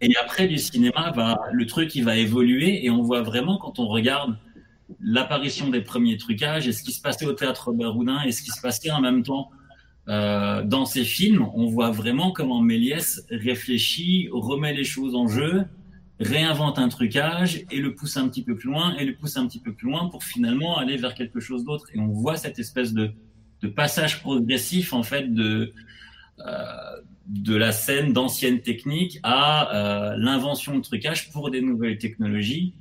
Et 0.00 0.10
après 0.22 0.46
du 0.48 0.58
cinéma, 0.58 1.12
va, 1.14 1.40
le 1.52 1.66
truc 1.66 1.94
il 1.94 2.04
va 2.04 2.16
évoluer 2.16 2.84
et 2.84 2.90
on 2.90 3.02
voit 3.02 3.22
vraiment 3.22 3.58
quand 3.58 3.78
on 3.78 3.86
regarde 3.86 4.36
l'apparition 5.00 5.70
des 5.70 5.80
premiers 5.80 6.18
trucages 6.18 6.68
et 6.68 6.72
ce 6.72 6.82
qui 6.82 6.92
se 6.92 7.00
passait 7.00 7.26
au 7.26 7.32
théâtre 7.32 7.68
Robert 7.68 7.96
Houdin 7.96 8.22
et 8.22 8.32
ce 8.32 8.42
qui 8.42 8.50
se 8.50 8.60
passait 8.60 8.90
en 8.90 9.00
même 9.00 9.22
temps 9.22 9.50
euh, 10.08 10.62
dans 10.62 10.84
ces 10.84 11.04
films, 11.04 11.48
on 11.54 11.66
voit 11.66 11.90
vraiment 11.90 12.32
comment 12.32 12.60
Méliès 12.60 13.24
réfléchit, 13.30 14.28
remet 14.30 14.74
les 14.74 14.84
choses 14.84 15.14
en 15.14 15.28
jeu, 15.28 15.64
réinvente 16.20 16.78
un 16.78 16.88
trucage 16.88 17.64
et 17.70 17.78
le 17.78 17.94
pousse 17.94 18.16
un 18.16 18.28
petit 18.28 18.42
peu 18.42 18.56
plus 18.56 18.70
loin 18.70 18.94
et 18.96 19.04
le 19.04 19.14
pousse 19.14 19.36
un 19.36 19.46
petit 19.46 19.58
peu 19.58 19.72
plus 19.72 19.88
loin 19.88 20.08
pour 20.08 20.22
finalement 20.22 20.78
aller 20.78 20.96
vers 20.96 21.14
quelque 21.14 21.40
chose 21.40 21.64
d'autre. 21.64 21.86
Et 21.94 21.98
on 21.98 22.08
voit 22.08 22.36
cette 22.36 22.58
espèce 22.58 22.92
de, 22.92 23.12
de 23.62 23.68
passage 23.68 24.20
progressif 24.20 24.92
en 24.92 25.02
fait 25.02 25.32
de 25.32 25.72
euh, 26.40 27.00
de 27.26 27.56
la 27.56 27.72
scène 27.72 28.12
d'anciennes 28.12 28.60
techniques 28.60 29.18
à 29.22 29.74
euh, 29.74 30.16
l'invention 30.18 30.76
de 30.76 30.82
trucage 30.82 31.30
pour 31.30 31.50
des 31.50 31.62
nouvelles 31.62 31.96
technologies 31.96 32.74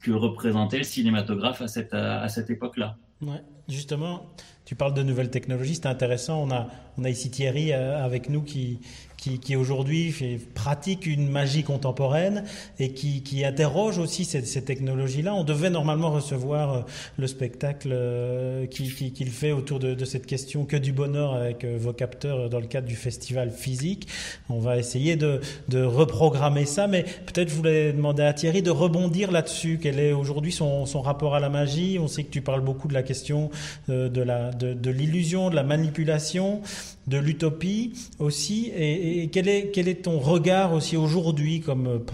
que 0.00 0.12
représentait 0.12 0.78
le 0.78 0.84
cinématographe 0.84 1.60
à 1.62 1.66
cette, 1.66 1.94
à 1.94 2.28
cette 2.28 2.48
époque-là. 2.48 2.96
Ouais, 3.20 3.42
justement, 3.68 4.32
tu 4.64 4.76
parles 4.76 4.94
de 4.94 5.02
nouvelles 5.02 5.30
technologies, 5.30 5.74
c'est 5.74 5.86
intéressant. 5.86 6.40
On 6.44 6.50
a, 6.52 6.68
on 6.96 7.04
a 7.04 7.10
ici 7.10 7.30
Thierry 7.30 7.72
euh, 7.72 8.04
avec 8.04 8.28
nous 8.28 8.42
qui, 8.42 8.78
qui, 9.18 9.38
qui 9.38 9.56
aujourd'hui 9.56 10.14
pratique 10.54 11.06
une 11.06 11.28
magie 11.28 11.64
contemporaine 11.64 12.44
et 12.78 12.92
qui, 12.92 13.22
qui 13.22 13.44
interroge 13.44 13.98
aussi 13.98 14.24
ces, 14.24 14.42
ces 14.44 14.62
technologies-là. 14.64 15.34
On 15.34 15.44
devait 15.44 15.70
normalement 15.70 16.10
recevoir 16.10 16.72
euh, 16.72 16.80
le 17.18 17.26
spectacle 17.26 17.90
euh, 17.92 18.66
qu'il 18.66 18.94
qui, 18.94 19.12
qui 19.12 19.26
fait 19.26 19.52
autour 19.52 19.78
de, 19.78 19.94
de, 19.94 20.04
cette 20.04 20.26
question 20.26 20.64
que 20.64 20.76
du 20.76 20.92
bonheur 20.92 21.34
avec 21.34 21.64
vos 21.64 21.92
capteurs 21.92 22.48
dans 22.48 22.60
le 22.60 22.66
cadre 22.66 22.86
du 22.86 22.96
festival 22.96 23.50
physique. 23.50 24.08
On 24.48 24.60
va 24.60 24.78
essayer 24.78 25.16
de, 25.16 25.40
de 25.68 25.82
reprogrammer 25.82 26.64
ça, 26.64 26.86
mais 26.86 27.02
peut-être 27.26 27.50
je 27.50 27.54
voulais 27.54 27.92
demander 27.92 28.22
à 28.22 28.32
Thierry 28.32 28.62
de 28.62 28.70
rebondir 28.70 29.30
là-dessus. 29.30 29.78
Quel 29.82 29.98
est 29.98 30.12
aujourd'hui 30.12 30.52
son, 30.52 30.86
son 30.86 31.02
rapport 31.02 31.34
à 31.34 31.40
la 31.40 31.48
magie? 31.48 31.98
On 32.00 32.08
sait 32.08 32.24
que 32.24 32.30
tu 32.30 32.40
parles 32.40 32.62
beaucoup 32.62 32.88
de 32.88 32.94
la 32.94 33.02
question 33.02 33.50
de 33.88 34.22
la 34.22 34.52
de, 34.52 34.90
l'illusion, 34.90 35.50
de 35.50 35.54
la 35.54 35.62
manipulation, 35.62 36.60
de 37.08 37.18
l'utopie 37.18 37.92
aussi. 38.18 38.72
Et, 38.76 39.28
quel 39.32 39.48
est 39.48 39.70
quel 39.70 39.88
est 39.88 40.02
ton 40.02 40.18
regard 40.18 40.72
aussi 40.72 40.96
aujourd'hui 40.96 41.60
comme 41.60 42.04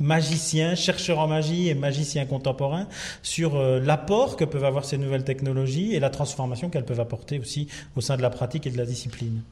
magicien, 0.00 0.74
chercheur 0.74 1.18
en 1.18 1.28
magie 1.28 1.68
et 1.68 1.74
magicien 1.74 2.26
contemporain 2.26 2.88
sur 3.22 3.60
l'apport 3.80 4.36
que 4.36 4.44
peuvent 4.44 4.64
avoir 4.64 4.84
ces 4.84 4.98
nouvelles 4.98 5.24
technologies 5.24 5.94
et 5.94 6.00
la 6.00 6.10
transformation 6.10 6.70
qu'elles 6.70 6.84
peuvent 6.84 7.00
apporter 7.00 7.38
aussi 7.38 7.68
au 7.96 8.00
sein 8.00 8.16
de 8.16 8.22
la 8.22 8.30
pratique 8.30 8.66
et 8.66 8.70
de 8.70 8.78
la 8.78 8.86
discipline? 8.86 9.42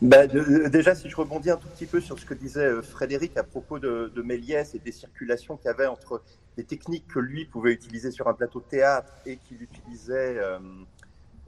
Bah, 0.00 0.26
déjà, 0.26 0.94
si 0.94 1.08
je 1.08 1.16
rebondis 1.16 1.50
un 1.50 1.56
tout 1.56 1.68
petit 1.68 1.86
peu 1.86 2.00
sur 2.00 2.18
ce 2.18 2.26
que 2.26 2.34
disait 2.34 2.66
euh, 2.66 2.82
Frédéric 2.82 3.36
à 3.36 3.44
propos 3.44 3.78
de, 3.78 4.12
de 4.14 4.22
Méliès 4.22 4.74
et 4.74 4.78
des 4.78 4.92
circulations 4.92 5.56
qu'il 5.56 5.66
y 5.66 5.68
avait 5.68 5.86
entre 5.86 6.22
les 6.56 6.64
techniques 6.64 7.06
que 7.08 7.18
lui 7.18 7.44
pouvait 7.44 7.72
utiliser 7.72 8.10
sur 8.10 8.28
un 8.28 8.34
plateau 8.34 8.60
de 8.60 8.64
théâtre 8.64 9.12
et 9.26 9.36
qu'il 9.36 9.62
utilisait 9.62 10.38
euh, 10.38 10.58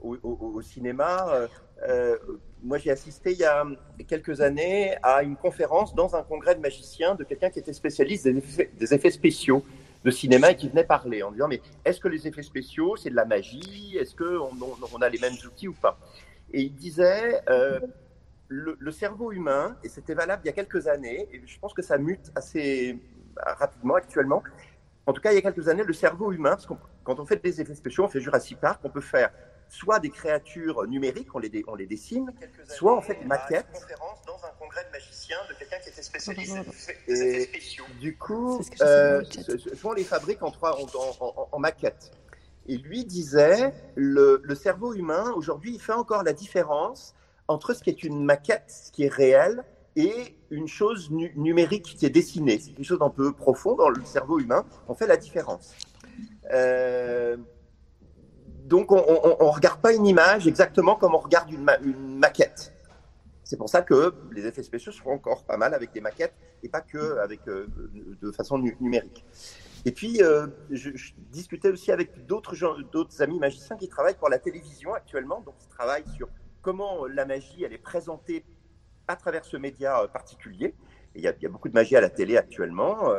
au, 0.01 0.61
cinéma, 0.61 1.27
euh, 1.87 2.17
moi 2.63 2.77
j'ai 2.77 2.91
assisté 2.91 3.31
il 3.31 3.37
y 3.37 3.45
a 3.45 3.65
quelques 4.07 4.41
années 4.41 4.95
à 5.01 5.23
une 5.23 5.35
conférence 5.35 5.95
dans 5.95 6.15
un 6.15 6.23
congrès 6.23 6.55
de 6.55 6.59
magiciens 6.59 7.15
de 7.15 7.23
quelqu'un 7.23 7.49
qui 7.49 7.59
était 7.59 7.73
spécialiste 7.73 8.27
des 8.27 8.93
effets, 8.93 9.11
spéciaux 9.11 9.63
de 10.03 10.11
cinéma 10.11 10.51
et 10.51 10.55
qui 10.55 10.69
venait 10.69 10.83
parler 10.83 11.23
en 11.23 11.31
disant 11.31 11.47
mais 11.47 11.61
est-ce 11.85 11.99
que 11.99 12.07
les 12.07 12.27
effets 12.27 12.43
spéciaux 12.43 12.95
c'est 12.97 13.09
de 13.09 13.15
la 13.15 13.25
magie? 13.25 13.97
Est-ce 13.97 14.15
qu'on 14.15 14.49
on 14.93 15.01
a 15.01 15.09
les 15.09 15.19
mêmes 15.19 15.37
outils 15.45 15.67
ou 15.67 15.73
pas? 15.73 15.97
Et 16.51 16.61
il 16.61 16.73
disait 16.73 17.41
le, 18.49 18.91
cerveau 18.91 19.31
humain, 19.31 19.77
et 19.83 19.89
c'était 19.89 20.15
valable 20.15 20.41
il 20.43 20.47
y 20.47 20.49
a 20.49 20.53
quelques 20.53 20.87
années, 20.87 21.27
et 21.31 21.41
je 21.45 21.59
pense 21.59 21.73
que 21.73 21.81
ça 21.81 21.97
mute 21.97 22.31
assez 22.35 22.99
rapidement 23.37 23.95
actuellement. 23.95 24.43
En 25.05 25.13
tout 25.13 25.21
cas, 25.21 25.31
il 25.31 25.35
y 25.35 25.37
a 25.37 25.41
quelques 25.41 25.67
années, 25.69 25.83
le 25.83 25.93
cerveau 25.93 26.31
humain, 26.31 26.51
parce 26.51 26.67
quand 27.03 27.19
on 27.19 27.25
fait 27.25 27.41
des 27.41 27.61
effets 27.61 27.75
spéciaux, 27.75 28.05
on 28.05 28.09
fait 28.09 28.19
Jurassic 28.19 28.59
Park, 28.59 28.81
on 28.83 28.89
peut 28.89 29.01
faire 29.01 29.31
soit 29.69 29.99
des 29.99 30.09
créatures 30.09 30.85
numériques, 30.87 31.33
on 31.33 31.39
les, 31.39 31.63
on 31.67 31.75
les 31.75 31.85
dessine, 31.85 32.33
soit 32.65 32.97
on 32.97 33.01
fait 33.01 33.15
des 33.15 33.25
maquettes. 33.25 33.71
conférence 33.71 34.19
dans 34.25 34.43
un 34.45 34.51
congrès 34.59 34.83
de 34.85 34.91
magiciens 34.91 35.37
de 35.49 35.53
quelqu'un 35.55 35.77
qui 35.83 35.89
était 35.89 36.01
spécialiste 36.01 36.55
des 37.07 37.21
effets 37.21 37.43
spéciaux. 37.45 37.85
Du 37.99 38.17
coup, 38.17 38.61
euh, 38.81 39.23
soit 39.73 39.91
on 39.91 39.93
les 39.93 40.03
fabrique 40.03 40.43
en, 40.43 40.51
trois, 40.51 40.77
en, 40.79 41.49
en, 41.51 41.59
maquette. 41.59 42.11
Et 42.67 42.77
lui 42.77 43.05
disait, 43.05 43.73
le, 43.95 44.41
le 44.43 44.55
cerveau 44.55 44.93
humain, 44.93 45.31
aujourd'hui, 45.35 45.73
il 45.73 45.81
fait 45.81 45.93
encore 45.93 46.23
la 46.23 46.33
différence 46.33 47.15
entre 47.47 47.73
ce 47.73 47.83
qui 47.83 47.89
est 47.89 48.03
une 48.03 48.23
maquette, 48.23 48.65
ce 48.67 48.91
qui 48.91 49.03
est 49.05 49.13
réel, 49.13 49.63
et 49.95 50.35
une 50.51 50.67
chose 50.67 51.09
numérique 51.11 51.95
qui 51.97 52.05
est 52.05 52.11
dessinée. 52.11 52.59
C'est 52.59 52.71
quelque 52.71 52.85
chose 52.85 52.99
d'un 52.99 53.09
peu 53.09 53.33
profond 53.33 53.75
dans 53.75 53.89
le 53.89 54.03
cerveau 54.05 54.39
humain. 54.39 54.65
On 54.87 54.93
fait 54.93 55.07
la 55.07 55.17
différence. 55.17 55.73
Euh, 56.53 57.37
donc, 58.69 58.91
on 58.91 58.97
ne 58.97 59.49
regarde 59.49 59.81
pas 59.81 59.93
une 59.93 60.05
image 60.05 60.47
exactement 60.47 60.95
comme 60.95 61.15
on 61.15 61.19
regarde 61.19 61.51
une, 61.51 62.17
maquette. 62.19 62.71
C'est 63.43 63.57
pour 63.57 63.67
ça 63.67 63.81
que 63.81 64.13
les 64.31 64.45
effets 64.45 64.61
spéciaux 64.61 64.91
sont 64.91 65.09
encore 65.09 65.43
pas 65.43 65.57
mal 65.57 65.73
avec 65.73 65.91
des 65.91 66.01
maquettes 66.01 66.35
et 66.61 66.69
pas 66.69 66.81
que 66.81 67.17
avec, 67.17 67.47
euh, 67.47 67.65
de 68.21 68.31
façon 68.31 68.59
numérique. 68.59 69.25
Et 69.85 69.91
puis, 69.91 70.21
euh, 70.21 70.45
je, 70.69 70.91
discutais 71.31 71.69
aussi 71.69 71.91
avec 71.91 72.27
d'autres 72.27 73.21
amis 73.23 73.39
magiciens 73.39 73.75
qui 73.75 73.89
travaillent 73.89 74.17
pour 74.17 74.29
la 74.29 74.37
télévision 74.37 74.93
actuellement, 74.93 75.41
donc 75.41 75.55
ils 75.63 75.69
travaillent 75.69 76.07
sur 76.15 76.29
comment 76.61 77.07
la 77.07 77.25
magie, 77.25 77.63
elle 77.63 77.73
est 77.73 77.79
présentée 77.79 78.45
à 79.07 79.15
travers 79.15 79.45
ce 79.45 79.57
média 79.57 80.03
euh, 80.03 80.07
particulier. 80.07 80.75
il 81.15 81.23
y, 81.23 81.27
a, 81.27 81.49
beaucoup 81.49 81.69
de 81.69 81.73
magie 81.73 81.95
à 81.95 82.01
la 82.01 82.11
télé 82.11 82.37
actuellement. 82.37 83.15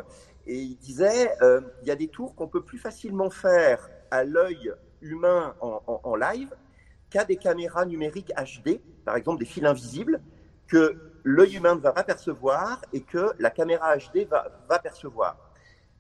Et 0.47 0.59
il 0.59 0.77
disait, 0.77 1.35
il 1.83 1.89
y 1.89 1.91
a 1.91 1.97
des 1.97 2.09
tours 2.09 2.37
qu'on 2.37 2.47
peut 2.47 2.63
plus 2.63 2.79
facilement 2.79 3.31
faire 3.31 3.91
à 4.13 4.23
l'œil 4.23 4.73
humain 5.03 5.55
en, 5.61 6.15
live 6.17 6.55
qu'à 7.11 7.25
des 7.25 7.37
caméras 7.37 7.85
numériques 7.87 8.33
HD, 8.37 8.81
par 9.05 9.17
exemple 9.17 9.39
des 9.39 9.47
fils 9.47 9.65
invisibles, 9.65 10.21
que 10.69 10.97
l'œil 11.25 11.57
humain 11.57 11.75
ne 11.75 11.81
va 11.81 11.93
pas 11.93 12.05
percevoir 12.05 12.81
et 12.93 13.03
que 13.03 13.33
la 13.39 13.51
caméra 13.51 13.97
HD 13.97 14.27
va, 14.29 14.79
percevoir. 14.79 15.37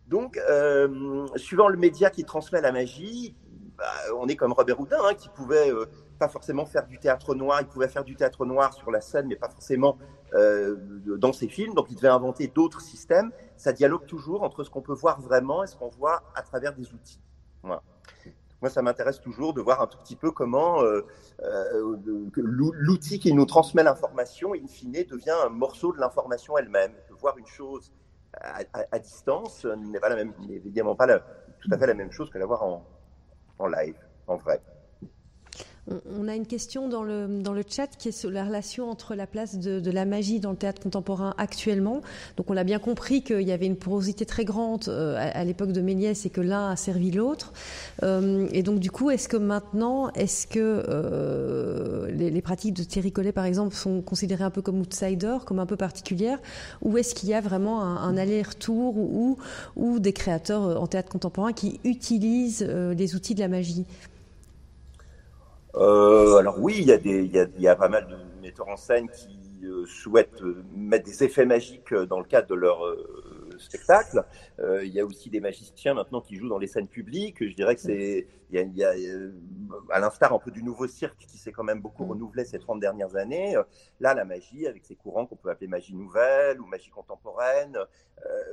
Donc, 0.06 0.40
suivant 1.36 1.68
le 1.68 1.76
média 1.76 2.10
qui 2.10 2.24
transmet 2.24 2.60
la 2.60 2.72
magie, 2.72 3.34
bah, 3.76 3.86
on 4.16 4.28
est 4.28 4.36
comme 4.36 4.52
Robert 4.52 4.78
Houdin, 4.78 4.98
hein, 5.02 5.14
qui 5.14 5.28
pouvait 5.30 5.72
pas 6.20 6.28
forcément 6.28 6.66
faire 6.66 6.86
du 6.86 6.98
théâtre 6.98 7.34
noir. 7.34 7.60
Il 7.62 7.66
pouvait 7.66 7.88
faire 7.88 8.04
du 8.04 8.14
théâtre 8.14 8.44
noir 8.44 8.72
sur 8.74 8.92
la 8.92 9.00
scène, 9.00 9.26
mais 9.26 9.36
pas 9.36 9.48
forcément 9.48 9.98
euh, 10.34 10.76
dans 11.16 11.32
ses 11.32 11.48
films. 11.48 11.74
Donc, 11.74 11.86
il 11.90 11.96
devait 11.96 12.08
inventer 12.08 12.46
d'autres 12.46 12.80
systèmes. 12.80 13.32
Ça 13.56 13.72
dialogue 13.72 14.06
toujours 14.06 14.44
entre 14.44 14.62
ce 14.62 14.70
qu'on 14.70 14.82
peut 14.82 14.94
voir 14.94 15.20
vraiment 15.20 15.64
et 15.64 15.66
ce 15.66 15.74
qu'on 15.76 15.88
voit 15.88 16.22
à 16.36 16.42
travers 16.42 16.74
des 16.74 16.92
outils. 16.92 17.20
Moi, 18.60 18.70
ça 18.70 18.82
m'intéresse 18.82 19.20
toujours 19.20 19.54
de 19.54 19.60
voir 19.60 19.80
un 19.80 19.86
tout 19.86 19.98
petit 19.98 20.16
peu 20.16 20.30
comment 20.30 20.82
euh, 20.82 21.06
euh, 21.42 21.96
l'outil 22.36 23.18
qui 23.18 23.32
nous 23.32 23.46
transmet 23.46 23.82
l'information, 23.82 24.52
in 24.54 24.66
fine, 24.66 24.92
devient 24.92 25.36
un 25.46 25.48
morceau 25.48 25.92
de 25.92 25.98
l'information 25.98 26.58
elle-même. 26.58 26.92
Voir 27.20 27.38
une 27.38 27.46
chose 27.46 27.92
à, 28.32 28.98
distance 28.98 29.64
n'est 29.64 29.98
la 29.98 30.16
même, 30.16 30.32
évidemment 30.50 30.94
pas 30.94 31.06
tout 31.60 31.68
à 31.72 31.78
fait 31.78 31.86
la 31.86 31.94
même 31.94 32.12
chose 32.12 32.30
que 32.30 32.38
la 32.38 32.46
voir 32.46 32.62
en, 32.62 32.86
en 33.58 33.66
live, 33.66 33.96
en 34.26 34.36
vrai. 34.36 34.60
On 36.16 36.28
a 36.28 36.36
une 36.36 36.46
question 36.46 36.88
dans 36.88 37.02
le, 37.02 37.26
dans 37.42 37.52
le 37.52 37.64
chat 37.68 37.88
qui 37.88 38.08
est 38.08 38.12
sur 38.12 38.30
la 38.30 38.44
relation 38.44 38.88
entre 38.90 39.14
la 39.14 39.26
place 39.26 39.58
de, 39.58 39.90
la 39.90 40.04
magie 40.04 40.38
dans 40.38 40.50
le 40.50 40.56
théâtre 40.56 40.80
contemporain 40.80 41.34
actuellement. 41.36 42.00
Donc 42.36 42.50
on 42.50 42.56
a 42.56 42.64
bien 42.64 42.78
compris 42.78 43.22
qu'il 43.22 43.42
y 43.42 43.50
avait 43.50 43.66
une 43.66 43.76
porosité 43.76 44.24
très 44.24 44.44
grande 44.44 44.88
euh, 44.88 45.16
à, 45.18 45.44
l'époque 45.44 45.72
de 45.72 45.80
Méliès 45.80 46.26
et 46.26 46.30
que 46.30 46.40
l'un 46.40 46.70
a 46.70 46.76
servi 46.76 47.10
l'autre. 47.10 47.52
Euh, 48.02 48.46
et 48.52 48.62
donc 48.62 48.78
du 48.78 48.90
coup, 48.90 49.10
est-ce 49.10 49.28
que 49.28 49.36
maintenant, 49.36 50.10
est-ce 50.12 50.46
que 50.46 50.84
euh, 50.88 52.10
les, 52.12 52.42
pratiques 52.42 52.74
de 52.74 52.84
Thierry 52.84 53.10
Collet, 53.10 53.32
par 53.32 53.44
exemple, 53.44 53.74
sont 53.74 54.00
considérées 54.00 54.44
un 54.44 54.50
peu 54.50 54.62
comme 54.62 54.80
outsiders, 54.80 55.44
comme 55.44 55.58
un 55.58 55.66
peu 55.66 55.76
particulières, 55.76 56.38
ou 56.82 56.98
est-ce 56.98 57.14
qu'il 57.14 57.28
y 57.28 57.34
a 57.34 57.40
vraiment 57.40 57.82
un, 57.82 58.16
aller-retour 58.16 58.96
ou, 58.96 59.38
ou, 59.76 59.98
des 59.98 60.12
créateurs 60.12 60.80
en 60.80 60.86
théâtre 60.86 61.10
contemporain 61.10 61.52
qui 61.52 61.80
utilisent 61.84 62.62
les 62.62 63.14
outils 63.14 63.34
de 63.34 63.40
la 63.40 63.48
magie? 63.48 63.84
Euh, 65.76 66.36
alors 66.36 66.58
oui, 66.58 66.76
il 66.78 66.86
y, 66.86 66.92
a 66.92 66.98
des, 66.98 67.24
il, 67.24 67.32
y 67.32 67.38
a, 67.38 67.46
il 67.56 67.62
y 67.62 67.68
a 67.68 67.76
pas 67.76 67.88
mal 67.88 68.06
de 68.08 68.16
metteurs 68.42 68.68
en 68.68 68.76
scène 68.76 69.08
qui 69.08 69.64
euh, 69.64 69.84
souhaitent 69.86 70.42
euh, 70.42 70.64
mettre 70.74 71.04
des 71.04 71.22
effets 71.22 71.46
magiques 71.46 71.94
dans 71.94 72.18
le 72.18 72.24
cadre 72.24 72.48
de 72.48 72.54
leur 72.54 72.80
spectacle. 73.58 74.24
il 74.58 74.88
y 74.88 75.00
a 75.00 75.04
aussi 75.04 75.28
des 75.28 75.40
magiciens 75.40 75.92
maintenant 75.92 76.22
qui 76.22 76.36
jouent 76.36 76.48
dans 76.48 76.58
les 76.58 76.66
scènes 76.66 76.88
publiques. 76.88 77.46
Je 77.46 77.54
dirais 77.54 77.74
que 77.74 77.82
c'est, 77.82 78.26
il 78.50 78.56
y 78.56 78.58
a, 78.58 78.62
il 78.62 78.76
y 78.76 78.84
a 78.84 78.92
à 79.90 80.00
l'instar 80.00 80.32
un 80.32 80.38
peu 80.38 80.50
du 80.50 80.62
nouveau 80.62 80.86
cirque 80.88 81.18
qui 81.18 81.36
s'est 81.36 81.52
quand 81.52 81.62
même 81.62 81.82
beaucoup 81.82 82.04
mm. 82.04 82.10
renouvelé 82.10 82.44
ces 82.44 82.58
30 82.58 82.80
dernières 82.80 83.16
années. 83.16 83.54
Là, 84.00 84.14
la 84.14 84.24
magie, 84.24 84.66
avec 84.66 84.84
ces 84.86 84.96
courants 84.96 85.26
qu'on 85.26 85.36
peut 85.36 85.50
appeler 85.50 85.68
magie 85.68 85.94
nouvelle 85.94 86.60
ou 86.60 86.66
magie 86.66 86.90
contemporaine, 86.90 87.78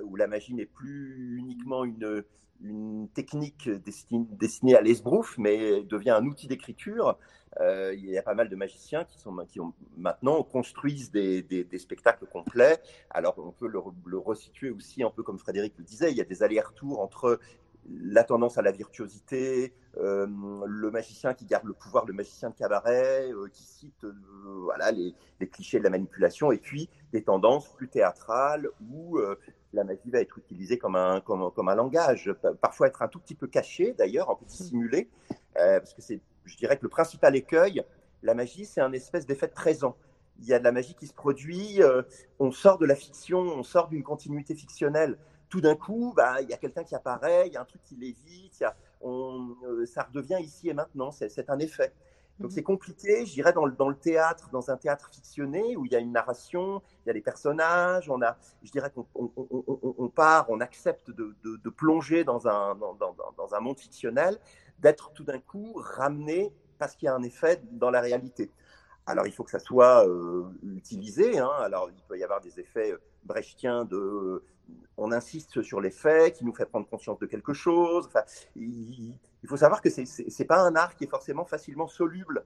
où 0.03 0.18
la 0.18 0.28
magie 0.28 0.53
n'est 0.53 0.65
plus 0.65 1.38
uniquement 1.38 1.86
une 1.86 2.24
une 2.62 3.08
technique 3.10 3.70
destinée, 3.70 4.76
à 4.76 4.82
l'esbrouf, 4.82 5.38
mais 5.38 5.84
devient 5.84 6.12
un 6.12 6.26
outil 6.26 6.47
d'écriture. 6.47 7.18
Euh, 7.60 7.93
il 7.95 8.05
y 8.05 8.18
a 8.18 8.22
pas 8.22 8.36
mal 8.36 8.49
de 8.49 8.55
magiciens 8.55 9.03
qui, 9.03 9.18
sont, 9.20 9.36
qui 9.47 9.60
ont, 9.60 9.74
maintenant 9.97 10.43
construisent 10.43 11.12
des, 11.12 11.68
spectacles 11.78 12.26
complets. 12.28 12.80
Alors 13.10 13.36
on 13.38 13.51
peut 13.51 13.68
le, 13.68 13.80
le, 14.05 14.18
resituer 14.18 14.70
aussi 14.70 15.01
un 15.03 15.10
peu 15.10 15.24
comme 15.24 15.39
Frédéric 15.39 15.74
le 15.78 15.84
disait, 15.84 16.12
il 16.12 16.18
y 16.18 16.22
a 16.22 16.26
des 16.26 16.43
allers-retours 16.43 16.99
entre 16.99 17.39
la 17.89 18.24
tendance 18.24 18.58
à 18.58 18.62
la 18.62 18.72
virtuosité, 18.72 19.74
euh, 19.97 20.28
le 20.68 20.91
magicien 20.91 21.34
qui 21.34 21.45
garde 21.45 21.66
le 21.66 21.74
pouvoir, 21.74 22.05
le 22.05 22.14
magicien 22.14 22.49
de 22.49 22.55
cabaret, 22.55 23.32
euh, 23.32 23.47
qui 23.47 23.64
cite 23.64 24.05
voilà, 24.43 24.91
les, 24.91 25.16
les, 25.39 25.47
clichés 25.47 25.80
de 25.80 25.84
la 25.84 25.89
manipulation, 25.89 26.51
et 26.51 26.58
puis 26.58 26.89
des 27.14 27.24
tendances 27.24 27.70
plus 27.74 27.88
théâtrales 27.88 28.68
où 28.91 29.20
la 29.78 29.84
magie 29.84 30.09
va 30.09 30.19
être 30.19 30.38
utilisée 30.38 30.78
comme 30.78 30.95
un, 30.95 31.21
comme, 31.21 31.51
comme, 31.51 31.69
un 31.69 31.75
langage, 31.75 32.34
parfois 32.61 32.88
être 32.88 33.01
un 33.01 33.07
tout 33.07 33.19
petit 33.19 33.36
peu 33.36 33.47
caché 33.47 33.93
d'ailleurs, 33.97 34.30
un 34.30 34.36
peu 34.36 34.45
dissimulé, 34.45 35.09
euh, 35.57 35.80
parce 35.80 35.93
que 35.93 36.01
c'est, 36.01 36.19
je 36.45 36.57
dirais 36.57 36.78
que 36.78 36.84
le 36.84 36.89
principal 36.89 37.36
écueil, 37.36 37.84
la 38.23 38.34
magie, 38.34 38.65
c'est 38.65 38.82
un 38.82 38.91
espèce 38.91 39.25
d'effet 39.25 39.47
de 39.47 39.53
présent. 39.53 39.95
Il 40.39 40.45
y 40.45 40.53
a 40.53 40.59
de 40.59 40.63
la 40.63 40.71
magie 40.71 40.95
qui 40.95 41.07
se 41.07 41.13
produit, 41.13 41.82
euh, 41.82 42.01
on 42.39 42.51
sort 42.51 42.78
de 42.78 42.86
la 42.86 42.95
fiction, 42.95 43.39
on 43.39 43.63
sort 43.63 43.88
d'une 43.88 44.03
continuité 44.03 44.55
fictionnelle. 44.55 45.17
Tout 45.49 45.61
d'un 45.61 45.75
coup, 45.75 46.13
bah, 46.15 46.41
il 46.41 46.49
y 46.49 46.53
a 46.53 46.57
quelqu'un 46.57 46.84
qui 46.84 46.95
apparaît, 46.95 47.47
il 47.47 47.53
y 47.53 47.57
a 47.57 47.61
un 47.61 47.65
truc 47.65 47.82
qui 47.84 47.95
l'évite, 47.95 48.63
on, 49.01 49.55
euh, 49.63 49.86
ça 49.86 50.03
redevient 50.03 50.39
ici 50.41 50.69
et 50.69 50.73
maintenant, 50.73 51.11
c'est 51.11 51.49
un 51.49 51.59
effet. 51.59 51.93
Donc 52.39 52.51
c'est 52.51 52.63
compliqué, 52.63 53.25
je 53.25 53.33
dirais, 53.33 53.51
dans 53.51 53.65
le, 53.65 53.71
dans 53.73 53.89
le, 53.89 53.95
théâtre, 53.95 54.49
dans 54.51 54.69
un 54.69 54.77
théâtre 54.77 55.09
fictionné 55.11 55.75
où 55.75 55.85
il 55.85 55.91
y 55.91 55.95
a 55.95 55.99
une 55.99 56.11
narration, 56.11 56.81
il 57.03 57.07
y 57.07 57.09
a 57.09 57.13
des 57.13 57.21
personnages, 57.21 58.09
on 58.09 58.21
a, 58.21 58.38
je 58.63 58.71
dirais 58.71 58.91
qu'on 58.91 59.07
on, 59.15 59.31
on, 59.35 59.95
on 59.97 60.09
part, 60.09 60.49
on 60.49 60.59
accepte 60.59 61.09
de, 61.09 61.35
de, 61.43 61.57
de 61.57 61.69
plonger 61.69 62.23
dans 62.23 62.47
un, 62.47 62.75
dans, 62.75 62.93
dans, 62.93 63.15
dans, 63.35 63.55
un 63.55 63.59
monde 63.59 63.79
fictionnel, 63.79 64.38
d'être 64.79 65.11
tout 65.13 65.23
d'un 65.23 65.39
coup 65.39 65.73
ramené 65.75 66.53
parce 66.77 66.95
qu'il 66.95 67.07
y 67.07 67.09
a 67.09 67.15
un 67.15 67.23
effet 67.23 67.59
dans 67.71 67.89
la 67.89 68.01
réalité. 68.01 68.51
Alors 69.07 69.25
il 69.25 69.33
faut 69.33 69.43
que 69.43 69.51
ça 69.51 69.59
soit 69.59 70.07
euh, 70.07 70.43
utilisé, 70.75 71.39
hein. 71.39 71.49
alors 71.61 71.89
il 71.89 72.03
peut 72.03 72.19
y 72.19 72.23
avoir 72.23 72.41
des 72.41 72.59
effets 72.59 72.91
euh, 72.91 73.01
brechtiens 73.23 73.85
de 73.85 74.43
on 74.97 75.11
insiste 75.11 75.61
sur 75.61 75.79
les 75.79 75.91
faits, 75.91 76.35
qui 76.35 76.45
nous 76.45 76.53
fait 76.53 76.65
prendre 76.65 76.88
conscience 76.88 77.19
de 77.19 77.25
quelque 77.25 77.53
chose. 77.53 78.07
Enfin, 78.07 78.23
il, 78.55 79.13
il 79.43 79.49
faut 79.49 79.57
savoir 79.57 79.81
que 79.81 79.89
c'est 79.89 80.05
n'est 80.39 80.45
pas 80.45 80.61
un 80.61 80.75
art 80.75 80.95
qui 80.95 81.05
est 81.05 81.09
forcément 81.09 81.45
facilement 81.45 81.88
soluble 81.88 82.43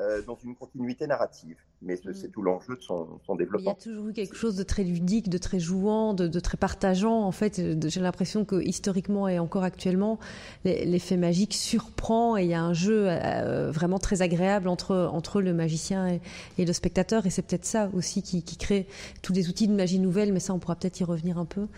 euh, 0.00 0.22
dans 0.22 0.36
une 0.42 0.56
continuité 0.56 1.06
narrative. 1.06 1.56
Mais 1.80 1.94
c'est 1.96 2.26
mm. 2.26 2.30
tout 2.32 2.42
l'enjeu 2.42 2.74
de 2.74 2.82
son, 2.82 3.20
développement. 3.36 3.76
Il 3.78 3.86
y 3.88 3.90
a 3.90 3.92
toujours 3.92 4.08
eu 4.08 4.12
quelque 4.12 4.34
chose 4.34 4.56
de 4.56 4.64
très 4.64 4.82
ludique, 4.82 5.28
de 5.28 5.38
très 5.38 5.60
jouant, 5.60 6.14
de, 6.14 6.40
très 6.40 6.56
partageant. 6.56 7.22
En 7.22 7.30
fait, 7.30 7.62
j'ai 7.88 8.00
l'impression 8.00 8.44
que 8.44 8.60
historiquement 8.60 9.28
et 9.28 9.38
encore 9.38 9.62
actuellement, 9.62 10.18
l'effet 10.64 11.16
magique 11.16 11.54
surprend 11.54 12.36
et 12.36 12.42
il 12.42 12.50
y 12.50 12.54
a 12.54 12.62
un 12.62 12.72
jeu 12.72 13.06
euh, 13.06 13.70
vraiment 13.70 14.00
très 14.00 14.20
agréable 14.20 14.66
entre, 14.66 14.96
entre 14.96 15.40
le 15.40 15.52
magicien 15.52 16.18
et, 16.58 16.64
le 16.64 16.72
spectateur. 16.72 17.24
Et 17.26 17.30
c'est 17.30 17.42
peut-être 17.42 17.64
ça 17.64 17.88
aussi 17.94 18.24
qui, 18.24 18.42
crée 18.56 18.88
tous 19.22 19.32
les 19.32 19.48
outils 19.48 19.68
de 19.68 19.74
magie 19.74 20.00
nouvelle, 20.00 20.32
mais 20.32 20.40
ça, 20.40 20.54
on 20.54 20.58
pourra 20.58 20.74
peut-être 20.74 20.98
y 20.98 21.04
revenir 21.04 21.38
un 21.38 21.44
peu. 21.44 21.68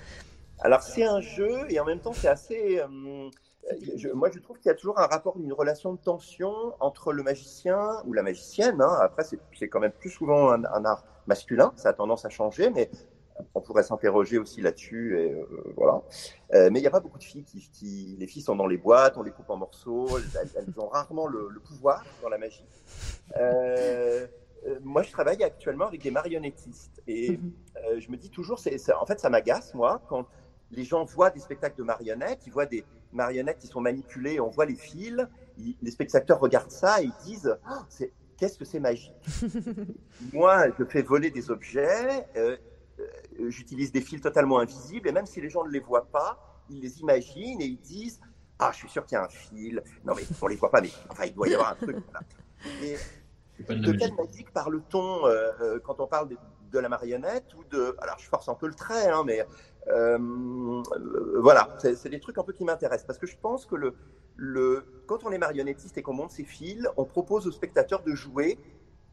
Alors, 0.60 0.80
c'est 0.80 1.04
un 1.04 1.20
jeu 1.20 1.66
et 1.68 1.78
en 1.80 1.84
même 1.84 2.00
temps, 2.00 2.14
c'est 2.14 2.28
assez. 2.28 2.80
Euh, 2.80 3.28
euh, 3.72 4.14
moi, 4.14 4.30
je 4.32 4.38
trouve 4.38 4.58
qu'il 4.58 4.68
y 4.68 4.72
a 4.72 4.74
toujours 4.74 4.98
un 4.98 5.06
rapport, 5.06 5.36
une 5.38 5.52
relation 5.52 5.92
de 5.92 5.98
tension 5.98 6.52
entre 6.80 7.12
le 7.12 7.22
magicien 7.22 8.02
ou 8.04 8.12
la 8.12 8.22
magicienne. 8.22 8.80
Hein. 8.80 8.98
Après, 9.00 9.24
c'est 9.24 9.68
quand 9.68 9.80
même 9.80 9.92
plus 9.92 10.10
souvent 10.10 10.50
un, 10.50 10.84
art 10.84 11.04
masculin. 11.26 11.72
Ça 11.76 11.90
a 11.90 11.92
tendance 11.92 12.24
à 12.24 12.28
changer, 12.28 12.70
mais 12.70 12.90
on 13.54 13.60
pourrait 13.60 13.82
s'interroger 13.82 14.38
aussi 14.38 14.60
là-dessus. 14.60 15.18
Et 15.18 15.32
euh, 15.32 15.44
voilà. 15.76 16.02
Euh, 16.54 16.70
mais 16.70 16.78
il 16.78 16.82
n'y 16.82 16.88
a 16.88 16.92
pas 16.92 17.00
beaucoup 17.00 17.18
de 17.18 17.24
filles 17.24 17.44
qui, 17.44 18.16
Les 18.18 18.26
filles 18.26 18.42
sont 18.42 18.56
dans 18.56 18.66
les 18.66 18.78
boîtes, 18.78 19.16
on 19.16 19.22
les 19.22 19.32
coupe 19.32 19.50
en 19.50 19.56
morceaux. 19.56 20.06
Elles, 20.54 20.74
ont 20.76 20.88
rarement 20.88 21.26
le, 21.26 21.48
pouvoir 21.64 22.04
dans 22.22 22.28
la 22.28 22.38
magie. 22.38 22.66
moi, 24.82 25.02
je 25.02 25.10
travaille 25.10 25.42
actuellement 25.42 25.86
avec 25.86 26.02
des 26.02 26.10
marionnettistes 26.10 27.02
et 27.06 27.32
mm-hmm. 27.32 28.00
je 28.00 28.10
me 28.10 28.16
dis 28.16 28.30
toujours, 28.30 28.58
c'est, 28.58 28.92
en 28.92 29.06
fait, 29.06 29.18
ça 29.20 29.30
m'agace 29.30 29.74
moi 29.74 30.02
quand 30.08 30.26
les 30.72 30.84
gens 30.84 31.04
voient 31.04 31.30
des 31.30 31.40
spectacles 31.40 31.78
de 31.78 31.84
marionnettes, 31.84 32.46
ils 32.46 32.52
voient 32.52 32.66
des 32.66 32.84
marionnettes 33.16 33.58
qui 33.58 33.66
sont 33.66 33.80
manipulées, 33.80 34.38
on 34.40 34.50
voit 34.50 34.66
les 34.66 34.76
fils, 34.76 35.26
les 35.58 35.90
spectateurs 35.90 36.38
regardent 36.38 36.70
ça 36.70 37.02
et 37.02 37.06
ils 37.06 37.24
disent 37.24 37.56
oh, 37.68 37.82
c'est, 37.88 38.12
Qu'est-ce 38.36 38.58
que 38.58 38.64
c'est 38.64 38.80
magique 38.80 39.14
Moi, 40.32 40.66
je 40.78 40.84
fais 40.84 41.02
voler 41.02 41.30
des 41.30 41.50
objets, 41.50 42.26
euh, 42.36 42.56
euh, 43.00 43.50
j'utilise 43.50 43.92
des 43.92 44.02
fils 44.02 44.20
totalement 44.20 44.58
invisibles 44.58 45.08
et 45.08 45.12
même 45.12 45.26
si 45.26 45.40
les 45.40 45.48
gens 45.48 45.64
ne 45.64 45.70
les 45.70 45.80
voient 45.80 46.06
pas, 46.06 46.62
ils 46.68 46.80
les 46.80 47.00
imaginent 47.00 47.60
et 47.62 47.66
ils 47.66 47.80
disent 47.80 48.20
Ah, 48.58 48.70
je 48.72 48.78
suis 48.78 48.90
sûr 48.90 49.06
qu'il 49.06 49.16
y 49.16 49.18
a 49.18 49.24
un 49.24 49.28
fil. 49.28 49.82
Non, 50.04 50.14
mais 50.14 50.22
on 50.42 50.46
ne 50.46 50.50
les 50.50 50.56
voit 50.56 50.70
pas, 50.70 50.82
mais 50.82 50.90
enfin, 51.08 51.24
il 51.24 51.34
doit 51.34 51.48
y 51.48 51.54
avoir 51.54 51.72
un 51.72 51.76
truc. 51.76 51.96
Et, 52.82 52.96
de 53.74 53.92
quelle 53.92 54.14
magique 54.14 54.52
parle-t-on 54.52 55.26
euh, 55.26 55.78
quand 55.82 55.98
on 56.00 56.06
parle 56.06 56.28
de, 56.28 56.36
de, 56.72 56.78
la 56.78 56.90
marionnette 56.90 57.54
ou 57.54 57.64
de. 57.64 57.96
Alors, 58.02 58.18
je 58.18 58.28
force 58.28 58.50
un 58.50 58.54
peu 58.54 58.66
le 58.66 58.74
trait, 58.74 59.08
hein, 59.08 59.22
mais 59.24 59.46
voilà, 59.86 61.76
c'est 61.78 62.08
des 62.08 62.20
trucs 62.20 62.38
un 62.38 62.42
peu 62.42 62.52
qui 62.52 62.64
m'intéressent 62.64 63.06
parce 63.06 63.18
que 63.18 63.26
je 63.26 63.36
pense 63.36 63.66
que 63.66 63.76
le, 63.76 63.94
le, 64.36 64.84
quand 65.06 65.24
on 65.24 65.30
est 65.30 65.38
marionnettiste 65.38 65.96
et 65.98 66.02
qu'on 66.02 66.14
monte 66.14 66.30
ses 66.30 66.44
fils, 66.44 66.86
on 66.96 67.04
propose 67.04 67.46
aux 67.46 67.52
spectateurs 67.52 68.02
de 68.02 68.14
jouer 68.14 68.58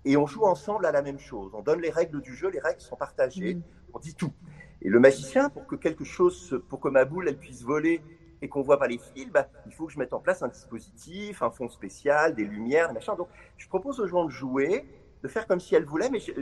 et 0.05 0.17
on 0.17 0.27
joue 0.27 0.43
ensemble 0.43 0.85
à 0.85 0.91
la 0.91 1.01
même 1.01 1.19
chose. 1.19 1.51
On 1.53 1.61
donne 1.61 1.81
les 1.81 1.89
règles 1.89 2.21
du 2.21 2.35
jeu, 2.35 2.49
les 2.49 2.59
règles 2.59 2.81
sont 2.81 2.95
partagées, 2.95 3.55
mm. 3.55 3.61
on 3.93 3.99
dit 3.99 4.15
tout. 4.15 4.33
Et 4.81 4.89
le 4.89 4.99
magicien, 4.99 5.49
pour 5.49 5.65
que 5.65 5.75
quelque 5.75 6.03
chose, 6.03 6.61
pour 6.69 6.79
que 6.79 6.89
ma 6.89 7.05
boule 7.05 7.29
elle 7.29 7.37
puisse 7.37 7.63
voler 7.63 8.01
et 8.41 8.49
qu'on 8.49 8.61
voit 8.61 8.77
pas 8.77 8.87
les 8.87 8.97
fils, 8.97 9.31
bah, 9.31 9.47
il 9.65 9.73
faut 9.73 9.85
que 9.85 9.93
je 9.93 9.99
mette 9.99 10.11
en 10.11 10.19
place 10.19 10.43
un 10.43 10.49
dispositif, 10.49 11.41
un 11.41 11.49
fond 11.49 11.69
spécial, 11.69 12.35
des 12.35 12.43
lumières, 12.43 12.89
des 12.89 12.95
machins. 12.95 13.15
Donc, 13.15 13.29
je 13.57 13.67
propose 13.69 14.01
aux 14.01 14.07
gens 14.07 14.25
de 14.25 14.29
jouer, 14.29 14.85
de 15.23 15.27
faire 15.29 15.47
comme 15.47 15.61
si 15.61 15.75
elles 15.75 15.85
voulaient, 15.85 16.09
mais 16.09 16.19
je, 16.19 16.33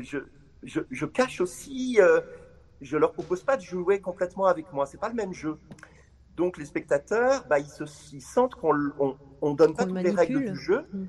je, 0.63 0.79
je, 0.89 1.05
cache 1.05 1.41
aussi 1.41 1.99
euh, 1.99 2.21
je 2.81 2.97
leur 2.97 3.11
propose 3.11 3.43
pas 3.43 3.57
de 3.57 3.61
jouer 3.61 3.99
complètement 3.99 4.45
avec 4.45 4.71
moi. 4.73 4.85
C'est 4.85 4.99
pas 4.99 5.09
le 5.09 5.15
même 5.15 5.33
jeu. 5.33 5.57
Donc 6.35 6.57
les 6.57 6.65
spectateurs, 6.65 7.45
bah, 7.47 7.59
ils, 7.59 7.67
se, 7.67 7.85
sentent 8.19 8.55
qu'on 8.55 8.73
on, 9.41 9.53
donne 9.53 9.75
pas 9.75 9.85
toutes 9.85 10.01
les 10.01 10.11
règles 10.11 10.51
du 10.51 10.55
jeu. 10.55 10.85
Mm. 10.91 11.05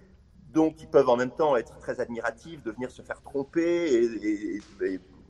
Donc 0.52 0.82
ils 0.82 0.88
peuvent 0.88 1.08
en 1.08 1.16
même 1.16 1.30
temps 1.30 1.56
être 1.56 1.78
très 1.78 2.00
admiratifs, 2.00 2.62
de 2.62 2.72
venir 2.72 2.90
se 2.90 3.02
faire 3.02 3.22
tromper 3.22 4.04
et, 4.22 4.60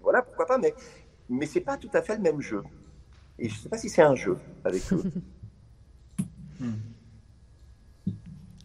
voilà 0.03 0.22
pourquoi 0.22 0.47
pas. 0.47 0.59
Mais 0.59 0.74
mais 1.28 1.47
c'est 1.47 1.61
pas 1.61 1.76
tout 1.76 1.90
à 1.93 2.03
fait 2.03 2.16
le 2.16 2.22
même 2.22 2.40
jeu. 2.40 2.62
Et 3.38 3.49
je 3.49 3.57
sais 3.57 3.68
pas 3.68 3.78
si 3.78 3.88
c'est 3.88 4.03
un 4.03 4.16
jeu 4.16 4.36
avec 4.64 4.82
eux. 4.93 5.03
Hmm. 6.61 6.72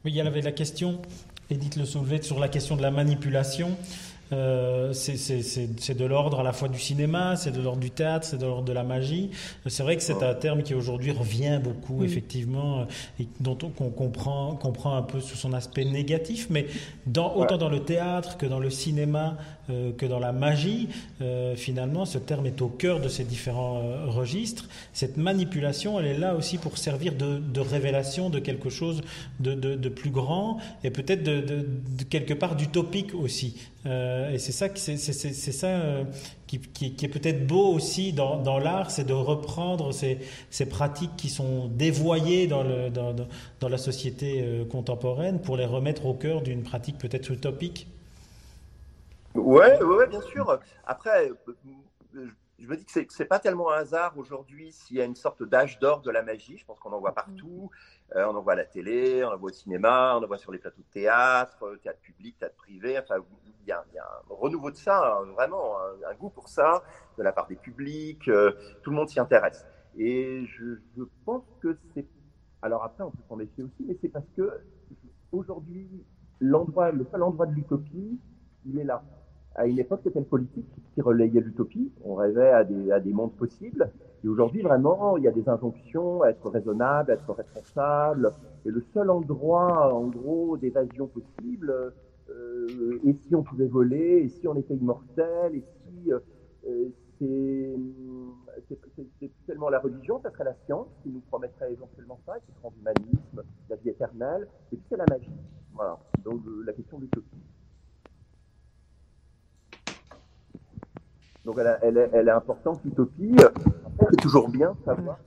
Oui, 0.06 0.14
il 0.14 0.16
y 0.16 0.22
avait 0.22 0.42
la 0.42 0.54
question, 0.54 1.02
Edith 1.50 1.76
le 1.76 1.84
soulevait, 1.84 2.22
sur 2.22 2.40
la 2.40 2.48
question 2.48 2.78
de 2.78 2.82
la 2.82 2.92
manipulation. 2.92 3.78
Euh, 4.34 4.94
c'est 4.94 5.98
de 5.98 6.06
l'ordre 6.06 6.40
à 6.40 6.44
la 6.44 6.54
fois 6.54 6.68
du 6.68 6.80
cinéma, 6.80 7.36
c'est 7.36 7.52
de 7.52 7.62
l'ordre 7.62 7.80
du 7.80 7.92
théâtre, 7.92 8.26
c'est 8.26 8.38
de 8.38 8.46
l'ordre 8.46 8.66
de 8.66 8.74
la 8.74 8.84
magie. 8.84 9.32
C'est 9.68 9.84
vrai 9.84 9.96
que 9.96 10.04
c'est 10.04 10.22
un 10.24 10.34
terme 10.34 10.64
qui 10.64 10.74
aujourd'hui 10.74 11.12
revient 11.12 11.60
beaucoup, 11.64 12.04
effectivement, 12.04 12.86
et 13.20 13.28
dont 13.40 13.58
on 13.64 13.90
comprend, 13.90 14.56
comprend 14.56 14.96
un 14.96 15.02
peu 15.02 15.20
sous 15.20 15.38
son 15.38 15.54
aspect 15.54 15.86
négatif, 15.86 16.48
mais 16.50 16.68
dans, 17.06 17.36
autant 17.36 17.58
dans 17.58 17.70
le 17.70 17.80
théâtre 17.80 18.38
que 18.38 18.46
dans 18.46 18.60
le 18.60 18.70
cinéma, 18.70 19.38
euh, 19.70 19.92
que 19.92 20.06
dans 20.06 20.20
la 20.20 20.32
magie, 20.32 20.90
euh, 21.22 21.56
finalement, 21.56 22.06
ce 22.06 22.18
terme 22.18 22.46
est 22.46 22.62
au 22.62 22.68
cœur 22.68 23.00
de 23.00 23.10
ces 23.10 23.24
différents 23.24 23.82
registres. 24.08 24.68
Cette 24.94 25.18
manipulation, 25.18 26.00
elle 26.00 26.06
est 26.06 26.18
là 26.18 26.36
aussi 26.36 26.58
pour 26.58 26.78
servir 26.78 27.14
de, 27.14 27.60
révélation 27.60 28.30
de 28.30 28.40
quelque 28.40 28.70
chose 28.70 29.02
de, 29.40 29.90
plus 29.90 30.10
grand 30.10 30.58
et 30.84 30.92
peut-être 30.92 31.24
de, 31.24 31.68
quelque 32.10 32.34
part 32.34 32.56
d'utopique 32.56 33.14
aussi. 33.14 33.56
Euh, 33.88 34.32
et 34.32 34.38
c'est 34.38 34.52
ça, 34.52 35.68
euh, 35.68 36.04
qui, 36.48 36.58
est 37.02 37.08
peut-être 37.08 37.48
beau 37.48 37.68
aussi 37.74 38.12
dans, 38.12 38.60
l'art, 38.60 38.92
c'est 38.92 39.06
de 39.06 39.14
reprendre 39.14 39.94
ces, 39.94 40.20
pratiques 40.70 41.16
qui 41.16 41.30
sont 41.30 41.68
dévoyées 41.68 42.48
dans, 42.48 42.64
la 43.62 43.78
société 43.78 44.42
euh, 44.42 44.66
contemporaine 44.66 45.40
pour 45.40 45.58
les 45.58 45.66
remettre 45.66 46.06
au 46.06 46.14
cœur 46.14 46.42
d'une 46.42 46.64
pratique 46.64 46.98
peut-être 46.98 47.32
utopique. 47.32 47.88
Ouais, 49.38 49.82
ouais, 49.84 50.08
bien 50.08 50.22
sûr. 50.22 50.60
Après, 50.86 51.32
je 52.60 52.68
me 52.68 52.76
dis 52.76 52.86
que 52.86 52.92
c'est, 52.92 53.08
c'est 53.12 53.26
pas 53.26 53.40
tellement 53.40 53.72
un 53.72 53.78
hasard 53.78 54.18
aujourd'hui 54.18 54.72
s'il 54.72 54.98
y 54.98 55.02
a 55.02 55.06
une 55.06 55.16
sorte 55.16 55.44
d'âge 55.44 55.80
d'or 55.80 56.02
de 56.02 56.12
la 56.12 56.24
magie. 56.24 56.58
Je 56.58 56.66
pense 56.66 56.80
qu'on 56.80 56.92
en 56.92 57.00
voit 57.00 57.14
partout. 57.14 57.70
on 58.16 58.36
en 58.36 58.42
voit 58.42 58.54
à 58.54 58.58
la 58.58 58.66
télé, 58.66 59.24
on 59.24 59.30
en 59.30 59.38
voit 59.38 59.52
au 59.52 59.54
cinéma, 59.54 60.18
on 60.18 60.24
en 60.24 60.28
voit 60.28 60.38
sur 60.38 60.52
les 60.52 60.60
plateaux 60.60 60.82
de 60.82 60.92
théâtre, 60.92 61.78
théâtre 61.84 62.00
public, 62.02 62.38
théâtre 62.40 62.56
privé. 62.56 62.98
Enfin, 63.00 63.16
il 63.68 63.70
y, 63.70 63.72
a, 63.72 63.80
un 63.80 64.34
renouveau 64.34 64.72
de 64.72 64.78
ça, 64.78 65.20
vraiment 65.36 65.78
un, 66.10 66.16
goût 66.16 66.30
pour 66.30 66.48
ça 66.48 66.84
de 67.18 67.24
la 67.24 67.32
part 67.32 67.48
des 67.48 67.58
publics. 67.58 68.28
Euh, 68.30 68.54
tout 68.82 68.92
le 68.92 68.96
monde 68.96 69.10
s'y 69.10 69.20
intéresse. 69.20 69.66
Et 69.98 70.46
je, 70.46 70.80
pense 71.26 71.44
que 71.62 71.78
c'est. 71.94 72.08
Alors 72.62 72.84
après, 72.84 73.04
on 73.04 73.12
peut 73.12 73.24
s'en 73.28 73.36
méfier 73.36 73.64
aussi, 73.64 73.86
mais 73.86 73.98
c'est 74.02 74.10
parce 74.10 74.26
que 74.36 74.62
aujourd'hui, 75.32 75.90
l'endroit, 76.40 76.92
le 76.92 77.06
seul 77.12 77.24
endroit 77.24 77.46
de 77.46 77.54
l'utopie, 77.54 78.20
il 78.66 78.80
est 78.80 78.84
là. 78.84 79.04
À 79.58 79.66
une 79.66 79.80
époque, 79.80 80.02
c'était 80.04 80.20
le 80.20 80.26
politique 80.26 80.68
qui 80.94 81.02
relayait 81.02 81.42
l'utopie. 81.42 81.92
On 82.06 82.14
rêvait 82.14 82.52
à 82.52 82.64
des, 82.64 83.12
mondes 83.12 83.34
possibles. 83.34 83.90
Et 84.24 84.28
aujourd'hui, 84.28 84.62
vraiment, 84.62 85.18
il 85.18 85.24
y 85.24 85.28
a 85.28 85.32
des 85.32 85.50
injonctions 85.50 86.22
à 86.22 86.30
être 86.30 86.48
raisonnable, 86.48 87.10
à 87.10 87.16
être 87.16 87.34
responsable. 87.34 88.32
Et 88.66 88.70
le 88.70 88.82
seul 88.94 89.10
endroit, 89.10 89.92
en 89.96 90.08
gros, 90.08 90.58
d'évasion 90.58 91.08
possible, 91.08 91.74
euh, 92.30 93.00
et 93.04 93.14
si 93.14 93.34
on 93.34 93.42
pouvait 93.42 93.66
voler, 93.66 94.22
et 94.26 94.30
si 94.30 94.48
on 94.48 94.56
était 94.56 94.76
immortel, 94.76 95.56
et 95.56 95.64
si 95.88 96.14
euh, 96.14 96.20
euh, 96.68 96.90
c'est 97.20 98.78
plus 99.18 99.32
tellement 99.48 99.70
la 99.70 99.80
religion, 99.80 100.22
ça 100.22 100.30
serait 100.30 100.44
la 100.44 100.56
science 100.66 100.88
qui 101.02 101.10
nous 101.10 101.22
promettrait 101.32 101.72
éventuellement 101.72 102.20
ça, 102.28 102.36
qui 102.46 102.52
serait 102.60 102.74
l'humanisme, 102.78 103.44
la 103.72 103.76
vie 103.78 103.90
éternelle, 103.90 104.48
et 104.72 104.76
puis 104.76 104.86
c'est 104.88 104.98
la 104.98 105.06
magie. 105.10 105.32
Voilà, 105.74 105.98
donc 106.24 106.42
la 106.64 106.74
question 106.74 106.98
de 106.98 107.04
l'utopie. 107.04 107.38
Donc 111.48 111.58
elle, 111.60 111.80
elle, 111.82 111.98
est, 111.98 112.10
elle 112.12 112.28
est, 112.28 112.32
importante, 112.32 112.82
l'utopie. 112.84 113.34
C'est 114.12 114.18
toujours 114.18 114.50
bien 114.50 114.76
de 114.78 114.84
savoir. 114.84 115.18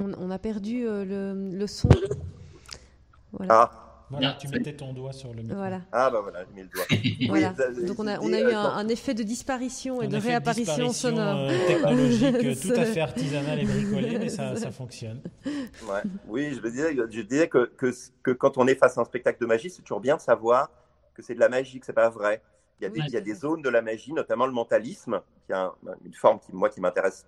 On, 0.00 0.10
on 0.14 0.30
a 0.30 0.38
perdu 0.38 0.84
le, 0.84 1.50
le, 1.52 1.66
son. 1.66 1.90
Voilà. 3.32 3.54
Ah. 3.54 3.84
Voilà, 4.10 4.32
tu 4.40 4.48
mettais 4.48 4.72
ton 4.72 4.94
doigt 4.94 5.12
sur 5.12 5.34
le 5.34 5.42
micro. 5.42 5.58
Voilà. 5.58 5.82
Ah 5.92 6.08
bah 6.08 6.20
voilà, 6.22 6.42
j'ai 6.46 6.54
mis 6.54 6.62
le 6.62 6.68
doigt. 6.68 6.86
voilà. 7.28 7.54
Donc 7.86 7.98
on 7.98 8.06
a, 8.06 8.18
on 8.20 8.32
a 8.32 8.40
eu 8.40 8.54
un, 8.54 8.88
effet 8.88 9.12
de 9.12 9.22
disparition 9.22 10.00
et 10.00 10.08
de 10.08 10.16
réapparition 10.16 10.90
sonore. 10.94 11.50
Euh, 11.50 11.66
technologique 11.66 12.60
tout 12.62 12.72
à 12.80 12.86
fait 12.86 13.00
artisanal 13.02 13.58
et 13.58 13.64
bricolé, 13.66 14.18
mais 14.18 14.30
ça, 14.30 14.56
ça 14.56 14.70
fonctionne. 14.70 15.20
Ouais. 15.44 16.00
Oui, 16.26 16.54
je 16.54 16.66
disais, 16.66 16.96
je 16.96 17.20
disais 17.20 17.48
que, 17.48 17.66
que, 17.76 17.92
que, 18.22 18.30
quand 18.30 18.56
on 18.56 18.66
est 18.66 18.76
face 18.76 18.96
à 18.96 19.02
un 19.02 19.04
spectacle 19.04 19.42
de 19.42 19.46
magie, 19.46 19.68
c'est 19.68 19.82
toujours 19.82 20.00
bien 20.00 20.16
de 20.16 20.22
savoir 20.22 20.70
que 21.12 21.20
c'est 21.20 21.34
de 21.34 21.40
la 21.40 21.50
magie, 21.50 21.78
que 21.78 21.84
c'est 21.84 21.92
pas 21.92 22.08
vrai. 22.08 22.40
Il 22.80 22.84
y, 22.84 22.86
a 22.86 22.90
des, 22.90 23.00
il 23.00 23.10
y 23.10 23.16
a 23.16 23.20
des 23.20 23.34
zones 23.34 23.62
de 23.62 23.68
la 23.68 23.82
magie, 23.82 24.12
notamment 24.12 24.46
le 24.46 24.52
mentalisme, 24.52 25.20
qui 25.46 25.52
est 25.52 25.56
une 26.04 26.14
forme 26.14 26.38
qui, 26.38 26.52
moi, 26.52 26.68
qui 26.68 26.80
m'intéresse 26.80 27.26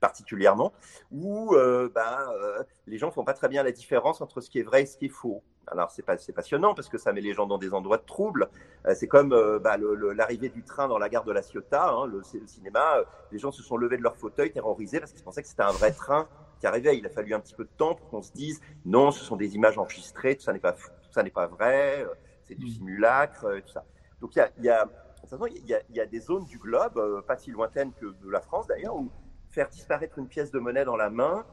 particulièrement, 0.00 0.72
où 1.12 1.54
euh, 1.54 1.90
ben, 1.94 2.18
euh, 2.32 2.62
les 2.86 2.98
gens 2.98 3.10
font 3.10 3.24
pas 3.24 3.34
très 3.34 3.48
bien 3.48 3.62
la 3.62 3.72
différence 3.72 4.20
entre 4.20 4.40
ce 4.40 4.50
qui 4.50 4.58
est 4.58 4.62
vrai 4.62 4.82
et 4.82 4.86
ce 4.86 4.96
qui 4.96 5.06
est 5.06 5.10
faux. 5.10 5.42
Alors 5.66 5.90
c'est 5.90 6.02
pas, 6.02 6.16
passionnant 6.34 6.74
parce 6.74 6.88
que 6.88 6.98
ça 6.98 7.12
met 7.12 7.22
les 7.22 7.32
gens 7.32 7.46
dans 7.46 7.58
des 7.58 7.72
endroits 7.72 7.96
de 7.96 8.04
trouble. 8.04 8.48
Euh, 8.86 8.94
c'est 8.94 9.08
comme 9.08 9.30
bah, 9.62 9.76
l'arrivée 10.14 10.48
du 10.48 10.62
train 10.62 10.88
dans 10.88 10.98
la 10.98 11.08
gare 11.08 11.24
de 11.24 11.32
la 11.32 11.42
Ciotat, 11.42 11.90
hein, 11.90 12.06
le, 12.06 12.22
cinéma. 12.46 12.98
les 13.32 13.38
gens 13.38 13.50
se 13.50 13.62
sont 13.62 13.76
levés 13.76 13.96
de 13.96 14.02
leur 14.02 14.16
fauteuil, 14.16 14.52
terrorisés 14.52 15.00
parce 15.00 15.12
qu'ils 15.12 15.24
pensaient 15.24 15.42
que 15.42 15.48
c'était 15.48 15.62
un 15.62 15.72
vrai 15.72 15.92
train 15.92 16.28
qui 16.60 16.66
arrivait. 16.66 16.96
Il 16.98 17.06
a 17.06 17.10
fallu 17.10 17.34
un 17.34 17.40
petit 17.40 17.54
peu 17.54 17.64
de 17.64 17.70
temps 17.76 17.94
pour 17.94 18.08
qu'on 18.08 18.22
se 18.22 18.32
dise 18.32 18.60
non, 18.84 19.10
ce 19.10 19.24
sont 19.24 19.36
des 19.36 19.54
images 19.54 19.78
enregistrées, 19.78 20.36
tout 20.36 20.42
ça 20.42 20.52
n'est 20.52 20.58
pas, 20.58 20.72
tout 20.72 21.12
ça 21.12 21.22
n'est 21.22 21.30
pas 21.30 21.46
vrai, 21.46 22.06
c'est 22.42 22.54
du 22.54 22.68
simulacre, 22.68 23.60
tout 23.64 23.72
ça. 23.72 23.84
Donc 24.24 24.34
il 24.36 24.38
y 24.38 24.40
a, 24.40 24.50
il 24.58 25.50
il 25.66 25.96
y, 25.96 26.00
a, 26.00 26.06
des 26.06 26.20
zones 26.20 26.46
du 26.46 26.58
globe, 26.58 27.22
pas 27.26 27.36
si 27.36 27.50
lointaines 27.50 27.92
que 27.92 28.06
de 28.06 28.30
la 28.30 28.40
France 28.40 28.66
d'ailleurs, 28.66 28.96
où 28.96 29.10
faire 29.50 29.68
disparaître 29.68 30.18
une 30.18 30.28
pièce 30.28 30.50
de 30.50 30.58
monnaie 30.58 30.86
dans 30.86 30.96
la 30.96 31.10
main, 31.10 31.44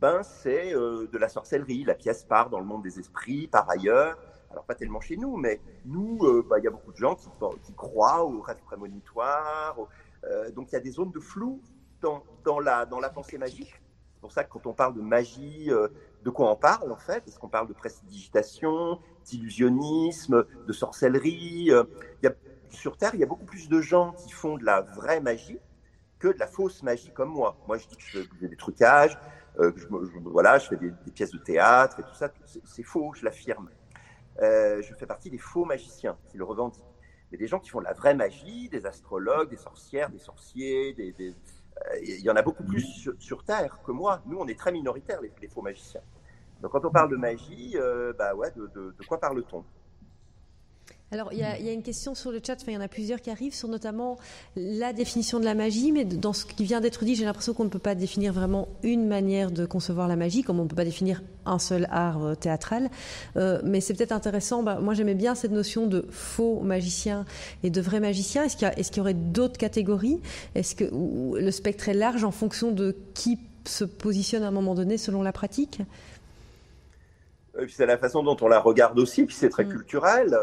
ben, 0.00 0.22
c'est 0.24 0.72
de 0.72 1.18
la 1.18 1.28
sorcellerie. 1.28 1.84
La 1.84 1.94
pièce 1.94 2.24
part 2.24 2.50
dans 2.50 2.58
le 2.58 2.64
monde 2.66 2.82
des 2.82 2.98
esprits, 2.98 3.46
par 3.46 3.70
ailleurs 3.70 4.18
alors 4.50 4.64
pas 4.64 4.74
tellement 4.74 5.00
chez 5.00 5.16
nous, 5.16 5.36
mais 5.36 5.60
nous, 5.84 6.18
euh, 6.22 6.44
bah, 6.48 6.58
il 6.58 6.64
y 6.64 6.66
a 6.66 6.70
beaucoup 6.70 6.92
de 6.92 6.96
gens 6.96 7.14
qui, 7.14 7.72
croient 7.74 8.24
aux 8.24 8.40
rêves 8.40 8.62
prémonitoires. 8.64 9.76
Euh, 10.24 10.50
donc 10.50 10.70
il 10.70 10.72
y 10.72 10.76
a 10.76 10.80
des 10.80 10.90
zones 10.90 11.12
de 11.12 11.20
flou 11.20 11.62
dans, 12.00 12.58
la, 12.58 12.86
pensée 13.14 13.38
magique. 13.38 13.80
C'est 14.14 14.20
pour 14.20 14.32
ça 14.32 14.44
que 14.44 14.50
quand 14.50 14.66
on 14.66 14.72
parle 14.72 14.94
de 14.94 15.00
magie, 15.00 15.70
euh, 15.70 15.88
de 16.24 16.30
quoi 16.30 16.50
on 16.50 16.56
parle 16.56 16.92
en 16.92 16.98
fait 16.98 17.26
Est-ce 17.26 17.38
qu'on 17.38 17.48
parle 17.48 17.68
de 17.68 17.72
prestidigitation, 17.72 19.00
d'illusionnisme, 19.24 20.44
de 20.66 20.72
sorcellerie 20.72 21.72
a, 21.72 21.84
Sur 22.70 22.96
Terre, 22.96 23.10
il 23.14 23.20
y 23.20 23.24
a 23.24 23.26
beaucoup 23.26 23.44
plus 23.44 23.68
de 23.68 23.80
gens 23.80 24.12
qui 24.12 24.30
font 24.30 24.58
de 24.58 24.64
la 24.64 24.82
vraie 24.82 25.20
magie 25.20 25.58
que 26.18 26.28
de 26.28 26.38
la 26.38 26.46
fausse 26.46 26.82
magie 26.82 27.12
comme 27.12 27.30
moi. 27.30 27.56
Moi, 27.66 27.78
je 27.78 27.88
dis 27.88 27.96
que 27.96 28.02
je 28.02 28.22
fais 28.22 28.48
des 28.48 28.56
trucages, 28.56 29.18
je, 29.58 29.86
voilà, 30.24 30.58
je 30.58 30.68
fais 30.68 30.76
des, 30.76 30.92
pièces 31.14 31.32
de 31.32 31.38
théâtre 31.38 32.00
et 32.00 32.02
tout 32.02 32.14
ça. 32.14 32.30
C'est 32.64 32.82
faux, 32.82 33.12
je 33.14 33.24
l'affirme. 33.24 33.70
Euh, 34.42 34.80
je 34.82 34.94
fais 34.94 35.06
partie 35.06 35.30
des 35.30 35.38
faux 35.38 35.64
magiciens 35.64 36.16
qui 36.30 36.38
le 36.38 36.44
revendiquent. 36.44 36.84
Mais 37.30 37.38
des 37.38 37.46
gens 37.46 37.60
qui 37.60 37.70
font 37.70 37.80
de 37.80 37.84
la 37.84 37.92
vraie 37.92 38.14
magie, 38.14 38.68
des 38.68 38.86
astrologues, 38.86 39.50
des 39.50 39.56
sorcières, 39.56 40.10
des 40.10 40.18
sorciers, 40.18 40.94
des, 40.94 41.14
euh, 41.20 41.32
il 42.02 42.20
y 42.20 42.30
en 42.30 42.36
a 42.36 42.42
beaucoup 42.42 42.64
plus 42.64 43.10
sur, 43.18 43.44
Terre 43.44 43.78
que 43.84 43.92
moi. 43.92 44.20
Nous, 44.26 44.38
on 44.38 44.46
est 44.46 44.58
très 44.58 44.72
minoritaires, 44.72 45.20
les, 45.20 45.48
faux 45.48 45.62
magiciens. 45.62 46.02
Donc 46.60 46.72
quand 46.72 46.84
on 46.84 46.90
parle 46.90 47.10
de 47.10 47.16
magie, 47.16 47.72
euh, 47.76 48.12
bah 48.18 48.34
ouais, 48.34 48.50
de, 48.54 48.66
de 48.74 49.06
quoi 49.06 49.18
parle-t-on? 49.18 49.64
Alors, 51.12 51.32
il 51.32 51.40
y, 51.40 51.42
a, 51.42 51.58
il 51.58 51.66
y, 51.66 51.68
a, 51.68 51.72
une 51.72 51.82
question 51.82 52.14
sur 52.14 52.30
le 52.30 52.40
chat, 52.44 52.54
enfin, 52.54 52.70
il 52.70 52.74
y 52.74 52.76
en 52.76 52.80
a 52.80 52.86
plusieurs 52.86 53.20
qui 53.20 53.30
arrivent, 53.30 53.54
sur 53.54 53.66
notamment 53.66 54.16
la 54.54 54.92
définition 54.92 55.40
de 55.40 55.44
la 55.44 55.56
magie, 55.56 55.90
mais 55.90 56.04
dans 56.04 56.32
ce 56.32 56.44
qui 56.44 56.62
vient 56.62 56.80
d'être 56.80 57.04
dit, 57.04 57.16
j'ai 57.16 57.24
l'impression 57.24 57.52
qu'on 57.52 57.64
ne 57.64 57.68
peut 57.68 57.80
pas 57.80 57.96
définir 57.96 58.32
vraiment 58.32 58.68
une 58.84 59.08
manière 59.08 59.50
de 59.50 59.66
concevoir 59.66 60.06
la 60.06 60.14
magie, 60.14 60.44
comme 60.44 60.60
on 60.60 60.64
ne 60.64 60.68
peut 60.68 60.76
pas 60.76 60.84
définir 60.84 61.20
un 61.46 61.58
seul 61.58 61.88
art 61.90 62.24
euh, 62.24 62.34
théâtral. 62.36 62.90
Euh, 63.36 63.60
mais 63.64 63.80
c'est 63.80 63.94
peut-être 63.94 64.12
intéressant, 64.12 64.62
bah, 64.62 64.78
moi 64.80 64.94
j'aimais 64.94 65.16
bien 65.16 65.34
cette 65.34 65.50
notion 65.50 65.88
de 65.88 66.06
faux 66.10 66.60
magicien 66.60 67.24
et 67.64 67.70
de 67.70 67.80
vrai 67.80 67.98
magicien. 67.98 68.44
Est-ce 68.44 68.56
qu'il 68.56 68.68
y, 68.68 68.80
est 68.80 68.96
y, 68.96 69.00
aurait 69.00 69.14
d'autres 69.14 69.58
catégories? 69.58 70.20
Est-ce 70.54 70.76
que 70.76 70.84
le 70.84 71.50
spectre 71.50 71.88
est 71.88 71.94
large 71.94 72.22
en 72.22 72.30
fonction 72.30 72.70
de 72.70 72.94
qui 73.14 73.40
se 73.64 73.82
positionne 73.82 74.44
à 74.44 74.48
un 74.48 74.52
moment 74.52 74.76
donné 74.76 74.96
selon 74.96 75.22
la 75.22 75.32
pratique? 75.32 75.82
C'est 77.68 77.86
la 77.86 77.98
façon 77.98 78.22
dont 78.22 78.36
on 78.40 78.46
la 78.46 78.60
regarde 78.60 78.96
aussi, 79.00 79.24
puis 79.24 79.34
c'est 79.34 79.48
très 79.48 79.64
mm. 79.64 79.70
culturel. 79.70 80.38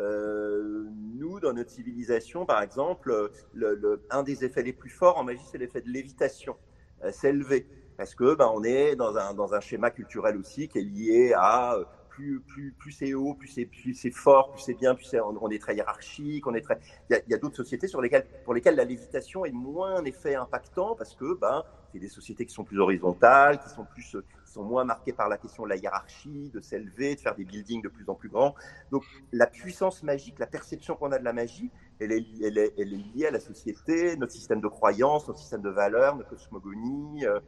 Euh, 0.00 0.84
nous, 1.14 1.40
dans 1.40 1.52
notre 1.52 1.70
civilisation, 1.70 2.46
par 2.46 2.62
exemple, 2.62 3.30
le, 3.52 4.02
un 4.10 4.22
des 4.22 4.44
effets 4.44 4.62
les 4.62 4.72
plus 4.72 4.90
forts 4.90 5.18
en 5.18 5.24
magie, 5.24 5.44
c'est 5.50 5.58
l'effet 5.58 5.80
de 5.80 5.90
lévitation, 5.90 6.56
euh, 7.04 7.12
s'élever. 7.12 7.66
Parce 7.96 8.14
que 8.14 8.34
ben, 8.34 8.50
on 8.52 8.64
est 8.64 8.96
dans 8.96 9.16
un, 9.16 9.34
dans 9.34 9.54
un 9.54 9.60
schéma 9.60 9.90
culturel 9.90 10.36
aussi 10.36 10.68
qui 10.68 10.78
est 10.78 10.82
lié 10.82 11.32
à 11.36 11.74
euh, 11.74 11.84
plus, 12.08 12.40
plus, 12.40 12.72
plus 12.72 12.92
c'est 12.92 13.14
haut, 13.14 13.34
plus 13.34 13.48
c'est, 13.48 13.66
plus 13.66 13.94
c'est 13.94 14.10
fort, 14.10 14.52
plus 14.52 14.62
c'est 14.62 14.74
bien, 14.74 14.94
plus 14.94 15.14
on, 15.40 15.50
est 15.50 15.58
très 15.60 15.76
hiérarchique, 15.76 16.46
on 16.46 16.54
est 16.54 16.60
très. 16.60 16.78
Il 17.10 17.22
y 17.28 17.34
a, 17.34 17.38
d'autres 17.38 17.56
sociétés 17.56 17.88
sur 17.88 18.00
lesquelles, 18.00 18.26
pour 18.44 18.54
lesquelles 18.54 18.76
la 18.76 18.84
lévitation 18.84 19.44
est 19.44 19.52
moins 19.52 19.96
un 19.96 20.04
effet 20.04 20.34
impactant 20.34 20.94
parce 20.96 21.14
que 21.14 21.34
ben, 21.34 21.62
c'est 21.92 21.98
des 21.98 22.08
sociétés 22.08 22.46
qui 22.46 22.54
sont 22.54 22.64
plus 22.64 22.80
horizontales, 22.80 23.60
qui 23.60 23.68
sont 23.68 23.84
plus, 23.84 24.16
sont 24.54 24.62
moins 24.62 24.84
marquées 24.84 25.12
par 25.12 25.28
la 25.28 25.36
question 25.36 25.64
de 25.64 25.68
la 25.68 25.76
hiérarchie, 25.76 26.50
de 26.52 26.60
s'élever, 26.60 27.16
de 27.16 27.20
faire 27.20 27.34
des 27.34 27.44
buildings 27.44 27.82
de 27.82 27.88
plus 27.88 28.08
en 28.08 28.14
plus 28.14 28.28
grands. 28.28 28.54
Donc, 28.90 29.04
la 29.32 29.46
puissance 29.46 30.02
magique, 30.02 30.38
la 30.38 30.46
perception 30.46 30.94
qu'on 30.94 31.12
a 31.12 31.18
de 31.18 31.24
la 31.24 31.32
magie, 31.32 31.70
elle 31.98 32.12
est, 32.12 32.84
liée 32.84 33.26
à 33.26 33.30
la 33.30 33.40
société, 33.40 34.16
notre 34.16 34.32
système 34.32 34.60
de 34.60 34.68
croyances, 34.68 35.26
notre 35.26 35.40
système 35.40 35.62
de 35.62 35.70
valeurs, 35.70 36.16
notre 36.16 36.30
cosmogonie. 36.30 37.26
Euh, 37.26 37.40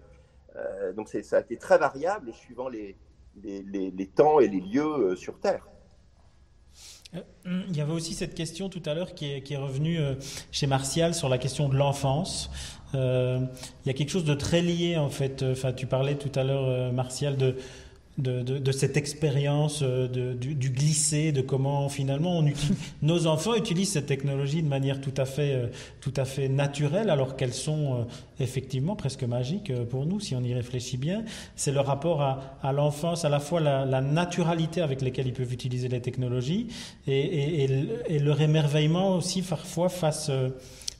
euh 0.57 0.93
donc, 0.93 1.09
ça 1.09 1.37
a 1.37 1.41
été 1.41 1.57
très 1.57 1.79
variable 1.79 2.33
suivant 2.33 2.69
les, 2.69 2.97
les, 3.43 4.11
temps 4.15 4.41
et 4.41 4.49
les 4.49 4.61
lieux 4.61 4.83
euh, 4.85 5.17
sur 5.17 5.39
Terre. 5.39 5.67
Euh, 7.15 7.23
il 7.69 7.77
y 7.77 7.81
avait 7.81 7.93
aussi 7.93 8.15
cette 8.15 8.35
question 8.35 8.69
tout 8.69 8.83
à 8.85 8.95
l'heure 8.95 9.15
qui 9.15 9.33
est, 9.33 9.43
qui 9.43 9.55
est 9.55 9.59
revenue 9.59 9.99
chez 10.51 10.67
Martial 10.67 11.15
sur 11.15 11.29
la 11.29 11.39
question 11.39 11.69
de 11.69 11.77
l'enfance. 11.77 12.51
Il 12.97 13.87
y 13.87 13.91
a 13.91 13.93
quelque 13.93 14.11
chose 14.11 14.25
de 14.25 14.35
très 14.35 14.63
lié 14.63 14.97
en 14.97 15.11
fait. 15.11 15.45
Enfin, 15.51 15.73
tu 15.73 15.87
parlais 15.87 16.15
tout 16.15 16.33
à 16.39 16.45
l'heure, 16.45 16.93
Martial, 16.93 17.37
de, 18.19 18.73
cette 18.73 18.97
expérience 18.97 19.81
euh, 19.83 20.09
du, 20.35 20.71
glisser, 20.71 21.33
de 21.33 21.43
comment 21.43 21.89
finalement 21.89 22.43
nos 23.03 23.27
enfants 23.27 23.55
utilisent 23.55 23.93
cette 23.93 24.07
technologie 24.07 24.63
de 24.63 24.69
manière 24.69 25.01
tout 25.01 25.13
à 25.17 25.25
fait, 25.25 25.53
euh, 25.53 25.67
tout 26.01 26.15
à 26.17 26.25
fait 26.25 26.49
naturelle, 26.49 27.11
alors 27.11 27.37
qu'elles 27.37 27.55
sont 27.55 27.95
euh, 27.95 28.05
effectivement 28.41 28.97
presque 28.97 29.25
magiques 29.25 29.73
pour 29.91 30.07
nous, 30.07 30.21
si 30.21 30.35
on 30.35 30.43
y 30.43 30.55
réfléchit 30.55 30.97
bien. 30.97 31.25
C'est 31.57 31.73
le 31.73 31.81
rapport 31.81 32.23
à, 32.23 32.73
l'enfance, 32.73 33.25
à 33.25 33.29
la 33.29 33.41
fois 33.41 33.61
la, 33.61 34.01
naturalité 34.01 34.81
avec 34.81 35.03
laquelle 35.03 35.27
ils 35.27 35.33
peuvent 35.33 35.53
utiliser 35.53 35.89
les 35.89 36.01
technologies 36.01 36.69
et 37.07 37.67
leur 38.21 38.41
émerveillement 38.41 39.17
aussi 39.17 39.43
parfois 39.43 39.89
face 39.89 40.31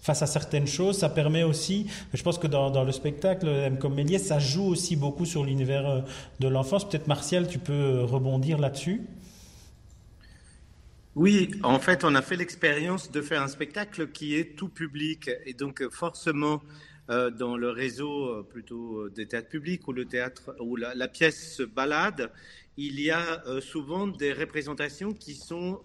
face 0.07 0.23
à 0.23 0.27
certaines 0.27 0.69
choses. 0.69 0.99
Ça 0.99 1.09
permet 1.09 1.43
aussi, 1.43 1.89
je 2.15 2.23
pense 2.23 2.39
que 2.39 2.47
dans, 2.47 2.85
le 2.85 2.93
spectacle, 2.93 3.49
M 3.49 3.77
comme 3.79 3.95
Méliès, 3.95 4.25
ça 4.25 4.39
joue 4.39 4.65
aussi 4.65 4.95
beaucoup 4.95 5.27
sur 5.27 5.45
l'univers 5.45 5.87
euh, 5.87 6.01
de 6.39 6.47
l'enfance. 6.47 6.89
Peut-être 6.89 7.09
Martial, 7.09 7.49
tu 7.49 7.59
peux 7.59 7.73
euh, 7.73 8.05
rebondir 8.05 8.59
là-dessus 8.59 9.03
oui, 11.19 11.51
en 11.63 11.79
fait, 11.79 12.05
on 12.05 12.15
a 12.15 12.21
fait 12.21 12.37
l'expérience 12.37 13.11
de 13.11 13.23
faire 13.23 13.41
un 13.41 13.49
spectacle 13.49 14.09
qui 14.09 14.37
est 14.37 14.55
tout 14.55 14.69
public. 14.69 15.31
Et 15.47 15.55
donc, 15.55 15.83
forcément, 15.91 16.61
euh, 17.09 17.31
dans 17.31 17.57
le 17.57 17.71
réseau 17.71 18.45
plutôt 18.45 19.09
des 19.09 19.25
théâtres 19.25 19.49
publics 19.49 19.89
où 19.89 19.95
le 19.95 20.05
théâtre 20.05 20.55
où 20.61 20.77
la, 20.77 21.09
pièce 21.09 21.55
se 21.55 21.63
balade, 21.63 22.31
il 22.77 23.01
y 23.01 23.11
a 23.11 23.43
souvent 23.63 24.07
des 24.07 24.35
représentations 24.35 25.15
qui 25.15 25.35
sont 25.35 25.81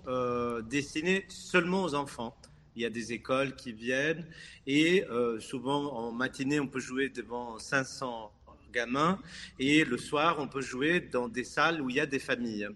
destinées 0.70 1.24
seulement 1.30 1.84
aux 1.84 1.96
enfants. 1.96 2.36
Il 2.76 2.82
y 2.82 2.86
a 2.86 2.90
des 2.90 3.14
écoles 3.14 3.56
qui 3.56 3.74
viennent 3.74 4.26
et 4.66 5.04
euh, 5.10 5.40
souvent 5.40 5.94
en 5.94 6.12
matinée, 6.12 6.60
on 6.60 6.68
peut 6.68 6.80
jouer 6.80 7.10
devant 7.10 7.60
500 7.60 8.32
gamins 8.72 9.20
et 9.60 9.84
le 9.84 9.98
soir, 9.98 10.38
on 10.40 10.48
peut 10.48 10.62
jouer 10.62 11.02
dans 11.02 11.28
des 11.28 11.44
salles 11.44 11.82
où 11.82 11.90
il 11.90 11.98
y 11.98 12.00
a 12.00 12.06
des 12.06 12.20
familles. 12.20 12.70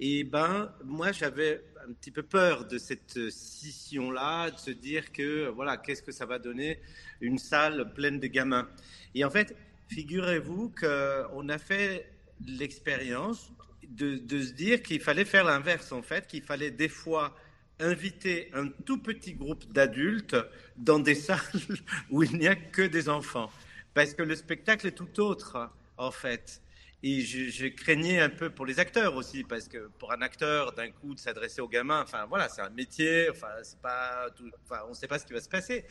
Et 0.00 0.24
ben, 0.24 0.72
moi, 0.84 1.10
j'avais 1.12 1.64
un 1.88 1.92
petit 1.92 2.10
peu 2.10 2.22
peur 2.22 2.66
de 2.66 2.78
cette 2.78 3.30
scission-là, 3.30 4.50
de 4.50 4.58
se 4.58 4.70
dire 4.70 5.10
que 5.12 5.48
voilà, 5.48 5.76
qu'est-ce 5.76 6.02
que 6.02 6.12
ça 6.12 6.26
va 6.26 6.38
donner 6.38 6.80
une 7.20 7.38
salle 7.38 7.92
pleine 7.94 8.20
de 8.20 8.26
gamins. 8.26 8.68
Et 9.14 9.24
en 9.24 9.30
fait, 9.30 9.56
figurez-vous 9.88 10.72
qu'on 10.78 11.48
a 11.48 11.58
fait 11.58 12.12
l'expérience 12.46 13.50
de 13.88 14.42
se 14.42 14.52
dire 14.52 14.82
qu'il 14.82 15.00
fallait 15.00 15.24
faire 15.24 15.44
l'inverse, 15.44 15.92
en 15.92 16.02
fait, 16.02 16.26
qu'il 16.26 16.42
fallait 16.42 16.70
des 16.70 16.88
fois 16.88 17.34
inviter 17.80 18.50
un 18.54 18.68
tout 18.68 18.98
petit 18.98 19.34
groupe 19.34 19.72
d'adultes 19.72 20.36
dans 20.76 20.98
des 20.98 21.14
salles 21.26 21.38
où 22.10 22.22
il 22.22 22.38
n'y 22.38 22.48
a 22.48 22.56
que 22.56 22.82
des 22.82 23.08
enfants. 23.08 23.50
Parce 23.94 24.14
que 24.14 24.22
le 24.22 24.36
spectacle 24.36 24.86
est 24.86 24.92
tout 24.92 25.20
autre, 25.20 25.70
en 25.96 26.10
fait. 26.10 26.62
Et 27.02 27.20
je, 27.20 27.68
craignais 27.68 28.18
un 28.18 28.28
peu 28.28 28.50
pour 28.50 28.66
les 28.66 28.80
acteurs 28.80 29.14
aussi, 29.14 29.44
parce 29.44 29.68
que 29.68 29.88
pour 30.00 30.10
un 30.12 30.20
acteur, 30.20 30.72
d'un 30.72 30.90
coup, 30.90 31.14
de 31.14 31.20
s'adresser 31.20 31.60
aux 31.60 31.68
gamins, 31.68 32.02
enfin 32.02 32.26
voilà, 32.28 32.48
c'est 32.48 32.60
un 32.60 32.70
métier, 32.70 33.28
enfin, 33.30 33.46
c'est 33.62 33.78
pas 33.78 34.26
enfin, 34.64 34.82
on 34.86 34.90
ne 34.90 34.94
sait 34.94 35.06
pas 35.06 35.20
ce 35.20 35.24
qui 35.24 35.32
va 35.32 35.40
se 35.40 35.48
passer. 35.48 35.84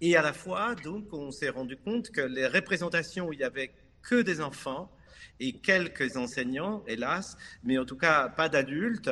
Et 0.00 0.16
à 0.16 0.22
la 0.22 0.32
fois, 0.32 0.76
donc, 0.76 1.12
on 1.12 1.32
s'est 1.32 1.48
rendu 1.48 1.76
compte 1.76 2.10
que 2.10 2.20
les 2.20 2.46
représentations 2.46 3.26
où 3.26 3.32
il 3.32 3.40
y 3.40 3.44
avait 3.44 3.72
que 4.02 4.22
des 4.22 4.40
enfants 4.40 4.88
et 5.40 5.52
quelques 5.52 6.16
enseignants, 6.16 6.84
hélas, 6.86 7.36
mais 7.64 7.76
en 7.78 7.84
tout 7.84 7.96
cas 7.96 8.28
pas 8.28 8.48
d'adultes, 8.48 9.10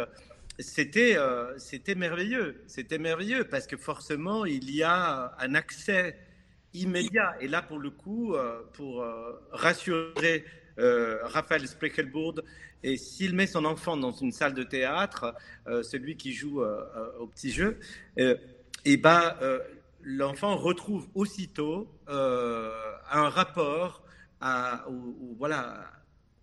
c'était 0.61 1.17
euh, 1.17 1.57
c'était 1.59 1.95
merveilleux. 1.95 2.63
C'était 2.67 2.99
merveilleux 2.99 3.45
parce 3.45 3.67
que 3.67 3.77
forcément, 3.77 4.45
il 4.45 4.75
y 4.75 4.83
a 4.83 5.35
un 5.39 5.55
accès 5.55 6.17
immédiat. 6.75 7.37
Et 7.41 7.49
là, 7.49 7.63
pour 7.63 7.79
le 7.79 7.91
coup, 7.91 8.35
euh, 8.35 8.63
pour 8.73 9.03
euh, 9.03 9.33
rassurer 9.53 10.45
Raphaël 11.23 11.69
Sprechelbourg, 11.69 12.41
et 12.83 12.97
s'il 12.97 13.35
met 13.35 13.47
son 13.47 13.67
enfant 13.67 13.99
dans 13.99 14.13
une 14.13 14.33
salle 14.33 14.55
de 14.55 14.63
théâtre, 14.63 15.35
celui 15.67 16.17
qui 16.17 16.33
joue 16.33 16.63
au 16.63 17.27
petit 17.27 17.51
jeu, 17.53 17.79
et 18.17 18.97
ben, 18.97 19.35
l'enfant 20.01 20.57
retrouve 20.57 21.07
aussitôt 21.15 21.87
un 22.09 23.29
rapport 23.29 24.03
à, 24.41 24.87
voilà, 25.37 25.85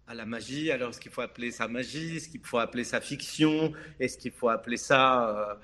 à 0.08 0.14
la 0.14 0.26
magie. 0.26 0.72
Alors, 0.72 0.92
est-ce 0.92 1.00
qu'il 1.00 1.12
faut 1.12 1.22
appeler 1.22 1.52
ça 1.52 1.68
magie 1.68 2.18
Est-ce 2.18 2.30
qu'il 2.30 2.44
faut 2.44 2.58
appeler 2.58 2.84
ça 2.84 3.02
fiction 3.02 3.74
Est-ce 4.00 4.18
qu'il 4.18 4.32
faut 4.32 4.50
appeler 4.50 4.78
ça 4.78 5.30
euh, 5.30 5.56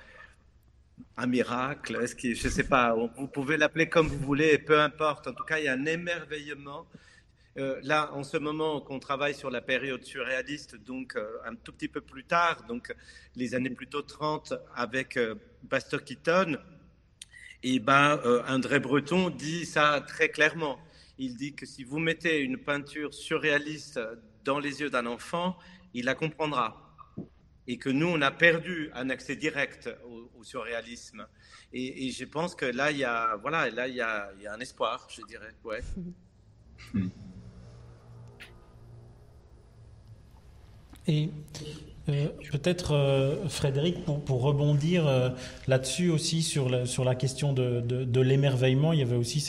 un 1.17 1.27
miracle 1.27 1.95
Est-ce 2.01 2.15
je 2.19 2.47
ne 2.47 2.51
sais 2.51 2.65
pas. 2.65 2.93
Vous 2.93 3.27
pouvez 3.27 3.55
l'appeler 3.55 3.87
comme 3.87 4.07
vous 4.07 4.19
voulez, 4.19 4.57
peu 4.57 4.79
importe. 4.79 5.27
En 5.27 5.33
tout 5.33 5.45
cas, 5.45 5.59
il 5.59 5.65
y 5.65 5.67
a 5.69 5.73
un 5.73 5.85
émerveillement. 5.85 6.85
Euh, 7.57 7.79
là, 7.83 8.11
en 8.13 8.23
ce 8.23 8.37
moment, 8.37 8.81
qu'on 8.81 8.99
travaille 8.99 9.35
sur 9.35 9.49
la 9.49 9.61
période 9.61 10.03
surréaliste, 10.03 10.75
donc 10.75 11.15
euh, 11.15 11.37
un 11.45 11.55
tout 11.55 11.71
petit 11.71 11.87
peu 11.87 12.01
plus 12.01 12.25
tard, 12.25 12.63
donc 12.67 12.93
les 13.35 13.55
années 13.55 13.69
plutôt 13.69 14.01
30 14.01 14.55
avec 14.75 15.17
Buster 15.61 15.99
Keaton, 16.03 16.57
et 17.61 17.79
ben, 17.79 18.19
André 18.49 18.79
Breton 18.79 19.29
dit 19.29 19.65
ça 19.65 20.03
très 20.05 20.29
clairement. 20.29 20.79
Il 21.19 21.37
dit 21.37 21.53
que 21.53 21.65
si 21.65 21.83
vous 21.83 21.99
mettez 21.99 22.39
une 22.39 22.57
peinture 22.57 23.13
surréaliste 23.13 23.99
dans 24.43 24.59
les 24.59 24.81
yeux 24.81 24.89
d'un 24.89 25.05
enfant, 25.05 25.57
il 25.93 26.05
la 26.05 26.15
comprendra. 26.15 26.95
Et 27.67 27.77
que 27.77 27.89
nous, 27.89 28.07
on 28.07 28.21
a 28.21 28.31
perdu 28.31 28.89
un 28.93 29.09
accès 29.09 29.35
direct 29.35 29.89
au, 30.05 30.43
surréalisme. 30.43 31.25
Et, 31.71 32.11
je 32.11 32.25
pense 32.25 32.53
que 32.53 32.65
là, 32.65 32.91
il 32.91 32.97
y 32.97 33.05
a, 33.05 33.37
voilà, 33.37 33.69
là, 33.69 33.87
il 33.87 33.95
y 33.95 34.01
a, 34.01 34.29
un 34.49 34.59
espoir, 34.59 35.07
je 35.09 35.21
dirais. 35.25 35.53
Ouais. 35.63 35.81
Hmm. 36.93 37.07
Et 41.07 41.29
euh, 42.09 42.27
peut-être, 42.51 42.93
euh, 42.93 43.47
Frédéric, 43.47 44.03
pour, 44.03 44.23
pour 44.23 44.41
rebondir 44.41 45.07
euh, 45.07 45.29
là-dessus 45.67 46.09
aussi 46.09 46.41
sur 46.41 46.69
la, 46.69 46.85
sur 46.85 47.05
la 47.05 47.15
question 47.15 47.53
de, 47.53 47.81
de, 47.81 48.21
l'émerveillement, 48.21 48.93
il 48.93 48.99
y 48.99 49.01
avait 49.01 49.15
aussi 49.15 49.39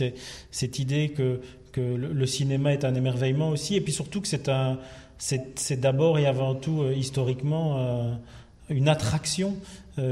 cette 0.51 0.78
idée 0.78 1.11
que, 1.11 1.40
que 1.75 1.81
le, 1.81 2.27
cinéma 2.27 2.72
est 2.72 2.85
un 2.85 2.95
émerveillement 2.95 3.51
aussi, 3.51 3.77
et 3.77 3.81
puis 3.81 3.93
surtout 3.93 4.20
que 4.20 4.29
c'est 4.29 4.49
un, 4.49 4.79
c'est 5.18 5.81
d'abord 5.81 6.18
et 6.18 6.27
avant 6.27 6.55
tout 6.55 6.85
historiquement 6.95 8.18
une 8.68 8.89
attraction, 8.89 9.57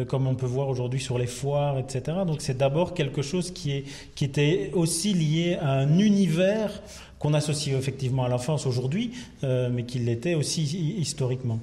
comme 0.09 0.27
on 0.27 0.35
peut 0.35 0.47
voir 0.47 0.69
aujourd'hui 0.69 1.01
sur 1.01 1.19
les 1.19 1.27
foires, 1.27 1.79
etc. 1.79 2.19
Donc 2.27 2.41
c'est 2.41 2.57
d'abord 2.57 2.95
quelque 2.95 3.23
chose 3.23 3.51
qui, 3.51 3.73
est, 3.73 3.85
qui 4.15 4.25
était 4.25 4.71
aussi 4.75 5.13
lié 5.13 5.59
à 5.61 5.73
un 5.73 5.99
univers 5.99 6.83
qu'on 7.23 7.35
associe 7.35 7.79
effectivement 7.79 8.25
à 8.25 8.29
l'enfance 8.29 8.67
aujourd'hui, 8.67 9.13
euh, 9.45 9.71
mais 9.73 9.85
qu'il 9.85 10.07
l'était 10.07 10.35
aussi 10.35 10.63
historiquement. 10.99 11.61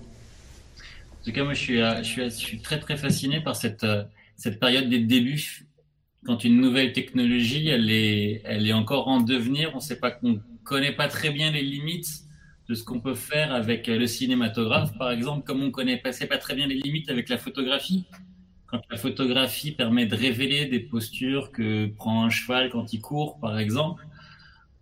En 1.21 1.25
tout 1.25 1.33
cas, 1.33 1.43
moi, 1.43 1.53
je 1.53 1.59
suis, 1.59 1.81
euh, 1.81 2.01
je 2.01 2.29
suis, 2.29 2.59
très 2.59 2.79
très 2.79 2.95
fasciné 2.95 3.41
par 3.41 3.57
cette, 3.57 3.83
euh, 3.83 4.05
cette 4.37 4.57
période 4.57 4.89
des 4.89 4.99
débuts, 4.99 5.65
quand 6.25 6.43
une 6.43 6.59
nouvelle 6.59 6.93
technologie, 6.93 7.67
elle 7.67 7.89
est, 7.89 8.41
elle 8.45 8.67
est 8.67 8.73
encore 8.73 9.07
en 9.07 9.21
devenir. 9.21 9.71
On 9.75 9.79
sait 9.79 9.99
pas, 9.99 10.11
qu'on 10.11 10.41
connaît 10.63 10.91
pas 10.91 11.07
très 11.07 11.31
bien 11.31 11.51
les 11.51 11.63
limites 11.63 12.23
de 12.67 12.75
ce 12.75 12.83
qu'on 12.83 12.99
peut 12.99 13.15
faire 13.15 13.51
avec 13.51 13.87
le 13.87 14.05
cinématographe, 14.05 14.95
par 14.97 15.11
exemple, 15.11 15.43
comme 15.43 15.63
on 15.63 15.71
connaît 15.71 15.97
pas, 15.97 16.11
très 16.11 16.55
bien 16.55 16.67
les 16.67 16.75
limites 16.75 17.09
avec 17.09 17.27
la 17.29 17.37
photographie. 17.37 18.05
Quand 18.67 18.81
la 18.91 18.97
photographie 18.97 19.71
permet 19.71 20.05
de 20.05 20.15
révéler 20.15 20.67
des 20.67 20.79
postures 20.79 21.51
que 21.51 21.87
prend 21.87 22.23
un 22.25 22.29
cheval 22.29 22.69
quand 22.69 22.93
il 22.93 23.01
court, 23.01 23.39
par 23.39 23.57
exemple, 23.57 24.05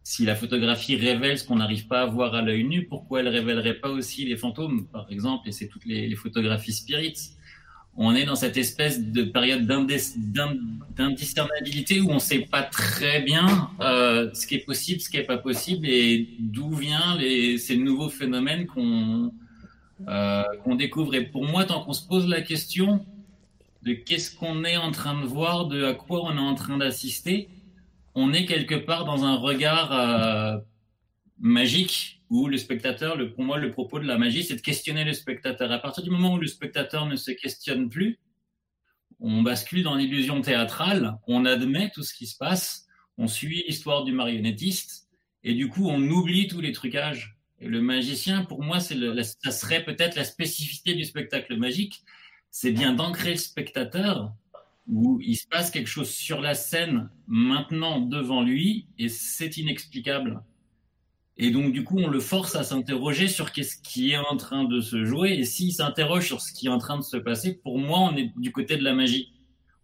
si 0.03 0.25
la 0.25 0.35
photographie 0.35 0.97
révèle 0.97 1.38
ce 1.38 1.45
qu'on 1.45 1.57
n'arrive 1.57 1.88
pas 1.88 2.01
à 2.01 2.05
voir 2.05 2.35
à 2.35 2.41
l'œil 2.41 2.65
nu, 2.65 2.88
pourquoi 2.88 3.21
elle 3.21 3.29
révélerait 3.29 3.79
pas 3.79 3.89
aussi 3.89 4.25
les 4.25 4.35
fantômes, 4.35 4.88
par 4.88 5.09
exemple, 5.09 5.47
et 5.47 5.53
c'est 5.53 5.67
toutes 5.67 5.85
les, 5.85 6.13
photographies 6.15 6.73
spirites? 6.73 7.36
On 7.97 8.13
est 8.13 8.25
dans 8.25 8.35
cette 8.35 8.57
espèce 8.57 9.01
de 9.01 9.23
période 9.23 9.65
d'indiscernabilité 9.65 11.99
où 11.99 12.11
on 12.11 12.15
ne 12.15 12.19
sait 12.19 12.41
pas 12.41 12.61
très 12.61 13.21
bien 13.21 13.71
euh, 13.81 14.29
ce 14.33 14.45
qui 14.45 14.55
est 14.55 14.65
possible, 14.65 15.01
ce 15.01 15.09
qui 15.09 15.17
n'est 15.17 15.23
pas 15.23 15.39
possible, 15.39 15.87
et 15.89 16.29
d'où 16.39 16.71
viennent 16.73 17.57
ces 17.57 17.75
nouveaux 17.75 18.09
phénomènes 18.09 18.67
qu'on 18.67 19.31
euh, 20.07 20.43
qu'on 20.63 20.75
découvre. 20.75 21.15
Et 21.15 21.25
pour 21.25 21.43
moi, 21.43 21.65
tant 21.65 21.83
qu'on 21.83 21.93
se 21.93 22.05
pose 22.05 22.27
la 22.27 22.41
question 22.41 23.03
de 23.81 23.93
qu'est-ce 23.93 24.35
qu'on 24.35 24.63
est 24.63 24.77
en 24.77 24.91
train 24.91 25.19
de 25.19 25.25
voir, 25.25 25.65
de 25.65 25.85
à 25.85 25.95
quoi 25.95 26.23
on 26.23 26.37
est 26.37 26.39
en 26.39 26.53
train 26.53 26.77
d'assister, 26.77 27.49
on 28.13 28.31
est 28.31 28.45
quelque 28.45 28.75
part 28.75 29.05
dans 29.05 29.25
un 29.25 29.35
regard 29.35 29.91
euh, 29.91 30.57
magique 31.39 32.16
où 32.30 32.47
le 32.47 32.57
spectateur, 32.57 33.17
pour 33.36 33.43
moi, 33.43 33.57
le 33.57 33.71
propos 33.71 33.99
de 33.99 34.05
la 34.05 34.17
magie, 34.17 34.43
c'est 34.43 34.55
de 34.55 34.61
questionner 34.61 35.03
le 35.03 35.13
spectateur. 35.13 35.71
À 35.71 35.80
partir 35.80 36.03
du 36.03 36.09
moment 36.09 36.34
où 36.34 36.39
le 36.39 36.47
spectateur 36.47 37.05
ne 37.05 37.15
se 37.15 37.32
questionne 37.32 37.89
plus, 37.89 38.19
on 39.19 39.41
bascule 39.41 39.84
dans 39.84 39.95
l'illusion 39.95 40.41
théâtrale, 40.41 41.17
on 41.28 41.45
admet 41.45 41.89
tout 41.89 42.03
ce 42.03 42.13
qui 42.13 42.28
se 42.28 42.38
passe, 42.38 42.88
on 43.17 43.28
suit 43.28 43.63
l'histoire 43.67 44.03
du 44.03 44.11
marionnettiste, 44.11 45.07
et 45.43 45.53
du 45.53 45.69
coup, 45.69 45.88
on 45.88 46.01
oublie 46.09 46.47
tous 46.47 46.61
les 46.61 46.71
trucages. 46.71 47.38
Et 47.59 47.67
le 47.67 47.82
magicien, 47.82 48.43
pour 48.45 48.61
moi, 48.61 48.80
c'est 48.80 48.97
ça 49.43 49.51
serait 49.51 49.84
peut-être 49.84 50.15
la 50.15 50.23
spécificité 50.23 50.93
du 50.93 51.05
spectacle 51.05 51.57
magique, 51.57 52.03
c'est 52.51 52.71
bien 52.71 52.93
d'ancrer 52.93 53.32
le 53.32 53.38
spectateur 53.38 54.34
où 54.88 55.19
il 55.21 55.36
se 55.36 55.47
passe 55.47 55.71
quelque 55.71 55.89
chose 55.89 56.09
sur 56.09 56.39
la 56.39 56.53
scène 56.53 57.09
maintenant 57.28 57.99
devant 57.99 58.41
lui 58.41 58.88
et 58.97 59.09
c'est 59.09 59.57
inexplicable. 59.57 60.41
Et 61.38 61.51
donc 61.51 61.71
du 61.71 61.83
coup, 61.83 61.99
on 61.99 62.07
le 62.07 62.19
force 62.19 62.55
à 62.55 62.63
s'interroger 62.63 63.27
sur 63.27 63.51
qu'est-ce 63.51 63.77
qui 63.81 64.11
est 64.11 64.17
en 64.17 64.38
train 64.38 64.63
de 64.63 64.81
se 64.81 65.05
jouer 65.05 65.33
et 65.33 65.45
s'il 65.45 65.71
s'interroge 65.71 66.25
sur 66.25 66.41
ce 66.41 66.51
qui 66.51 66.67
est 66.67 66.69
en 66.69 66.79
train 66.79 66.97
de 66.97 67.03
se 67.03 67.17
passer, 67.17 67.53
pour 67.53 67.77
moi, 67.77 67.99
on 67.99 68.15
est 68.15 68.31
du 68.38 68.51
côté 68.51 68.77
de 68.77 68.83
la 68.83 68.93
magie. 68.93 69.33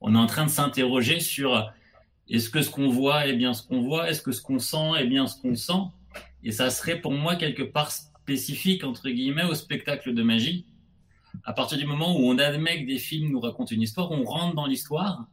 On 0.02 0.16
est 0.16 0.18
en 0.18 0.26
train 0.26 0.46
de 0.46 0.50
s'interroger 0.50 1.20
sur 1.20 1.72
est-ce 2.28 2.50
que 2.50 2.62
ce 2.62 2.70
qu'on 2.70 2.90
voit 2.90 3.28
est 3.28 3.36
bien 3.36 3.54
ce 3.54 3.62
qu'on 3.62 3.82
voit, 3.82 4.10
est-ce 4.10 4.22
que 4.22 4.32
ce 4.32 4.42
qu'on 4.42 4.60
sent 4.60 4.92
est 5.00 5.06
bien 5.06 5.28
ce 5.28 5.40
qu'on 5.40 5.56
sent? 5.56 5.82
Et 6.44 6.52
ça 6.52 6.70
serait 6.70 7.00
pour 7.00 7.12
moi 7.12 7.36
quelque 7.36 7.64
part 7.64 7.92
spécifique 7.92 8.84
entre 8.84 9.10
guillemets 9.10 9.44
au 9.44 9.54
spectacle 9.54 10.14
de 10.14 10.24
magie 10.24 10.66
à 11.44 11.54
partir 11.54 11.78
du 11.78 11.86
moment 11.86 12.18
où 12.18 12.22
on 12.24 12.38
admet 12.38 12.82
que 12.82 12.88
des 12.88 12.98
films 12.98 13.32
nous 13.32 13.40
racontent 13.40 13.74
une 13.74 13.82
histoire, 13.82 14.12
on 14.12 14.24
rentre 14.24 14.56
dans 14.56 14.66
l'histoire, 14.66 15.26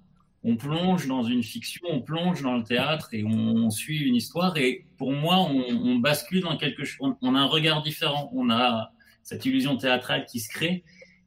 on 0.43 0.57
plonge 0.57 1.07
dans 1.07 1.22
une 1.22 1.43
fiction, 1.43 1.86
on 1.91 2.01
plonge 2.01 2.43
dans 2.43 2.57
le 2.57 2.64
théâtre 2.64 3.11
et 3.12 3.24
on, 3.24 3.68
suit 3.68 3.99
une 3.99 4.16
histoire. 4.16 4.57
Et 4.57 4.86
pour 4.97 5.12
moi, 5.12 5.38
on, 5.38 5.97
bascule 5.97 6.41
dans 6.41 6.57
quelque 6.57 6.84
chose. 6.84 7.14
On, 7.20 7.34
a 7.34 7.38
un 7.38 7.47
regard 7.47 7.82
différent. 7.82 8.30
On 8.34 8.51
a 8.51 8.91
cette 9.22 9.45
illusion 9.45 9.76
théâtrale 9.76 10.24
qui 10.24 10.41
se 10.41 10.49
crée. 10.49 10.82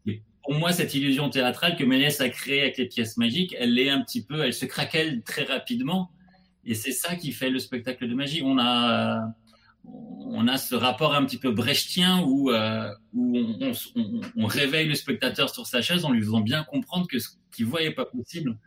Et 0.07 0.23
pour 0.43 0.55
moi, 0.55 0.71
cette 0.71 0.95
illusion 0.95 1.29
théâtrale 1.29 1.75
que 1.75 1.83
Méliès 1.83 2.19
a 2.21 2.29
créée 2.29 2.61
avec 2.61 2.77
les 2.77 2.87
pièces 2.87 3.17
magiques, 3.17 3.55
elle 3.59 3.77
est 3.77 3.89
un 3.89 4.01
petit 4.01 4.25
peu, 4.25 4.43
elle 4.43 4.53
se 4.53 4.65
craquelle 4.65 5.21
très 5.21 5.43
rapidement. 5.43 6.11
Et 6.65 6.73
c'est 6.73 6.91
ça 6.91 7.15
qui 7.15 7.31
fait 7.31 7.51
le 7.51 7.59
spectacle 7.59 8.07
de 8.07 8.15
magie. 8.15 8.41
On 8.43 8.57
a 8.57 9.33
on 9.85 10.47
a 10.47 10.57
ce 10.57 10.75
rapport 10.75 11.13
un 11.13 11.25
petit 11.25 11.37
peu 11.37 11.51
brechtien 11.51 12.21
où, 12.25 12.51
euh, 12.51 12.89
où 13.13 13.37
on, 14.37 14.45
réveille 14.45 14.87
le 14.87 14.95
spectateur 14.95 15.49
sur 15.49 15.67
sa 15.67 15.81
chaise 15.81 16.05
en 16.05 16.11
lui 16.11 16.21
faisant 16.21 16.39
bien 16.39 16.63
comprendre 16.63 17.07
que 17.07 17.19
ce 17.19 17.29
qu'il 17.51 17.65
voit 17.65 17.81
n'est 17.81 17.91
pas 17.91 18.05
possible. 18.05 18.57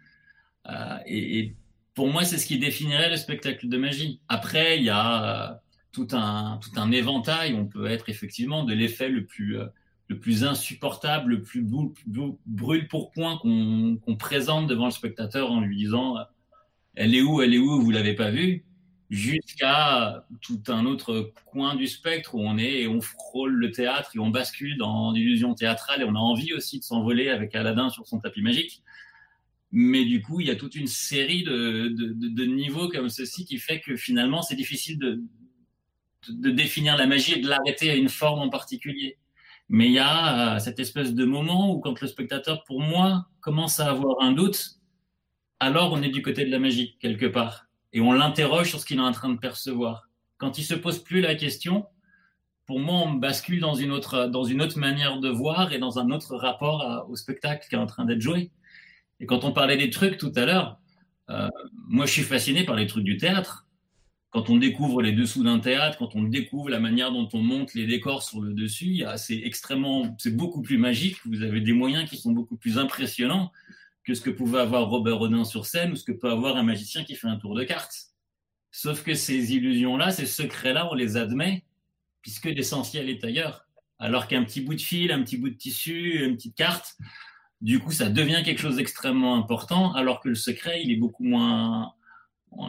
Euh, 0.69 0.99
et, 1.07 1.55
pour 1.95 2.09
moi, 2.09 2.25
c'est 2.25 2.37
ce 2.37 2.47
qui 2.47 2.59
définirait 2.59 3.09
le 3.09 3.17
spectacle 3.17 3.69
de 3.69 3.77
magie. 3.79 4.21
Après, 4.29 4.77
il 4.77 4.85
y 4.85 4.91
a 4.91 5.53
euh, 5.53 5.55
tout 5.93 6.09
un, 6.13 6.61
tout 6.63 6.79
un 6.79 6.93
éventail. 6.93 7.55
On 7.55 7.67
peut 7.67 7.87
être 7.87 8.11
effectivement 8.11 8.65
de 8.65 8.75
l'effet 8.75 9.09
le 9.09 9.25
plus, 9.25 9.57
le 10.09 10.19
plus 10.19 10.45
insupportable, 10.45 11.31
le 11.31 11.43
plus 11.43 11.67
brûle 12.47 12.89
pour 12.89 13.11
point 13.13 13.39
qu'on 13.39 14.17
présente 14.19 14.67
devant 14.67 14.85
le 14.85 14.91
spectateur 14.91 15.51
en 15.51 15.61
lui 15.61 15.77
disant 15.77 16.17
Elle 16.95 17.15
est 17.15 17.23
où 17.23 17.41
Elle 17.41 17.55
est 17.55 17.59
où 17.59 17.81
Vous 17.81 17.91
l'avez 17.91 18.15
pas 18.15 18.31
vue? 18.31 18.65
Jusqu'à 19.09 20.27
tout 20.41 20.63
un 20.67 20.85
autre 20.85 21.33
coin 21.45 21.77
du 21.77 21.87
spectre 21.87 22.35
où 22.35 22.41
on 22.41 22.59
est 22.59 22.83
et 22.83 22.89
on 22.89 23.01
frôle 23.01 23.55
le 23.55 23.71
théâtre 23.71 24.11
et 24.17 24.19
on 24.19 24.31
bascule 24.31 24.77
dans 24.79 25.13
l'illusion 25.13 25.55
théâtrale 25.55 26.03
et 26.03 26.05
on 26.05 26.17
a 26.17 26.19
envie 26.19 26.53
aussi 26.53 26.81
de 26.81 26.85
s'envoler 26.85 27.29
avec 27.29 27.55
Aladdin 27.55 27.89
sur 27.89 28.07
son 28.07 28.19
tapis 28.19 28.43
magique. 28.43 28.83
Mais 29.79 30.07
du 30.07 30.23
coup, 30.23 30.41
il 30.41 30.47
y 30.47 30.51
a 30.51 30.57
toute 30.57 30.75
une 30.75 30.87
série 30.87 31.45
de, 31.45 31.89
de, 31.89 32.45
niveaux 32.47 32.89
comme 32.89 33.11
ceci 33.11 33.45
qui 33.45 33.59
fait 33.59 33.81
que 33.81 33.95
finalement, 33.95 34.41
c'est 34.41 34.57
difficile 34.57 34.99
de, 34.99 35.21
de, 36.31 36.51
définir 36.51 36.97
la 36.97 37.07
magie 37.07 37.35
et 37.35 37.41
de 37.43 37.49
l'arrêter 37.49 37.91
à 37.91 37.95
une 37.95 38.09
forme 38.09 38.41
en 38.41 38.49
particulier. 38.49 39.19
Mais 39.69 39.87
il 39.87 39.93
y 39.93 39.99
a 39.99 40.57
euh, 40.57 40.59
cette 40.61 40.81
espèce 40.81 41.13
de 41.13 41.25
moment 41.27 41.75
où 41.75 41.81
quand 41.81 42.01
le 42.01 42.07
spectateur, 42.07 42.65
pour 42.65 42.81
moi, 42.81 43.29
commence 43.41 43.79
à 43.79 43.91
avoir 43.91 44.23
un 44.23 44.33
doute, 44.33 44.79
alors 45.61 45.93
on 45.93 46.01
est 46.03 46.09
du 46.09 46.23
côté 46.23 46.47
de 46.47 46.51
la 46.51 46.59
magie, 46.59 46.97
quelque 46.99 47.27
part 47.27 47.67
et 47.97 48.01
on 48.01 48.13
l'interroge 48.13 48.69
sur 48.69 48.79
ce 48.79 48.85
qu'il 48.85 48.99
est 48.99 49.03
en 49.03 49.13
train 49.13 49.31
de 49.31 49.39
percevoir. 49.39 50.09
Quand 50.37 50.59
il 50.59 50.65
se 50.65 50.75
pose 50.75 51.03
plus 51.03 51.23
la 51.23 51.35
question, 51.35 51.87
pour 52.67 52.79
moi, 52.79 53.03
on 53.07 53.15
bascule 53.15 53.61
dans 53.61 53.75
une 53.75 53.91
autre, 53.91 54.27
dans 54.27 54.45
une 54.45 54.61
autre 54.61 54.79
manière 54.79 55.19
de 55.19 55.31
voir 55.31 55.73
et 55.73 55.79
dans 55.79 55.99
un 55.99 56.11
autre 56.11 56.37
rapport 56.37 57.07
au 57.09 57.17
spectacle 57.17 57.67
qui 57.69 57.75
est 57.75 57.79
en 57.79 57.87
train 57.87 58.05
d'être 58.05 58.21
joué. 58.21 58.51
Et 59.21 59.27
quand 59.27 59.45
on 59.45 59.53
parlait 59.53 59.77
des 59.77 59.91
trucs 59.91 60.19
tout 60.19 60.33
à 60.37 60.45
l'heure, 60.45 60.79
euh, 61.31 61.49
moi, 61.89 62.07
je 62.07 62.13
suis 62.13 62.23
fasciné 62.23 62.65
par 62.65 62.77
les 62.77 62.87
trucs 62.87 63.05
du 63.05 63.17
théâtre. 63.17 63.67
Quand 64.31 64.51
on 64.51 64.57
découvre 64.57 65.03
les 65.03 65.13
dessous 65.13 65.45
d'un 65.45 65.61
théâtre, 65.61 65.99
quand 65.99 66.15
on 66.15 66.23
découvre 66.23 66.69
la 66.69 66.81
manière 66.81 67.11
dont 67.11 67.29
on 67.33 67.41
monte 67.41 67.75
les 67.75 67.87
décors 67.87 68.23
sur 68.23 68.41
le 68.41 68.53
dessus, 68.53 69.03
c'est 69.17 69.39
extrêmement, 69.39 70.15
c'est 70.19 70.37
beaucoup 70.37 70.61
plus 70.61 70.77
magique. 70.77 71.17
Vous 71.25 71.43
avez 71.43 71.61
des 71.61 71.73
moyens 71.73 72.09
qui 72.09 72.19
sont 72.19 72.33
beaucoup 72.33 72.57
plus 72.57 72.77
impressionnants 72.77 73.51
que 74.05 74.15
ce 74.15 74.21
que 74.21 74.31
pouvait 74.31 74.61
avoir 74.61 74.89
Robert 74.89 75.19
Rodin 75.19 75.45
sur 75.45 75.65
scène 75.65 75.93
ou 75.93 75.97
ce 75.97 76.05
que 76.05 76.13
peut 76.13 76.31
avoir 76.31 76.57
un 76.57 76.63
magicien 76.63 77.03
qui 77.03 77.15
fait 77.15 77.29
un 77.29 77.37
tour 77.37 77.55
de 77.55 77.65
cartes. 77.65 77.97
Sauf 78.71 79.03
que 79.03 79.15
ces 79.15 79.55
illusions-là, 79.55 80.11
ces 80.11 80.27
secrets-là, 80.27 80.89
on 80.91 80.95
les 80.95 81.17
admet 81.17 81.65
puisque 82.21 82.45
l'essentiel 82.45 83.09
est 83.09 83.25
ailleurs. 83.25 83.67
Alors 83.99 84.29
qu'un 84.29 84.45
petit 84.45 84.61
bout 84.61 84.75
de 84.75 84.81
fil, 84.81 85.13
un 85.13 85.23
petit 85.23 85.39
bout 85.39 85.49
de 85.49 85.57
tissu, 85.57 86.25
une 86.25 86.37
petite 86.37 86.57
carte, 86.57 86.97
du 87.61 87.79
coup, 87.79 87.91
ça 87.91 88.09
devient 88.09 88.43
quelque 88.45 88.61
chose 88.61 88.77
d'extrêmement 88.77 89.37
important, 89.37 89.93
alors 89.95 90.21
que 90.21 90.29
le 90.29 90.35
secret, 90.35 90.83
il 90.83 90.91
est 90.93 90.97
beaucoup 90.97 91.25
moins. 91.25 91.93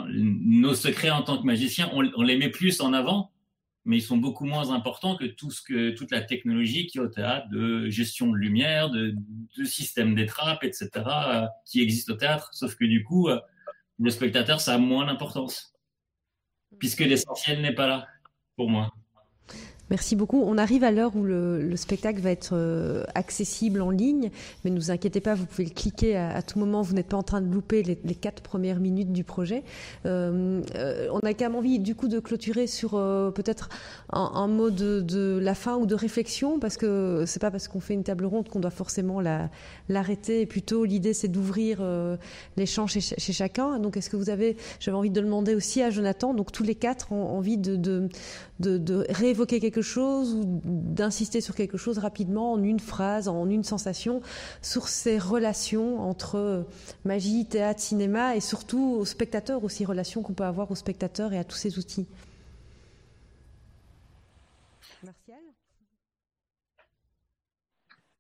Nos 0.10 0.74
secrets 0.74 1.12
en 1.12 1.22
tant 1.22 1.38
que 1.38 1.46
magicien, 1.46 1.90
on, 1.94 2.02
les 2.22 2.38
met 2.38 2.50
plus 2.50 2.82
en 2.82 2.94
avant 2.94 3.32
mais 3.88 4.00
ils 4.00 4.02
sont 4.02 4.18
beaucoup 4.18 4.44
moins 4.44 4.72
importants 4.72 5.16
que, 5.16 5.24
tout 5.24 5.50
ce 5.50 5.62
que 5.62 5.92
toute 5.92 6.12
la 6.12 6.22
technologie 6.22 6.88
qui 6.88 6.98
est 6.98 7.02
au 7.02 7.08
théâtre 7.08 7.48
de 7.48 7.90
gestion 7.90 8.28
de 8.30 8.36
lumière, 8.36 8.90
de, 8.90 9.16
de 9.58 9.64
système 9.64 10.14
des 10.14 10.26
trappes, 10.26 10.66
etc., 10.66 10.90
euh, 11.06 11.48
qui 11.66 11.82
existe 11.82 12.10
au 12.10 12.16
théâtre. 12.16 12.50
Sauf 12.52 12.76
que 12.76 12.84
du 12.84 13.06
coup, 13.06 13.30
euh, 13.30 13.40
le 13.98 14.10
spectateur, 14.10 14.60
ça 14.60 14.74
a 14.74 14.78
moins 14.78 15.06
d'importance, 15.06 15.74
puisque 16.80 17.00
l'essentiel 17.00 17.62
n'est 17.62 17.74
pas 17.74 17.88
là, 17.88 18.08
pour 18.58 18.70
moi. 18.70 18.92
Merci 19.90 20.18
beaucoup. 20.18 20.42
On 20.42 20.58
arrive 20.58 20.84
à 20.84 20.92
l'heure 20.92 21.16
où 21.16 21.24
le, 21.24 21.76
spectacle 21.78 22.20
va 22.20 22.32
être 22.32 22.52
euh, 22.54 23.04
accessible 23.16 23.82
en 23.82 23.90
ligne, 23.90 24.32
mais 24.66 24.72
ne 24.72 24.76
vous 24.78 24.92
inquiétez 24.92 25.22
pas, 25.22 25.36
vous 25.36 25.46
pouvez 25.46 25.66
le 25.66 25.74
cliquer 25.74 26.18
à, 26.18 26.42
tout 26.42 26.60
moment. 26.60 26.82
Vous 26.82 26.94
n'êtes 26.94 27.08
pas 27.08 27.18
en 27.18 27.24
train 27.24 27.40
de 27.40 27.52
louper 27.54 27.84
les, 27.84 28.16
quatre 28.16 28.42
premières 28.42 28.80
minutes 28.80 29.14
du 29.14 29.24
projet. 29.24 29.64
Euh, 30.06 30.62
euh, 30.76 31.08
on 31.12 31.20
a 31.20 31.34
quand 31.34 31.46
même 31.46 31.56
envie, 31.56 31.80
du 31.80 31.96
coup, 31.96 32.08
de 32.08 32.20
clôturer 32.20 32.68
sur 32.68 32.92
peut-être 32.92 33.70
un, 34.12 34.48
mot 34.48 34.70
de, 34.70 35.40
la 35.42 35.56
fin 35.56 35.78
ou 35.78 35.86
de 35.86 35.96
réflexion, 35.96 36.60
parce 36.60 36.78
que 36.78 37.24
c'est 37.26 37.40
pas 37.40 37.52
parce 37.52 37.68
qu'on 37.68 37.80
fait 37.80 37.94
une 37.94 38.04
table 38.04 38.26
ronde 38.26 38.50
qu'on 38.50 38.60
doit 38.60 38.72
forcément 38.72 39.22
l'arrêter. 39.88 40.46
plutôt, 40.46 40.84
l'idée, 40.84 41.14
c'est 41.14 41.28
d'ouvrir 41.28 41.82
l'échange 42.58 42.94
chez, 42.94 43.02
chez, 43.02 43.34
chacun. 43.34 43.80
Donc, 43.80 43.96
est-ce 43.96 44.10
que 44.10 44.18
vous 44.18 44.30
avez, 44.30 44.58
j'avais 44.80 44.98
envie 44.98 45.12
de 45.12 45.22
demander 45.22 45.56
aussi 45.56 45.82
à 45.82 45.92
Jonathan. 45.92 46.34
Donc, 46.34 46.52
tous 46.52 46.64
les 46.64 46.76
quatre 46.76 47.12
ont 47.12 47.38
envie 47.38 47.58
de, 47.58 47.76
de, 47.76 48.10
de 48.60 49.06
réévoquer 49.10 49.60
quelque 49.60 49.77
chose 49.82 50.34
ou 50.34 50.44
d'insister 50.64 51.42
sur 51.42 51.56
quelque 51.56 51.78
chose 51.78 51.98
rapidement 51.98 52.54
en 52.54 52.64
une 52.64 52.80
phrase, 52.80 53.28
en 53.28 53.50
une 53.50 53.64
sensation, 53.64 54.22
sur 54.62 54.88
ces 54.88 55.18
relations 55.18 56.00
entre 56.00 56.66
magie, 57.06 57.46
théâtre, 57.46 57.80
cinéma 57.80 58.36
et 58.36 58.42
surtout 58.42 58.96
aux 59.00 59.06
spectateurs 59.06 59.64
aussi, 59.64 59.86
relations 59.86 60.22
qu'on 60.22 60.34
peut 60.34 60.44
avoir 60.44 60.72
aux 60.72 60.76
spectateurs 60.76 61.34
et 61.34 61.38
à 61.38 61.44
tous 61.44 61.58
ces 61.58 61.78
outils. 61.80 62.08
Martial? 65.04 65.40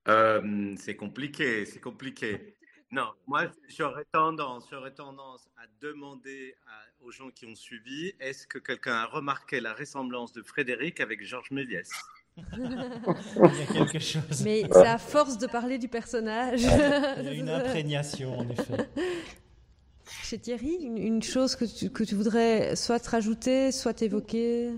Euh, 0.08 0.76
C'est 0.78 0.95
compliqué, 0.95 1.66
c'est 1.66 1.80
compliqué. 1.82 2.57
Non, 2.89 3.11
moi 3.27 3.43
j'aurais 3.67 4.05
tendance, 4.13 4.67
j'aurais 4.71 4.93
tendance 4.93 5.49
à 5.57 5.63
demander 5.81 6.55
aux 7.01 7.11
gens 7.11 7.29
qui 7.29 7.45
ont 7.45 7.55
suivi, 7.55 8.13
est-ce 8.19 8.47
que 8.47 8.59
quelqu'un 8.59 8.93
a 8.93 9.05
remarqué 9.05 9.59
la 9.59 9.73
ressemblance 9.73 10.31
de 10.31 10.41
Frédéric 10.41 11.01
avec 11.01 11.21
Georges 11.25 11.51
Méliès? 11.51 11.89
Il 12.38 12.61
y 12.61 13.61
a 13.61 13.65
quelque 13.65 13.99
chose. 13.99 14.43
Mais 14.43 14.63
c'est 14.71 14.88
à 14.88 14.97
force 14.97 15.38
de 15.38 15.47
parler 15.47 15.77
du 15.77 15.89
personnage. 15.89 16.61
Il 16.61 17.23
y 17.23 17.27
a 17.27 17.33
une 17.33 17.49
imprégnation 17.49 18.39
en 18.39 18.49
effet. 18.49 18.89
Chez 20.23 20.39
Thierry, 20.39 20.75
une, 20.75 21.21
chose 21.21 21.55
que 21.55 21.65
tu, 21.65 21.89
que 21.89 22.03
tu 22.03 22.15
voudrais 22.15 22.75
soit 22.75 22.99
te 22.99 23.09
rajouter, 23.09 23.71
soit 23.71 24.01
évoquer? 24.01 24.71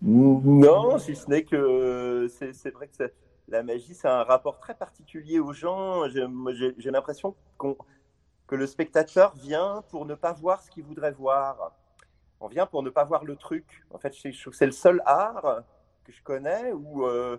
Non, 0.00 0.98
si 0.98 1.14
ce 1.16 1.28
n'est 1.28 1.44
que 1.44 2.26
c'est 2.30 2.70
vrai 2.70 2.86
que 2.86 2.94
c'est 2.96 3.12
la 3.48 3.62
magie, 3.62 3.94
c'est 3.94 4.08
un 4.08 4.22
rapport 4.22 4.58
très 4.58 4.74
particulier 4.74 5.38
aux 5.38 5.52
gens. 5.52 6.08
J'ai 6.08 6.90
l'impression 6.90 7.34
que 7.58 8.54
le 8.54 8.66
spectateur 8.66 9.34
vient 9.36 9.82
pour 9.90 10.06
ne 10.06 10.14
pas 10.14 10.32
voir 10.32 10.62
ce 10.62 10.70
qu'il 10.70 10.84
voudrait 10.84 11.12
voir. 11.12 11.72
On 12.40 12.48
vient 12.48 12.66
pour 12.66 12.82
ne 12.82 12.90
pas 12.90 13.04
voir 13.04 13.24
le 13.24 13.36
truc. 13.36 13.84
En 13.90 13.98
fait, 13.98 14.14
c'est 14.14 14.66
le 14.66 14.72
seul 14.72 15.02
art 15.06 15.62
que 16.04 16.12
je 16.12 16.22
connais 16.22 16.72
où 16.72 17.06
euh, 17.06 17.38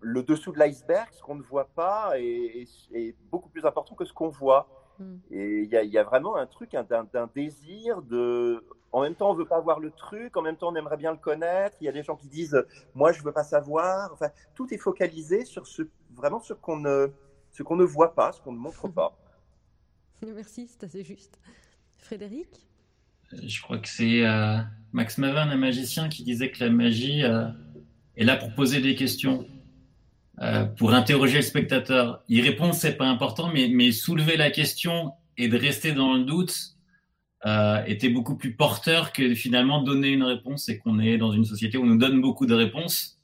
le 0.00 0.22
dessous 0.22 0.52
de 0.52 0.58
l'iceberg, 0.58 1.08
ce 1.12 1.22
qu'on 1.22 1.34
ne 1.34 1.42
voit 1.42 1.68
pas, 1.68 2.12
est, 2.18 3.16
beaucoup 3.30 3.48
plus 3.48 3.64
important 3.64 3.94
que 3.94 4.04
ce 4.04 4.12
qu'on 4.12 4.28
voit. 4.28 4.68
Hmm. 4.98 5.16
Et 5.30 5.62
il 5.62 5.68
y, 5.68 5.98
a 5.98 6.04
vraiment 6.04 6.36
un 6.36 6.46
truc, 6.46 6.72
d'un 6.72 7.30
désir 7.34 8.00
de 8.02 8.64
en 8.96 9.02
même 9.02 9.14
temps, 9.14 9.30
on 9.30 9.34
veut 9.34 9.44
pas 9.44 9.60
voir 9.60 9.78
le 9.78 9.90
truc, 9.90 10.38
en 10.38 10.42
même 10.42 10.56
temps, 10.56 10.72
on 10.72 10.74
aimerait 10.74 10.96
bien 10.96 11.10
le 11.10 11.18
connaître. 11.18 11.76
Il 11.82 11.84
y 11.84 11.88
a 11.88 11.92
des 11.92 12.02
gens 12.02 12.16
qui 12.16 12.28
disent, 12.28 12.56
moi, 12.94 13.12
je 13.12 13.22
veux 13.22 13.30
pas 13.30 13.44
savoir. 13.44 14.10
Enfin, 14.14 14.30
tout 14.54 14.72
est 14.72 14.78
focalisé 14.78 15.44
sur 15.44 15.66
ce, 15.66 15.82
vraiment 16.14 16.40
ce 16.40 16.54
qu'on 16.54 16.78
ne, 16.78 17.08
ce 17.52 17.62
qu'on 17.62 17.76
ne 17.76 17.84
voit 17.84 18.14
pas, 18.14 18.32
ce 18.32 18.40
qu'on 18.40 18.52
ne 18.52 18.58
montre 18.58 18.88
pas. 18.88 19.14
Merci, 20.26 20.66
c'est 20.66 20.82
assez 20.82 21.04
juste. 21.04 21.38
Frédéric? 21.98 22.48
Euh, 23.34 23.36
Je 23.46 23.60
crois 23.60 23.76
que 23.76 23.88
c'est 23.88 24.26
euh, 24.26 24.56
Max 24.92 25.18
Mavin, 25.18 25.46
un 25.46 25.56
magicien, 25.56 26.08
qui 26.08 26.24
disait 26.24 26.50
que 26.50 26.64
la 26.64 26.70
magie 26.70 27.22
euh, 27.22 27.48
est 28.16 28.24
là 28.24 28.38
pour 28.38 28.54
poser 28.54 28.80
des 28.80 28.94
questions, 28.94 29.46
pour 30.78 30.94
interroger 30.94 31.36
le 31.36 31.42
spectateur. 31.42 32.24
Y 32.30 32.40
répondre, 32.40 32.72
c'est 32.72 32.96
pas 32.96 33.08
important, 33.08 33.50
mais, 33.52 33.68
mais 33.68 33.92
soulever 33.92 34.38
la 34.38 34.50
question 34.50 35.12
et 35.36 35.48
de 35.48 35.58
rester 35.58 35.92
dans 35.92 36.14
le 36.14 36.24
doute, 36.24 36.75
euh, 37.44 37.84
était 37.84 38.08
beaucoup 38.08 38.36
plus 38.36 38.54
porteur 38.54 39.12
que 39.12 39.34
finalement 39.34 39.82
donner 39.82 40.08
une 40.08 40.22
réponse 40.22 40.68
et 40.68 40.78
qu'on 40.78 40.98
est 40.98 41.18
dans 41.18 41.32
une 41.32 41.44
société 41.44 41.76
où 41.76 41.82
on 41.82 41.86
nous 41.86 41.98
donne 41.98 42.20
beaucoup 42.20 42.46
de 42.46 42.54
réponses 42.54 43.20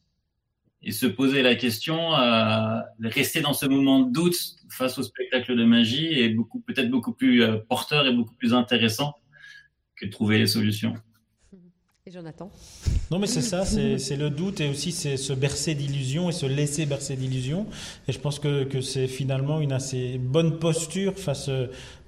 et 0.82 0.92
se 0.92 1.06
poser 1.06 1.42
la 1.42 1.54
question, 1.54 2.14
euh, 2.14 2.80
rester 3.00 3.40
dans 3.40 3.54
ce 3.54 3.66
moment 3.66 4.00
de 4.00 4.12
doute 4.12 4.36
face 4.68 4.98
au 4.98 5.02
spectacle 5.02 5.56
de 5.56 5.64
magie 5.64 6.20
est 6.20 6.28
beaucoup 6.28 6.60
peut-être 6.60 6.90
beaucoup 6.90 7.12
plus 7.12 7.42
euh, 7.42 7.58
porteur 7.68 8.06
et 8.06 8.12
beaucoup 8.12 8.34
plus 8.34 8.52
intéressant 8.52 9.14
que 9.96 10.06
trouver 10.06 10.38
les 10.38 10.46
solutions. 10.46 10.94
Et 12.04 12.10
Jonathan 12.10 12.50
Non, 13.12 13.20
mais 13.20 13.28
c'est 13.28 13.42
ça, 13.42 13.64
c'est 13.64 14.16
le 14.16 14.28
doute 14.28 14.60
et 14.60 14.68
aussi 14.68 14.90
c'est 14.90 15.16
se 15.16 15.32
bercer 15.32 15.76
d'illusions 15.76 16.28
et 16.28 16.32
se 16.32 16.46
laisser 16.46 16.84
bercer 16.84 17.14
d'illusions. 17.14 17.68
Et 18.08 18.12
je 18.12 18.18
pense 18.18 18.40
que, 18.40 18.80
c'est 18.80 19.06
finalement 19.06 19.60
une 19.60 19.70
assez 19.70 20.18
bonne 20.18 20.58
posture 20.58 21.16
face, 21.16 21.48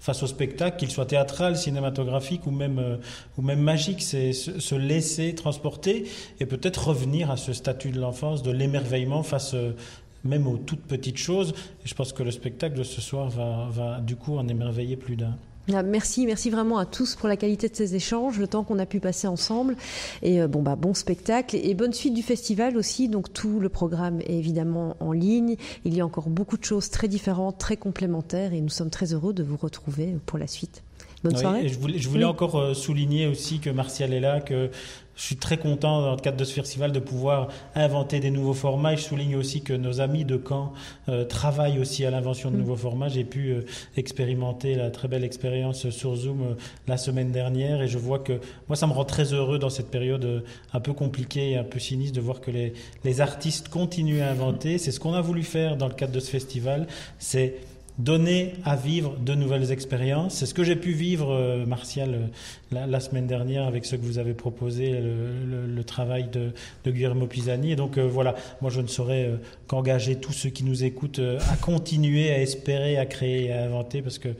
face 0.00 0.24
au 0.24 0.26
spectacle, 0.26 0.78
qu'il 0.78 0.90
soit 0.90 1.06
théâtral, 1.06 1.56
cinématographique 1.56 2.44
ou 2.48 2.50
même, 2.50 2.80
euh, 2.80 2.96
ou 3.38 3.42
même 3.42 3.60
magique. 3.60 4.02
C'est 4.02 4.32
se, 4.32 4.74
laisser 4.74 5.32
transporter 5.36 6.08
et 6.40 6.46
peut-être 6.46 6.88
revenir 6.88 7.30
à 7.30 7.36
ce 7.36 7.52
statut 7.52 7.92
de 7.92 8.00
l'enfance, 8.00 8.42
de 8.42 8.50
l'émerveillement 8.50 9.22
face 9.22 9.54
euh, 9.54 9.76
même 10.24 10.48
aux 10.48 10.56
toutes 10.56 10.82
petites 10.82 11.18
choses. 11.18 11.54
Et 11.84 11.88
je 11.88 11.94
pense 11.94 12.12
que 12.12 12.24
le 12.24 12.32
spectacle 12.32 12.76
de 12.76 12.82
ce 12.82 13.00
soir 13.00 13.28
va, 13.28 13.68
va 13.70 14.00
du 14.00 14.16
coup 14.16 14.38
en 14.38 14.48
émerveiller 14.48 14.96
plus 14.96 15.14
d'un. 15.14 15.36
Ah, 15.72 15.82
merci, 15.82 16.26
merci 16.26 16.50
vraiment 16.50 16.76
à 16.76 16.84
tous 16.84 17.14
pour 17.14 17.26
la 17.26 17.38
qualité 17.38 17.70
de 17.70 17.74
ces 17.74 17.94
échanges, 17.94 18.38
le 18.38 18.46
temps 18.46 18.64
qu'on 18.64 18.78
a 18.78 18.84
pu 18.84 19.00
passer 19.00 19.26
ensemble. 19.26 19.76
Et 20.22 20.42
euh, 20.42 20.46
bon, 20.46 20.62
bah, 20.62 20.76
bon 20.76 20.92
spectacle 20.92 21.56
et 21.56 21.72
bonne 21.72 21.94
suite 21.94 22.12
du 22.12 22.22
festival 22.22 22.76
aussi. 22.76 23.08
Donc 23.08 23.32
tout 23.32 23.60
le 23.60 23.70
programme 23.70 24.20
est 24.20 24.34
évidemment 24.34 24.94
en 25.00 25.12
ligne. 25.12 25.56
Il 25.86 25.94
y 25.96 26.02
a 26.02 26.06
encore 26.06 26.28
beaucoup 26.28 26.58
de 26.58 26.64
choses 26.64 26.90
très 26.90 27.08
différentes, 27.08 27.56
très 27.56 27.78
complémentaires 27.78 28.52
et 28.52 28.60
nous 28.60 28.68
sommes 28.68 28.90
très 28.90 29.14
heureux 29.14 29.32
de 29.32 29.42
vous 29.42 29.56
retrouver 29.56 30.16
pour 30.26 30.38
la 30.38 30.46
suite. 30.46 30.82
Bonne 31.24 31.36
soirée. 31.36 31.68
je 31.68 31.78
voulais, 31.78 31.98
je 31.98 32.08
voulais 32.08 32.24
encore 32.24 32.56
euh, 32.56 32.74
souligner 32.74 33.26
aussi 33.26 33.58
que 33.58 33.70
Martial 33.70 34.12
est 34.12 34.20
là, 34.20 34.40
que 34.40 34.70
je 35.16 35.22
suis 35.22 35.36
très 35.36 35.56
content 35.56 36.00
dans 36.02 36.10
le 36.12 36.20
cadre 36.20 36.36
de 36.36 36.44
ce 36.44 36.52
festival 36.52 36.92
de 36.92 36.98
pouvoir 36.98 37.48
inventer 37.74 38.20
des 38.20 38.30
nouveaux 38.30 38.54
formats. 38.54 38.94
Et 38.94 38.96
je 38.96 39.02
souligne 39.02 39.36
aussi 39.36 39.62
que 39.62 39.72
nos 39.72 40.00
amis 40.00 40.24
de 40.24 40.40
Caen 40.46 40.72
euh, 41.08 41.24
travaillent 41.24 41.78
aussi 41.78 42.04
à 42.04 42.10
l'invention 42.10 42.50
de 42.50 42.56
mm. 42.56 42.60
nouveaux 42.60 42.76
formats. 42.76 43.08
J'ai 43.08 43.24
pu 43.24 43.50
euh, 43.50 43.60
expérimenter 43.96 44.74
la 44.74 44.90
très 44.90 45.08
belle 45.08 45.24
expérience 45.24 45.88
sur 45.90 46.16
Zoom 46.16 46.42
euh, 46.42 46.54
la 46.88 46.96
semaine 46.96 47.30
dernière 47.30 47.80
et 47.82 47.88
je 47.88 47.98
vois 47.98 48.18
que 48.18 48.40
moi 48.68 48.76
ça 48.76 48.86
me 48.86 48.92
rend 48.92 49.04
très 49.04 49.32
heureux 49.32 49.58
dans 49.58 49.70
cette 49.70 49.90
période 49.90 50.44
un 50.72 50.80
peu 50.80 50.92
compliquée 50.92 51.52
et 51.52 51.56
un 51.56 51.64
peu 51.64 51.78
sinistre 51.78 52.16
de 52.16 52.20
voir 52.20 52.40
que 52.40 52.50
les, 52.50 52.72
les 53.04 53.20
artistes 53.20 53.68
continuent 53.68 54.22
à 54.22 54.30
inventer. 54.30 54.78
C'est 54.78 54.90
ce 54.90 54.98
qu'on 54.98 55.14
a 55.14 55.20
voulu 55.20 55.42
faire 55.42 55.76
dans 55.76 55.88
le 55.88 55.94
cadre 55.94 56.12
de 56.12 56.20
ce 56.20 56.30
festival. 56.30 56.86
C'est 57.18 57.54
donner 57.98 58.54
à 58.64 58.74
vivre 58.74 59.16
de 59.18 59.34
nouvelles 59.34 59.70
expériences. 59.70 60.34
C'est 60.34 60.46
ce 60.46 60.54
que 60.54 60.64
j'ai 60.64 60.74
pu 60.74 60.90
vivre, 60.90 61.30
euh, 61.30 61.64
Martial, 61.64 62.28
euh, 62.74 62.86
la, 62.86 63.00
semaine 63.00 63.26
dernière 63.26 63.66
avec 63.66 63.84
ce 63.84 63.94
que 63.94 64.02
vous 64.02 64.18
avez 64.18 64.34
proposé, 64.34 65.00
le, 65.00 65.84
travail 65.84 66.28
de, 66.28 66.52
Guillermo 66.90 67.26
Pisani. 67.26 67.72
Et 67.72 67.76
donc 67.76 67.98
euh, 67.98 68.06
voilà, 68.06 68.34
moi 68.60 68.70
je 68.70 68.80
ne 68.80 68.88
saurais 68.88 69.30
qu'engager 69.68 70.16
tous 70.16 70.32
ceux 70.32 70.48
qui 70.50 70.64
nous 70.64 70.82
écoutent 70.82 71.20
à 71.20 71.56
continuer, 71.56 72.30
à 72.30 72.40
espérer, 72.40 72.96
à 72.96 73.06
créer, 73.06 73.52
à 73.52 73.64
inventer, 73.64 74.02
parce 74.02 74.18
que 74.18 74.30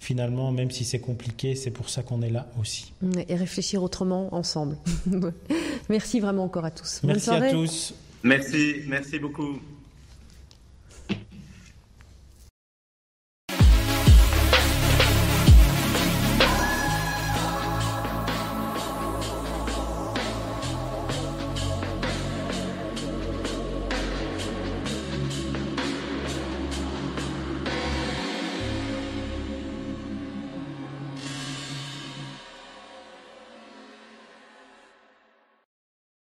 finalement, 0.00 0.50
même 0.50 0.70
si 0.70 0.84
c'est 0.84 0.98
compliqué, 0.98 1.54
c'est 1.54 1.70
pour 1.70 1.88
ça 1.90 2.02
qu'on 2.02 2.22
est 2.22 2.30
là 2.30 2.48
aussi. 2.60 2.92
Et 3.28 3.36
réfléchir 3.36 3.82
autrement 3.82 4.34
ensemble. 4.34 4.76
merci 5.88 6.20
vraiment 6.20 6.44
encore 6.44 6.64
à 6.64 6.70
tous. 6.70 7.00
Merci 7.04 7.30
à 7.30 7.50
tous. 7.50 7.94
Merci, 8.24 8.76
merci 8.88 9.18
beaucoup. 9.18 9.60